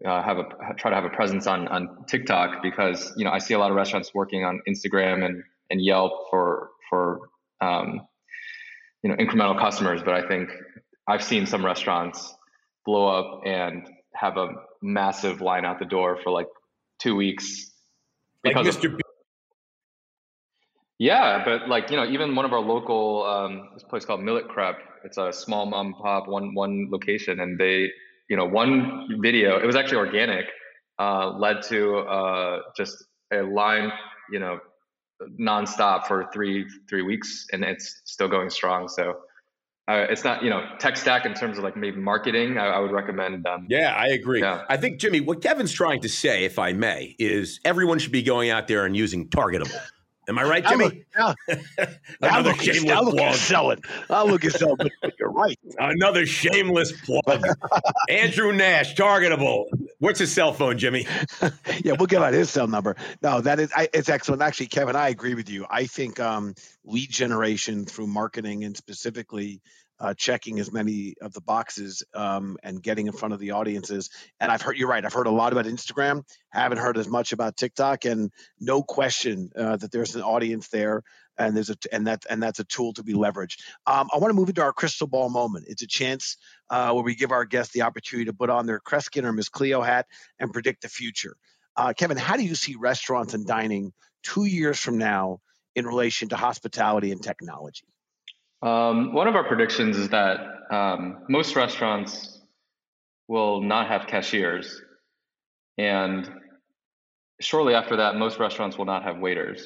uh, 0.04 0.22
have 0.22 0.40
a 0.40 0.44
try 0.76 0.90
to 0.90 0.96
have 0.96 1.06
a 1.06 1.10
presence 1.10 1.48
on 1.48 1.68
on 1.70 2.04
tiktok 2.08 2.62
because 2.62 3.14
you 3.16 3.24
know 3.24 3.32
i 3.32 3.38
see 3.38 3.54
a 3.54 3.60
lot 3.60 3.70
of 3.70 3.78
restaurants 3.78 4.14
working 4.14 4.44
on 4.44 4.60
instagram 4.68 5.24
and 5.24 5.44
and 5.70 5.82
yelp 5.82 6.30
for 6.30 6.72
for 6.90 7.30
um, 7.62 8.02
you 9.04 9.10
know 9.10 9.16
incremental 9.18 9.60
customers 9.60 10.02
but 10.04 10.13
i 10.13 10.28
think 10.28 10.50
i've 11.08 11.24
seen 11.24 11.46
some 11.46 11.63
restaurants 11.63 12.36
blow 12.86 13.08
up 13.08 13.42
and 13.46 13.89
have 14.13 14.38
a 14.38 14.50
massive 14.82 15.42
line 15.42 15.66
out 15.66 15.80
the 15.80 15.86
door 15.86 16.18
for 16.24 16.32
like 16.32 16.48
two 17.00 17.16
weeks 17.16 17.72
because 18.44 18.66
like 18.66 18.76
Mr. 18.76 18.94
Of, 18.94 19.02
yeah 21.00 21.44
but 21.44 21.68
like 21.68 21.89
you 21.89 21.98
know 21.98 22.06
even 22.06 22.36
one 22.36 22.46
of 22.46 22.54
our 22.54 22.60
local 22.60 23.24
um, 23.24 23.70
this 23.74 23.84
place 23.84 24.06
called 24.06 24.22
Millet 24.22 24.48
Crepe 24.48 24.78
it's 25.04 25.18
a 25.18 25.32
small 25.34 25.66
mom 25.66 25.88
and 25.88 25.96
pop 25.96 26.28
one 26.28 26.54
one 26.54 26.88
location 26.92 27.39
and 27.39 27.60
they 27.60 27.89
you 28.30 28.38
know 28.38 28.46
one 28.46 29.08
video 29.22 29.60
it 29.60 29.66
was 29.66 29.76
actually 29.76 29.98
organic 29.98 30.46
uh, 31.00 31.30
led 31.32 31.62
to 31.63 31.98
uh, 32.00 32.60
just 32.78 33.04
a 33.32 33.42
line 33.42 33.92
you 34.32 34.39
know 34.39 34.60
nonstop 35.40 36.06
for 36.06 36.30
three 36.34 36.66
three 36.90 37.02
weeks, 37.02 37.48
and 37.52 37.64
it's 37.64 38.02
still 38.06 38.28
going 38.28 38.50
strong. 38.50 38.88
So 38.88 39.22
uh, 39.88 40.06
it's 40.10 40.24
not 40.24 40.44
you 40.44 40.50
know 40.50 40.64
tech 40.80 40.98
stack 40.98 41.26
in 41.26 41.34
terms 41.34 41.58
of 41.58 41.64
like 41.64 41.76
maybe 41.76 41.98
marketing. 41.98 42.58
I, 42.58 42.68
I 42.68 42.80
would 42.80 42.92
recommend 42.92 43.44
them. 43.44 43.68
Yeah, 43.70 43.94
I 43.94 44.08
agree. 44.08 44.42
Yeah. 44.42 44.64
I 44.70 44.78
think 44.78 45.00
Jimmy, 45.00 45.20
what 45.20 45.42
Kevin's 45.42 45.74
trying 45.74 46.02
to 46.02 46.10
say, 46.10 46.46
if 46.46 46.60
I 46.60 46.74
may, 46.74 47.16
is 47.20 47.60
everyone 47.66 48.00
should 48.00 48.12
be 48.12 48.24
going 48.24 48.50
out 48.50 48.68
there 48.68 48.86
and 48.86 48.96
using 48.96 49.30
targetable. 49.30 49.80
Am 50.30 50.40
I 50.40 50.44
right, 50.44 50.66
Jimmy? 50.66 51.04
Now, 51.18 51.36
Another 52.22 52.54
shameless 52.54 52.84
now 52.86 53.02
look 53.02 53.18
plug. 53.18 53.36
Sell 53.36 53.72
it. 53.72 53.80
I'll 54.10 54.28
look 54.28 54.46
at 54.46 54.54
sell, 54.54 54.78
but 54.78 54.90
you're 55.20 55.32
right. 55.32 55.60
Another 55.78 56.26
shameless 56.26 56.94
plug. 57.02 57.44
Andrew 58.10 58.54
Nash, 58.54 58.96
targetable. 58.96 59.66
What's 60.04 60.20
his 60.20 60.34
cell 60.34 60.52
phone, 60.52 60.78
Jimmy? 60.78 61.08
yeah, 61.82 61.94
we'll 61.98 62.08
give 62.08 62.22
out 62.22 62.34
his 62.34 62.50
cell 62.50 62.68
number. 62.68 62.98
No, 63.22 63.39
that 63.39 63.62
is 63.62 63.72
I, 63.74 63.88
it's 63.94 64.10
excellent. 64.10 64.42
Actually, 64.42 64.66
Kevin, 64.66 64.98
I 64.98 65.08
agree 65.08 65.34
with 65.34 65.50
you. 65.50 65.66
I 65.70 65.86
think 65.86 66.20
um, 66.20 66.56
lead 66.84 67.10
generation 67.10 67.86
through 67.86 68.08
marketing 68.08 68.66
and 68.66 68.76
specifically 68.76 69.62
uh, 70.02 70.13
checking 70.13 70.60
as 70.60 70.74
many 70.74 71.13
of 71.22 71.32
the 71.32 71.39
boxes 71.39 72.04
um, 72.13 72.58
and 72.63 72.84
getting 72.84 73.08
in 73.08 73.13
front 73.13 73.34
of 73.34 73.39
the 73.39 73.52
audiences. 73.52 74.10
And 74.42 74.52
I've 74.52 74.62
heard 74.62 74.76
you're 74.76 74.89
right. 74.89 75.06
I've 75.06 75.13
heard 75.13 75.28
a 75.28 75.32
lot 75.32 75.54
about 75.54 75.68
Instagram. 75.68 76.26
Haven't 76.50 76.80
heard 76.80 76.98
as 76.98 77.08
much 77.08 77.32
about 77.32 77.56
TikTok. 77.56 78.04
And 78.04 78.30
no 78.60 78.84
question 78.84 79.52
uh, 79.56 79.78
that 79.78 79.94
there's 79.94 80.16
an 80.16 80.22
audience 80.22 80.68
there, 80.68 81.04
and 81.38 81.56
there's 81.56 81.70
a 81.70 81.78
and 81.94 82.08
that 82.08 82.26
and 82.30 82.44
that's 82.44 82.60
a 82.60 82.66
tool 82.66 82.92
to 82.94 83.04
be 83.04 83.13
leveraged. 83.13 83.62
Um, 83.88 84.10
I 84.13 84.18
want 84.18 84.32
to 84.32 84.36
move 84.36 84.50
into 84.50 84.62
our 84.62 84.74
crystal 84.74 85.08
ball 85.08 85.30
moment. 85.30 85.68
It's 85.70 85.82
a 85.82 85.88
chance 85.88 86.36
uh, 86.74 86.92
where 86.92 87.04
we 87.04 87.14
give 87.14 87.32
our 87.32 87.46
guests 87.46 87.72
the 87.72 87.84
opportunity 87.84 88.26
to 88.26 88.34
put 88.34 88.50
on 88.50 88.66
their 88.66 88.80
Kreskin 88.80 89.26
or 89.26 89.32
Miss 89.32 89.48
Cleo 89.48 89.82
hat 89.82 90.08
and 90.40 90.52
predict 90.52 90.82
the 90.82 90.90
future. 90.90 91.36
Uh, 91.78 91.94
Kevin, 91.96 92.18
how 92.18 92.36
do 92.36 92.44
you 92.44 92.56
see 92.56 92.74
restaurants 92.74 93.36
and 93.36 93.46
dining 93.46 93.94
two 94.24 94.46
years 94.46 94.80
from 94.80 94.98
now 94.98 95.40
in 95.76 95.86
relation 95.86 96.30
to 96.30 96.36
hospitality 96.36 97.12
and 97.12 97.22
technology? 97.22 97.86
Um, 98.64 99.14
one 99.14 99.28
of 99.28 99.36
our 99.36 99.44
predictions 99.44 99.98
is 99.98 100.10
that 100.10 100.40
um, 100.72 101.20
most 101.30 101.56
restaurants 101.56 102.42
will 103.28 103.62
not 103.62 103.90
have 103.90 104.08
cashiers. 104.08 104.82
And 105.78 106.28
shortly 107.40 107.76
after 107.76 107.98
that, 107.98 108.16
most 108.16 108.40
restaurants 108.40 108.80
will 108.80 108.86
not 108.86 109.04
have 109.04 109.20
waiters. 109.20 109.64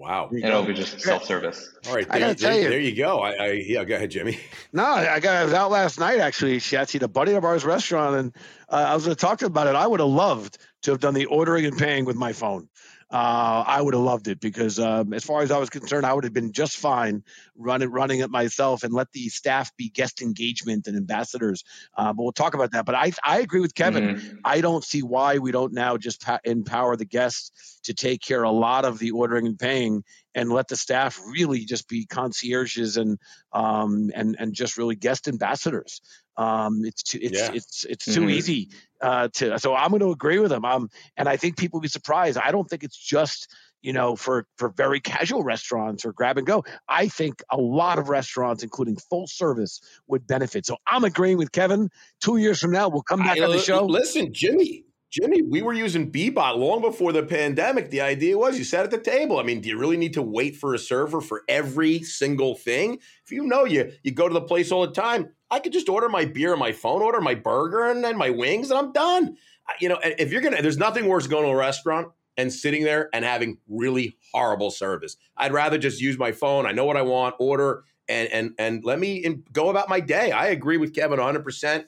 Wow. 0.00 0.30
And 0.30 0.42
it'll 0.42 0.64
be 0.64 0.72
just 0.72 0.98
self 1.02 1.24
service. 1.26 1.74
All 1.86 1.94
right. 1.94 2.08
There, 2.08 2.16
I 2.16 2.20
gotta 2.20 2.34
tell 2.34 2.56
you. 2.56 2.70
There 2.70 2.80
you 2.80 2.96
go. 2.96 3.18
I, 3.18 3.32
I, 3.32 3.50
yeah, 3.66 3.84
go 3.84 3.96
ahead, 3.96 4.10
Jimmy. 4.10 4.38
No, 4.72 4.84
I, 4.84 5.18
got, 5.20 5.34
I 5.36 5.44
was 5.44 5.52
out 5.52 5.70
last 5.70 5.98
night 5.98 6.20
actually, 6.20 6.56
Shatsy, 6.58 7.02
a 7.02 7.08
buddy 7.08 7.32
of 7.32 7.44
ours 7.44 7.64
restaurant, 7.64 8.16
and 8.16 8.36
uh, 8.68 8.86
I 8.88 8.94
was 8.94 9.04
going 9.04 9.16
to 9.16 9.20
talk 9.20 9.42
about 9.42 9.66
it. 9.66 9.74
I 9.74 9.86
would 9.86 9.98
have 10.00 10.08
loved 10.08 10.58
to 10.82 10.92
have 10.92 11.00
done 11.00 11.12
the 11.12 11.26
ordering 11.26 11.66
and 11.66 11.76
paying 11.76 12.04
with 12.04 12.14
my 12.16 12.32
phone. 12.32 12.68
Uh, 13.10 13.64
I 13.66 13.82
would 13.82 13.94
have 13.94 14.02
loved 14.02 14.28
it 14.28 14.40
because, 14.40 14.78
um, 14.78 15.12
as 15.12 15.24
far 15.24 15.42
as 15.42 15.50
I 15.50 15.58
was 15.58 15.68
concerned, 15.68 16.06
I 16.06 16.12
would 16.12 16.24
have 16.24 16.32
been 16.32 16.52
just 16.52 16.76
fine 16.76 17.24
running 17.56 17.90
running 17.90 18.20
it 18.20 18.30
myself 18.30 18.84
and 18.84 18.92
let 18.92 19.10
the 19.12 19.28
staff 19.28 19.76
be 19.76 19.88
guest 19.88 20.22
engagement 20.22 20.86
and 20.86 20.96
ambassadors. 20.96 21.64
Uh, 21.96 22.12
but 22.12 22.22
we'll 22.22 22.32
talk 22.32 22.54
about 22.54 22.70
that. 22.72 22.86
But 22.86 22.94
I 22.94 23.12
I 23.24 23.40
agree 23.40 23.60
with 23.60 23.74
Kevin. 23.74 24.16
Mm-hmm. 24.16 24.36
I 24.44 24.60
don't 24.60 24.84
see 24.84 25.02
why 25.02 25.38
we 25.38 25.50
don't 25.50 25.72
now 25.72 25.96
just 25.96 26.22
pa- 26.22 26.38
empower 26.44 26.96
the 26.96 27.04
guests 27.04 27.80
to 27.84 27.94
take 27.94 28.20
care 28.22 28.44
a 28.44 28.50
lot 28.50 28.84
of 28.84 28.98
the 28.98 29.10
ordering 29.10 29.46
and 29.46 29.58
paying 29.58 30.04
and 30.34 30.50
let 30.50 30.68
the 30.68 30.76
staff 30.76 31.20
really 31.26 31.64
just 31.64 31.88
be 31.88 32.06
concierges 32.06 32.96
and 32.96 33.18
um, 33.52 34.10
and 34.14 34.36
and 34.38 34.54
just 34.54 34.76
really 34.76 34.96
guest 34.96 35.28
ambassadors. 35.28 36.00
Um, 36.36 36.84
it's 36.84 37.02
too, 37.02 37.18
it's, 37.20 37.38
yeah. 37.38 37.50
it's 37.52 37.84
it's 37.84 38.04
too 38.04 38.20
mm-hmm. 38.20 38.30
easy 38.30 38.70
uh, 39.00 39.28
to. 39.34 39.58
So 39.58 39.74
I'm 39.74 39.90
going 39.90 40.00
to 40.00 40.10
agree 40.10 40.38
with 40.38 40.50
them. 40.50 40.64
Um, 40.64 40.88
and 41.16 41.28
I 41.28 41.36
think 41.36 41.56
people 41.56 41.78
will 41.78 41.82
be 41.82 41.88
surprised. 41.88 42.38
I 42.38 42.50
don't 42.50 42.68
think 42.68 42.82
it's 42.84 42.96
just 42.96 43.48
you 43.82 43.92
know 43.92 44.14
for 44.14 44.46
for 44.56 44.70
very 44.70 45.00
casual 45.00 45.42
restaurants 45.42 46.04
or 46.04 46.12
grab 46.12 46.38
and 46.38 46.46
go. 46.46 46.64
I 46.88 47.08
think 47.08 47.42
a 47.50 47.56
lot 47.56 47.98
of 47.98 48.08
restaurants, 48.08 48.62
including 48.62 48.96
full 48.96 49.26
service, 49.26 49.80
would 50.06 50.26
benefit. 50.26 50.66
So 50.66 50.76
I'm 50.86 51.04
agreeing 51.04 51.38
with 51.38 51.52
Kevin. 51.52 51.90
Two 52.20 52.36
years 52.36 52.60
from 52.60 52.72
now, 52.72 52.88
we'll 52.88 53.02
come 53.02 53.20
back 53.20 53.38
I, 53.38 53.44
on 53.44 53.50
the 53.50 53.58
show. 53.58 53.84
Listen, 53.84 54.32
Jimmy. 54.32 54.84
Jimmy, 55.10 55.42
we 55.42 55.60
were 55.60 55.72
using 55.72 56.10
Bbot 56.12 56.56
long 56.56 56.80
before 56.80 57.12
the 57.12 57.24
pandemic. 57.24 57.90
The 57.90 58.00
idea 58.00 58.38
was 58.38 58.56
you 58.56 58.64
sat 58.64 58.84
at 58.84 58.92
the 58.92 58.98
table. 58.98 59.40
I 59.40 59.42
mean, 59.42 59.60
do 59.60 59.68
you 59.68 59.76
really 59.76 59.96
need 59.96 60.14
to 60.14 60.22
wait 60.22 60.56
for 60.56 60.72
a 60.72 60.78
server 60.78 61.20
for 61.20 61.42
every 61.48 62.02
single 62.04 62.54
thing? 62.54 63.00
If 63.24 63.32
you 63.32 63.44
know 63.44 63.64
you 63.64 63.92
you 64.04 64.12
go 64.12 64.28
to 64.28 64.34
the 64.34 64.40
place 64.40 64.70
all 64.70 64.86
the 64.86 64.92
time, 64.92 65.30
I 65.50 65.58
could 65.58 65.72
just 65.72 65.88
order 65.88 66.08
my 66.08 66.26
beer 66.26 66.52
on 66.52 66.60
my 66.60 66.70
phone, 66.70 67.02
order 67.02 67.20
my 67.20 67.34
burger 67.34 67.90
and 67.90 68.04
then 68.04 68.16
my 68.16 68.30
wings, 68.30 68.70
and 68.70 68.78
I'm 68.78 68.92
done. 68.92 69.36
You 69.80 69.88
know, 69.88 69.98
if 70.02 70.30
you're 70.30 70.42
gonna, 70.42 70.62
there's 70.62 70.78
nothing 70.78 71.06
worse 71.06 71.26
going 71.26 71.44
to 71.44 71.50
a 71.50 71.56
restaurant 71.56 72.08
and 72.36 72.52
sitting 72.52 72.84
there 72.84 73.10
and 73.12 73.24
having 73.24 73.58
really 73.68 74.16
horrible 74.32 74.70
service. 74.70 75.16
I'd 75.36 75.52
rather 75.52 75.76
just 75.76 76.00
use 76.00 76.18
my 76.18 76.30
phone. 76.30 76.66
I 76.66 76.72
know 76.72 76.84
what 76.84 76.96
I 76.96 77.02
want, 77.02 77.34
order, 77.40 77.82
and 78.08 78.28
and 78.28 78.54
and 78.58 78.84
let 78.84 79.00
me 79.00 79.24
go 79.52 79.70
about 79.70 79.88
my 79.88 79.98
day. 79.98 80.30
I 80.30 80.48
agree 80.48 80.76
with 80.76 80.94
Kevin 80.94 81.18
100. 81.18 81.42
percent 81.42 81.86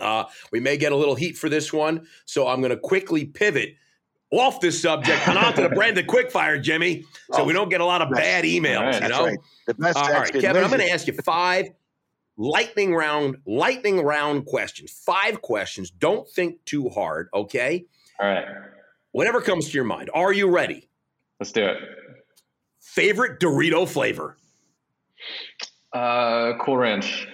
uh, 0.00 0.24
we 0.52 0.60
may 0.60 0.76
get 0.76 0.92
a 0.92 0.96
little 0.96 1.14
heat 1.14 1.36
for 1.36 1.48
this 1.48 1.72
one, 1.72 2.06
so 2.24 2.46
I'm 2.46 2.60
going 2.60 2.70
to 2.70 2.76
quickly 2.76 3.24
pivot 3.24 3.76
off 4.32 4.60
this 4.60 4.80
subject 4.80 5.26
and 5.28 5.38
onto 5.38 5.62
the 5.62 5.68
Branded 5.68 6.06
Quickfire, 6.06 6.60
Jimmy, 6.60 7.04
so 7.32 7.42
oh, 7.42 7.44
we 7.44 7.52
don't 7.52 7.68
get 7.68 7.80
a 7.80 7.84
lot 7.84 8.02
of 8.02 8.10
bad 8.10 8.44
emails. 8.44 8.92
Right, 8.92 9.02
you 9.02 9.08
know, 9.08 9.26
right. 9.26 9.38
the 9.66 9.74
best 9.74 9.96
all 9.96 10.10
right, 10.10 10.32
Kevin, 10.32 10.64
I'm 10.64 10.70
going 10.70 10.80
to 10.80 10.90
ask 10.90 11.06
you 11.06 11.14
five 11.24 11.68
lightning 12.36 12.94
round, 12.94 13.36
lightning 13.46 14.00
round 14.00 14.46
questions. 14.46 14.90
Five 14.90 15.42
questions. 15.42 15.90
Don't 15.90 16.28
think 16.28 16.64
too 16.64 16.88
hard. 16.88 17.28
Okay. 17.34 17.86
All 18.20 18.28
right. 18.28 18.46
Whatever 19.12 19.40
comes 19.40 19.68
to 19.68 19.72
your 19.72 19.84
mind. 19.84 20.10
Are 20.12 20.32
you 20.32 20.50
ready? 20.50 20.88
Let's 21.40 21.52
do 21.52 21.64
it. 21.64 21.78
Favorite 22.80 23.40
Dorito 23.40 23.88
flavor? 23.88 24.36
Uh, 25.92 26.52
Cool 26.60 26.76
Ranch. 26.76 27.28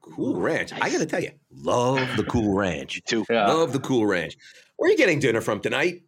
Cool 0.00 0.36
Ranch. 0.36 0.72
I 0.72 0.90
got 0.90 0.98
to 0.98 1.06
tell 1.06 1.22
you, 1.22 1.32
love 1.52 2.16
the 2.16 2.24
Cool 2.24 2.54
Ranch 2.54 3.00
too. 3.06 3.24
Yeah. 3.28 3.46
Love 3.48 3.72
the 3.72 3.80
Cool 3.80 4.06
Ranch. 4.06 4.36
Where 4.76 4.88
are 4.88 4.92
you 4.92 4.96
getting 4.96 5.18
dinner 5.18 5.40
from 5.40 5.60
tonight? 5.60 6.02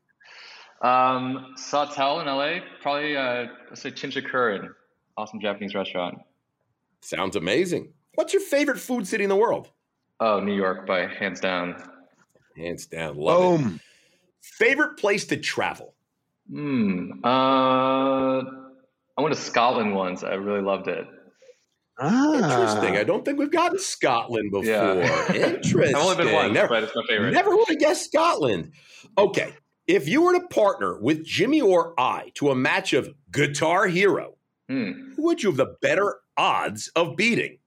Um, 0.83 1.55
Sawtelle 1.57 2.20
in 2.20 2.26
LA. 2.26 2.64
Probably, 2.81 3.16
uh, 3.16 3.46
let's 3.68 3.83
say 3.83 3.90
Chinchikurin. 3.90 4.68
Awesome 5.16 5.40
Japanese 5.40 5.74
restaurant. 5.74 6.18
Sounds 7.03 7.37
amazing. 7.37 7.92
What's 8.14 8.33
your 8.33 8.42
favorite 8.42 8.79
food 8.79 9.07
city 9.07 9.24
in 9.24 9.31
the 9.31 9.37
world? 9.37 9.70
Oh, 10.20 10.40
New 10.40 10.55
York 10.55 10.87
by 10.87 11.07
hands 11.07 11.40
down. 11.40 11.83
Hands 12.57 12.85
down. 12.87 13.16
Love 13.16 13.61
Boom. 13.61 13.74
it. 13.76 13.81
Favorite 14.42 14.96
place 14.96 15.26
to 15.26 15.37
travel? 15.37 15.94
Hmm. 16.50 17.12
Uh, 17.24 18.40
I 18.40 19.22
went 19.22 19.35
to 19.35 19.40
Scotland 19.40 19.94
once. 19.94 20.22
I 20.24 20.35
really 20.35 20.62
loved 20.62 20.88
it. 20.88 21.07
Ah. 22.01 22.35
Interesting. 22.35 22.97
I 22.97 23.05
don't 23.05 23.25
think 23.25 23.39
we've 23.39 23.51
gotten 23.51 23.79
Scotland 23.79 24.51
before. 24.51 24.71
Yeah. 24.71 25.33
Interesting. 25.35 25.95
I've 25.95 26.03
only 26.03 26.25
been 26.25 26.35
once, 26.35 26.55
never, 26.55 26.69
but 26.69 26.83
it's 26.85 26.97
my 26.97 27.03
favorite. 27.09 27.33
Never 27.33 27.55
would 27.55 27.69
have 27.69 27.79
guessed 27.79 28.05
Scotland. 28.07 28.73
Okay. 29.19 29.55
If 29.87 30.09
you 30.09 30.23
were 30.23 30.39
to 30.39 30.47
partner 30.49 30.99
with 31.01 31.25
Jimmy 31.25 31.61
or 31.61 31.99
I 31.99 32.31
to 32.35 32.51
a 32.51 32.55
match 32.55 32.93
of 32.93 33.11
Guitar 33.31 33.87
Hero, 33.87 34.37
hmm. 34.69 35.13
who 35.17 35.25
would 35.25 35.43
you 35.43 35.51
have 35.51 35.57
the 35.57 35.77
better 35.83 36.17
odds 36.37 36.91
of 36.97 37.17
beating? 37.17 37.59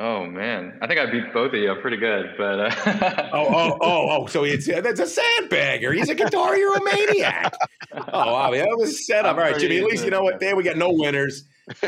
Oh 0.00 0.26
man, 0.26 0.78
I 0.80 0.86
think 0.86 1.00
I 1.00 1.10
beat 1.10 1.32
both 1.32 1.52
of 1.52 1.58
you 1.58 1.74
pretty 1.82 1.96
good, 1.96 2.32
but 2.38 2.60
uh... 2.60 3.30
oh 3.32 3.46
oh 3.48 3.78
oh 3.80 4.08
oh, 4.10 4.26
so 4.26 4.44
it's 4.44 4.66
that's 4.66 5.00
a 5.00 5.20
sandbagger. 5.20 5.92
He's 5.92 6.08
a 6.08 6.14
guitar 6.14 6.54
hero 6.54 6.76
maniac. 6.82 7.54
Oh 8.12 8.32
wow, 8.32 8.50
that 8.52 8.68
was 8.76 9.06
set 9.06 9.24
up. 9.24 9.36
All 9.36 9.42
right, 9.42 9.58
Jimmy. 9.58 9.78
At 9.78 9.84
least 9.84 10.04
you 10.04 10.10
know 10.10 10.22
what? 10.22 10.40
There 10.40 10.54
we 10.54 10.62
got 10.62 10.76
no 10.76 10.90
winners. 10.92 11.44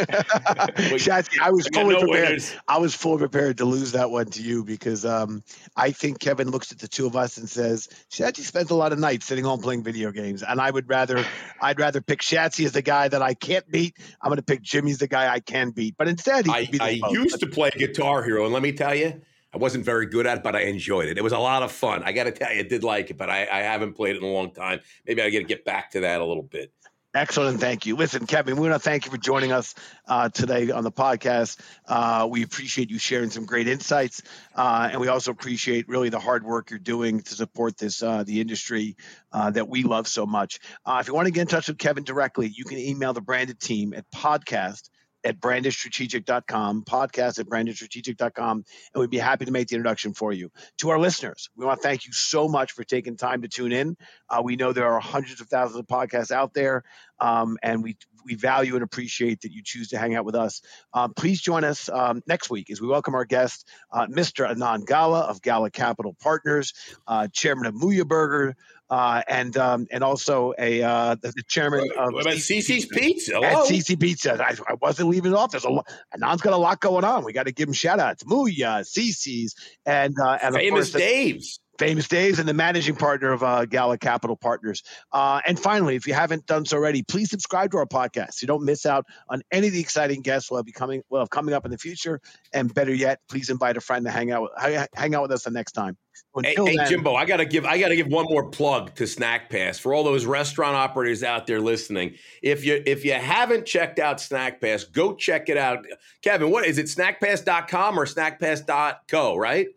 Shatsky, 0.98 1.40
I 1.40 1.50
was 1.50 1.68
fully 1.72 1.94
no 1.94 2.00
prepared. 2.00 2.28
Winners. 2.28 2.56
I 2.68 2.78
was 2.78 2.94
fully 2.94 3.18
prepared 3.18 3.58
to 3.58 3.64
lose 3.64 3.92
that 3.92 4.10
one 4.10 4.26
to 4.26 4.42
you 4.42 4.64
because 4.64 5.04
um, 5.04 5.42
I 5.76 5.90
think 5.90 6.18
Kevin 6.18 6.50
looks 6.50 6.72
at 6.72 6.78
the 6.78 6.88
two 6.88 7.06
of 7.06 7.16
us 7.16 7.36
and 7.38 7.48
says 7.48 7.88
Shatsky 8.10 8.40
spends 8.40 8.70
a 8.70 8.74
lot 8.74 8.92
of 8.92 8.98
nights 8.98 9.26
sitting 9.26 9.44
home 9.44 9.60
playing 9.60 9.82
video 9.82 10.12
games, 10.12 10.42
and 10.42 10.60
I 10.60 10.70
would 10.70 10.88
rather 10.88 11.24
I'd 11.60 11.80
rather 11.80 12.00
pick 12.00 12.20
Shatsky 12.20 12.64
as 12.66 12.72
the 12.72 12.82
guy 12.82 13.08
that 13.08 13.22
I 13.22 13.34
can't 13.34 13.68
beat. 13.70 13.96
I'm 14.22 14.28
going 14.28 14.36
to 14.36 14.42
pick 14.42 14.62
Jimmy's 14.62 14.98
the 14.98 15.08
guy 15.08 15.32
I 15.32 15.40
can 15.40 15.70
beat, 15.70 15.96
but 15.96 16.08
instead 16.08 16.48
I, 16.48 16.68
I 16.80 17.00
used 17.10 17.40
to 17.40 17.46
play 17.46 17.70
Guitar 17.70 18.22
Hero, 18.22 18.44
and 18.44 18.52
let 18.52 18.62
me 18.62 18.72
tell 18.72 18.94
you. 18.94 19.20
I 19.52 19.58
wasn't 19.58 19.84
very 19.84 20.06
good 20.06 20.26
at 20.26 20.38
it, 20.38 20.44
but 20.44 20.54
I 20.54 20.60
enjoyed 20.60 21.08
it. 21.08 21.18
It 21.18 21.24
was 21.24 21.32
a 21.32 21.38
lot 21.38 21.64
of 21.64 21.72
fun. 21.72 22.04
I 22.04 22.12
got 22.12 22.24
to 22.24 22.30
tell 22.30 22.52
you, 22.52 22.60
I 22.60 22.62
did 22.62 22.84
like 22.84 23.10
it, 23.10 23.18
but 23.18 23.28
I, 23.28 23.48
I 23.50 23.58
haven't 23.62 23.94
played 23.94 24.14
it 24.14 24.22
in 24.22 24.24
a 24.24 24.32
long 24.32 24.52
time. 24.52 24.78
Maybe 25.06 25.22
I 25.22 25.30
got 25.30 25.38
to 25.38 25.44
get 25.44 25.64
back 25.64 25.90
to 25.90 26.00
that 26.00 26.20
a 26.20 26.24
little 26.24 26.44
bit. 26.44 26.72
Excellent. 27.12 27.58
Thank 27.60 27.86
you. 27.86 27.96
Listen, 27.96 28.24
Kevin, 28.24 28.54
we 28.54 28.68
want 28.68 28.80
to 28.80 28.88
thank 28.88 29.04
you 29.04 29.10
for 29.10 29.18
joining 29.18 29.50
us 29.50 29.74
uh, 30.06 30.28
today 30.28 30.70
on 30.70 30.84
the 30.84 30.92
podcast. 30.92 31.58
Uh, 31.88 32.28
we 32.30 32.44
appreciate 32.44 32.88
you 32.88 33.00
sharing 33.00 33.30
some 33.30 33.46
great 33.46 33.66
insights. 33.66 34.22
Uh, 34.54 34.90
and 34.92 35.00
we 35.00 35.08
also 35.08 35.32
appreciate 35.32 35.88
really 35.88 36.08
the 36.08 36.20
hard 36.20 36.44
work 36.44 36.70
you're 36.70 36.78
doing 36.78 37.20
to 37.20 37.34
support 37.34 37.76
this, 37.78 38.00
uh, 38.00 38.22
the 38.22 38.40
industry 38.40 38.96
uh, 39.32 39.50
that 39.50 39.68
we 39.68 39.82
love 39.82 40.06
so 40.06 40.24
much. 40.24 40.60
Uh, 40.86 40.98
if 41.00 41.08
you 41.08 41.14
want 41.14 41.26
to 41.26 41.32
get 41.32 41.40
in 41.42 41.46
touch 41.48 41.66
with 41.66 41.78
Kevin 41.78 42.04
directly, 42.04 42.46
you 42.46 42.64
can 42.64 42.78
email 42.78 43.12
the 43.12 43.20
branded 43.20 43.58
team 43.58 43.92
at 43.92 44.08
podcast 44.14 44.88
at 45.24 45.40
brandedstrategic.com, 45.40 46.84
podcast 46.84 47.38
at 47.38 47.46
brandedstrategic.com, 47.46 48.64
and 48.94 49.00
we'd 49.00 49.10
be 49.10 49.18
happy 49.18 49.44
to 49.44 49.52
make 49.52 49.68
the 49.68 49.76
introduction 49.76 50.14
for 50.14 50.32
you. 50.32 50.50
To 50.78 50.90
our 50.90 50.98
listeners, 50.98 51.50
we 51.56 51.64
want 51.64 51.80
to 51.80 51.88
thank 51.88 52.06
you 52.06 52.12
so 52.12 52.48
much 52.48 52.72
for 52.72 52.84
taking 52.84 53.16
time 53.16 53.42
to 53.42 53.48
tune 53.48 53.72
in. 53.72 53.96
Uh, 54.28 54.42
we 54.42 54.56
know 54.56 54.72
there 54.72 54.92
are 54.92 55.00
hundreds 55.00 55.40
of 55.40 55.48
thousands 55.48 55.78
of 55.78 55.86
podcasts 55.86 56.30
out 56.30 56.54
there, 56.54 56.84
um, 57.18 57.58
and 57.62 57.82
we 57.82 57.96
we 58.24 58.34
value 58.34 58.74
and 58.74 58.82
appreciate 58.82 59.40
that 59.42 59.52
you 59.52 59.62
choose 59.64 59.88
to 59.88 59.98
hang 59.98 60.14
out 60.14 60.24
with 60.24 60.34
us. 60.34 60.60
Um, 60.92 61.14
please 61.14 61.40
join 61.40 61.64
us 61.64 61.88
um, 61.88 62.22
next 62.26 62.50
week 62.50 62.70
as 62.70 62.80
we 62.80 62.86
welcome 62.86 63.14
our 63.14 63.24
guest, 63.24 63.66
uh, 63.92 64.06
Mr. 64.06 64.48
Anand 64.48 64.86
Gala 64.86 65.20
of 65.20 65.40
Gala 65.42 65.70
Capital 65.70 66.14
Partners, 66.20 66.72
uh, 67.06 67.28
chairman 67.32 67.66
of 67.66 67.74
MOOYAH 67.74 68.06
Burger, 68.06 68.56
uh, 68.90 69.22
and 69.28 69.56
um, 69.56 69.86
and 69.90 70.02
also 70.02 70.52
a 70.58 70.82
uh, 70.82 71.14
the, 71.14 71.32
the 71.34 71.42
chairman 71.46 71.88
of 71.96 72.12
what 72.12 72.22
about 72.22 72.34
CiCi's 72.34 72.86
Pizza. 72.86 73.34
Hello? 73.34 73.62
At 73.62 73.68
CiCi 73.68 73.98
Pizza. 73.98 74.34
I, 74.44 74.56
I, 74.68 74.74
wasn't 74.80 75.08
leaving 75.10 75.32
it 75.32 75.36
off. 75.36 75.52
There's 75.52 75.64
a 75.64 75.70
lot. 75.70 75.88
Anand's 76.12 76.42
got 76.42 76.52
a 76.52 76.56
lot 76.56 76.80
going 76.80 77.04
on. 77.04 77.24
We 77.24 77.32
got 77.32 77.46
to 77.46 77.52
give 77.52 77.68
him 77.68 77.72
shout 77.72 78.00
outs. 78.00 78.24
MOOYAH, 78.24 78.80
CiCi's, 78.82 79.54
and 79.86 80.18
uh, 80.20 80.38
and 80.42 80.54
famous 80.56 80.90
Dave's. 80.90 81.60
Famous 81.80 82.06
Dave's 82.08 82.38
and 82.38 82.46
the 82.46 82.52
managing 82.52 82.94
partner 82.94 83.32
of 83.32 83.42
uh, 83.42 83.64
Gala 83.64 83.96
Capital 83.96 84.36
Partners. 84.36 84.82
Uh, 85.14 85.40
and 85.46 85.58
finally, 85.58 85.96
if 85.96 86.06
you 86.06 86.12
haven't 86.12 86.44
done 86.44 86.66
so 86.66 86.76
already, 86.76 87.02
please 87.02 87.30
subscribe 87.30 87.70
to 87.70 87.78
our 87.78 87.86
podcast 87.86 88.34
so 88.34 88.44
you 88.44 88.48
don't 88.48 88.66
miss 88.66 88.84
out 88.84 89.06
on 89.30 89.40
any 89.50 89.68
of 89.68 89.72
the 89.72 89.80
exciting 89.80 90.20
guests 90.20 90.50
we'll 90.50 90.62
have, 90.62 90.70
coming, 90.74 91.02
we'll 91.08 91.26
coming 91.26 91.54
up 91.54 91.64
in 91.64 91.70
the 91.70 91.78
future. 91.78 92.20
And 92.52 92.72
better 92.74 92.92
yet, 92.92 93.20
please 93.30 93.48
invite 93.48 93.78
a 93.78 93.80
friend 93.80 94.04
to 94.04 94.10
hang 94.10 94.30
out 94.30 94.42
with, 94.42 94.88
hang 94.94 95.14
out 95.14 95.22
with 95.22 95.32
us 95.32 95.44
the 95.44 95.50
next 95.50 95.72
time. 95.72 95.96
Hey, 96.42 96.54
hey, 96.54 96.76
Jimbo, 96.86 97.14
I 97.14 97.24
gotta 97.24 97.46
give 97.46 97.64
I 97.64 97.78
gotta 97.78 97.96
give 97.96 98.08
one 98.08 98.26
more 98.26 98.50
plug 98.50 98.94
to 98.96 99.04
Snackpass 99.04 99.80
for 99.80 99.94
all 99.94 100.04
those 100.04 100.26
restaurant 100.26 100.76
operators 100.76 101.22
out 101.22 101.46
there 101.46 101.60
listening. 101.60 102.16
If 102.42 102.64
you 102.64 102.82
if 102.84 103.06
you 103.06 103.14
haven't 103.14 103.64
checked 103.64 103.98
out 103.98 104.18
Snackpass, 104.18 104.92
go 104.92 105.14
check 105.14 105.48
it 105.48 105.56
out. 105.56 105.86
Kevin, 106.22 106.50
what 106.50 106.66
is 106.66 106.78
it? 106.78 106.86
Snackpass.com 106.86 107.98
or 107.98 108.04
snackpass.co, 108.04 109.36
right? 109.36 109.68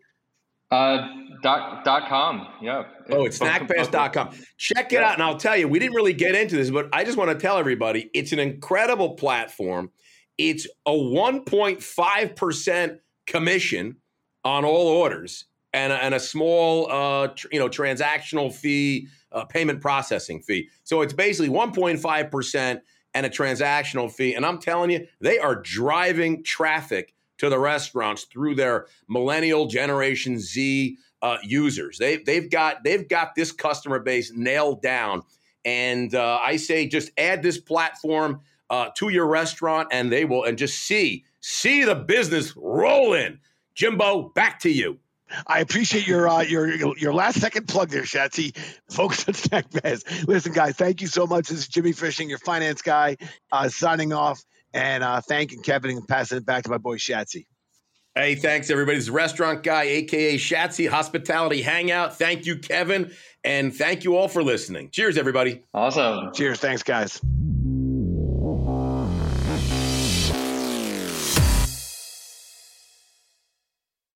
Uh, 0.74 1.08
dot, 1.40 1.84
dot 1.84 2.08
com. 2.08 2.48
Yeah. 2.60 2.84
Oh, 3.10 3.26
it's 3.26 3.38
snackpass.com. 3.38 4.30
Check 4.56 4.92
it 4.92 4.96
yeah. 4.96 5.08
out. 5.08 5.14
And 5.14 5.22
I'll 5.22 5.36
tell 5.36 5.56
you, 5.56 5.68
we 5.68 5.78
didn't 5.78 5.94
really 5.94 6.14
get 6.14 6.34
into 6.34 6.56
this, 6.56 6.70
but 6.70 6.88
I 6.92 7.04
just 7.04 7.16
want 7.16 7.30
to 7.30 7.36
tell 7.36 7.58
everybody 7.58 8.10
it's 8.12 8.32
an 8.32 8.40
incredible 8.40 9.14
platform. 9.14 9.90
It's 10.36 10.66
a 10.84 10.90
1.5% 10.90 12.98
commission 13.26 13.96
on 14.44 14.64
all 14.64 14.88
orders 14.88 15.44
and 15.72 15.92
a, 15.92 16.02
and 16.02 16.12
a 16.12 16.20
small, 16.20 16.90
uh, 16.90 17.28
tr- 17.28 17.46
you 17.52 17.60
know, 17.60 17.68
transactional 17.68 18.52
fee, 18.52 19.06
uh, 19.30 19.44
payment 19.44 19.80
processing 19.80 20.42
fee. 20.42 20.68
So 20.82 21.02
it's 21.02 21.12
basically 21.12 21.50
1.5% 21.50 22.80
and 23.14 23.26
a 23.26 23.30
transactional 23.30 24.10
fee. 24.10 24.34
And 24.34 24.44
I'm 24.44 24.58
telling 24.58 24.90
you, 24.90 25.06
they 25.20 25.38
are 25.38 25.54
driving 25.54 26.42
traffic 26.42 27.13
to 27.44 27.50
the 27.50 27.58
restaurants 27.58 28.24
through 28.24 28.56
their 28.56 28.86
millennial 29.08 29.66
generation 29.66 30.38
Z 30.38 30.98
uh, 31.22 31.38
users. 31.42 31.98
They 31.98 32.18
they've 32.18 32.50
got 32.50 32.84
they've 32.84 33.08
got 33.08 33.34
this 33.34 33.52
customer 33.52 33.98
base 33.98 34.32
nailed 34.34 34.82
down. 34.82 35.22
And 35.64 36.14
uh, 36.14 36.40
I 36.44 36.56
say 36.56 36.86
just 36.86 37.10
add 37.16 37.42
this 37.42 37.58
platform 37.58 38.42
uh, 38.68 38.90
to 38.96 39.08
your 39.08 39.26
restaurant, 39.26 39.88
and 39.92 40.12
they 40.12 40.26
will, 40.26 40.44
and 40.44 40.58
just 40.58 40.80
see 40.80 41.24
see 41.40 41.84
the 41.84 41.94
business 41.94 42.54
roll 42.56 43.14
in. 43.14 43.38
Jimbo, 43.74 44.30
back 44.34 44.60
to 44.60 44.70
you. 44.70 44.98
I 45.46 45.60
appreciate 45.60 46.06
your 46.06 46.28
uh, 46.28 46.42
your 46.42 46.96
your 46.98 47.14
last 47.14 47.40
second 47.40 47.66
plug 47.66 47.88
there, 47.88 48.02
Shatsy. 48.02 48.56
Focus 48.90 49.26
on 49.26 49.34
Snackpass. 49.34 50.28
Listen, 50.28 50.52
guys, 50.52 50.76
thank 50.76 51.00
you 51.00 51.06
so 51.06 51.26
much. 51.26 51.48
This 51.48 51.60
is 51.60 51.68
Jimmy 51.68 51.92
Frischling, 51.92 52.28
your 52.28 52.38
finance 52.38 52.82
guy, 52.82 53.16
uh, 53.50 53.68
signing 53.68 54.12
off 54.12 54.44
and 54.74 55.02
uh, 55.02 55.20
thanking 55.20 55.62
Kevin 55.62 55.92
and 55.92 56.06
passing 56.06 56.38
it 56.38 56.44
back 56.44 56.64
to 56.64 56.70
my 56.70 56.78
boy 56.78 56.96
Shatsy. 56.96 57.46
Hey, 58.14 58.34
thanks 58.34 58.70
everybody. 58.70 58.98
This 58.98 59.06
is 59.06 59.10
Restaurant 59.10 59.62
Guy, 59.62 59.84
aka 59.84 60.36
Shatsy 60.36 60.88
Hospitality 60.88 61.62
Hangout. 61.62 62.16
Thank 62.16 62.46
you, 62.46 62.58
Kevin, 62.58 63.10
and 63.42 63.74
thank 63.74 64.04
you 64.04 64.16
all 64.16 64.28
for 64.28 64.42
listening. 64.42 64.90
Cheers, 64.90 65.16
everybody. 65.16 65.62
Awesome. 65.72 66.32
Cheers. 66.32 66.60
Thanks, 66.60 66.82
guys. 66.82 67.20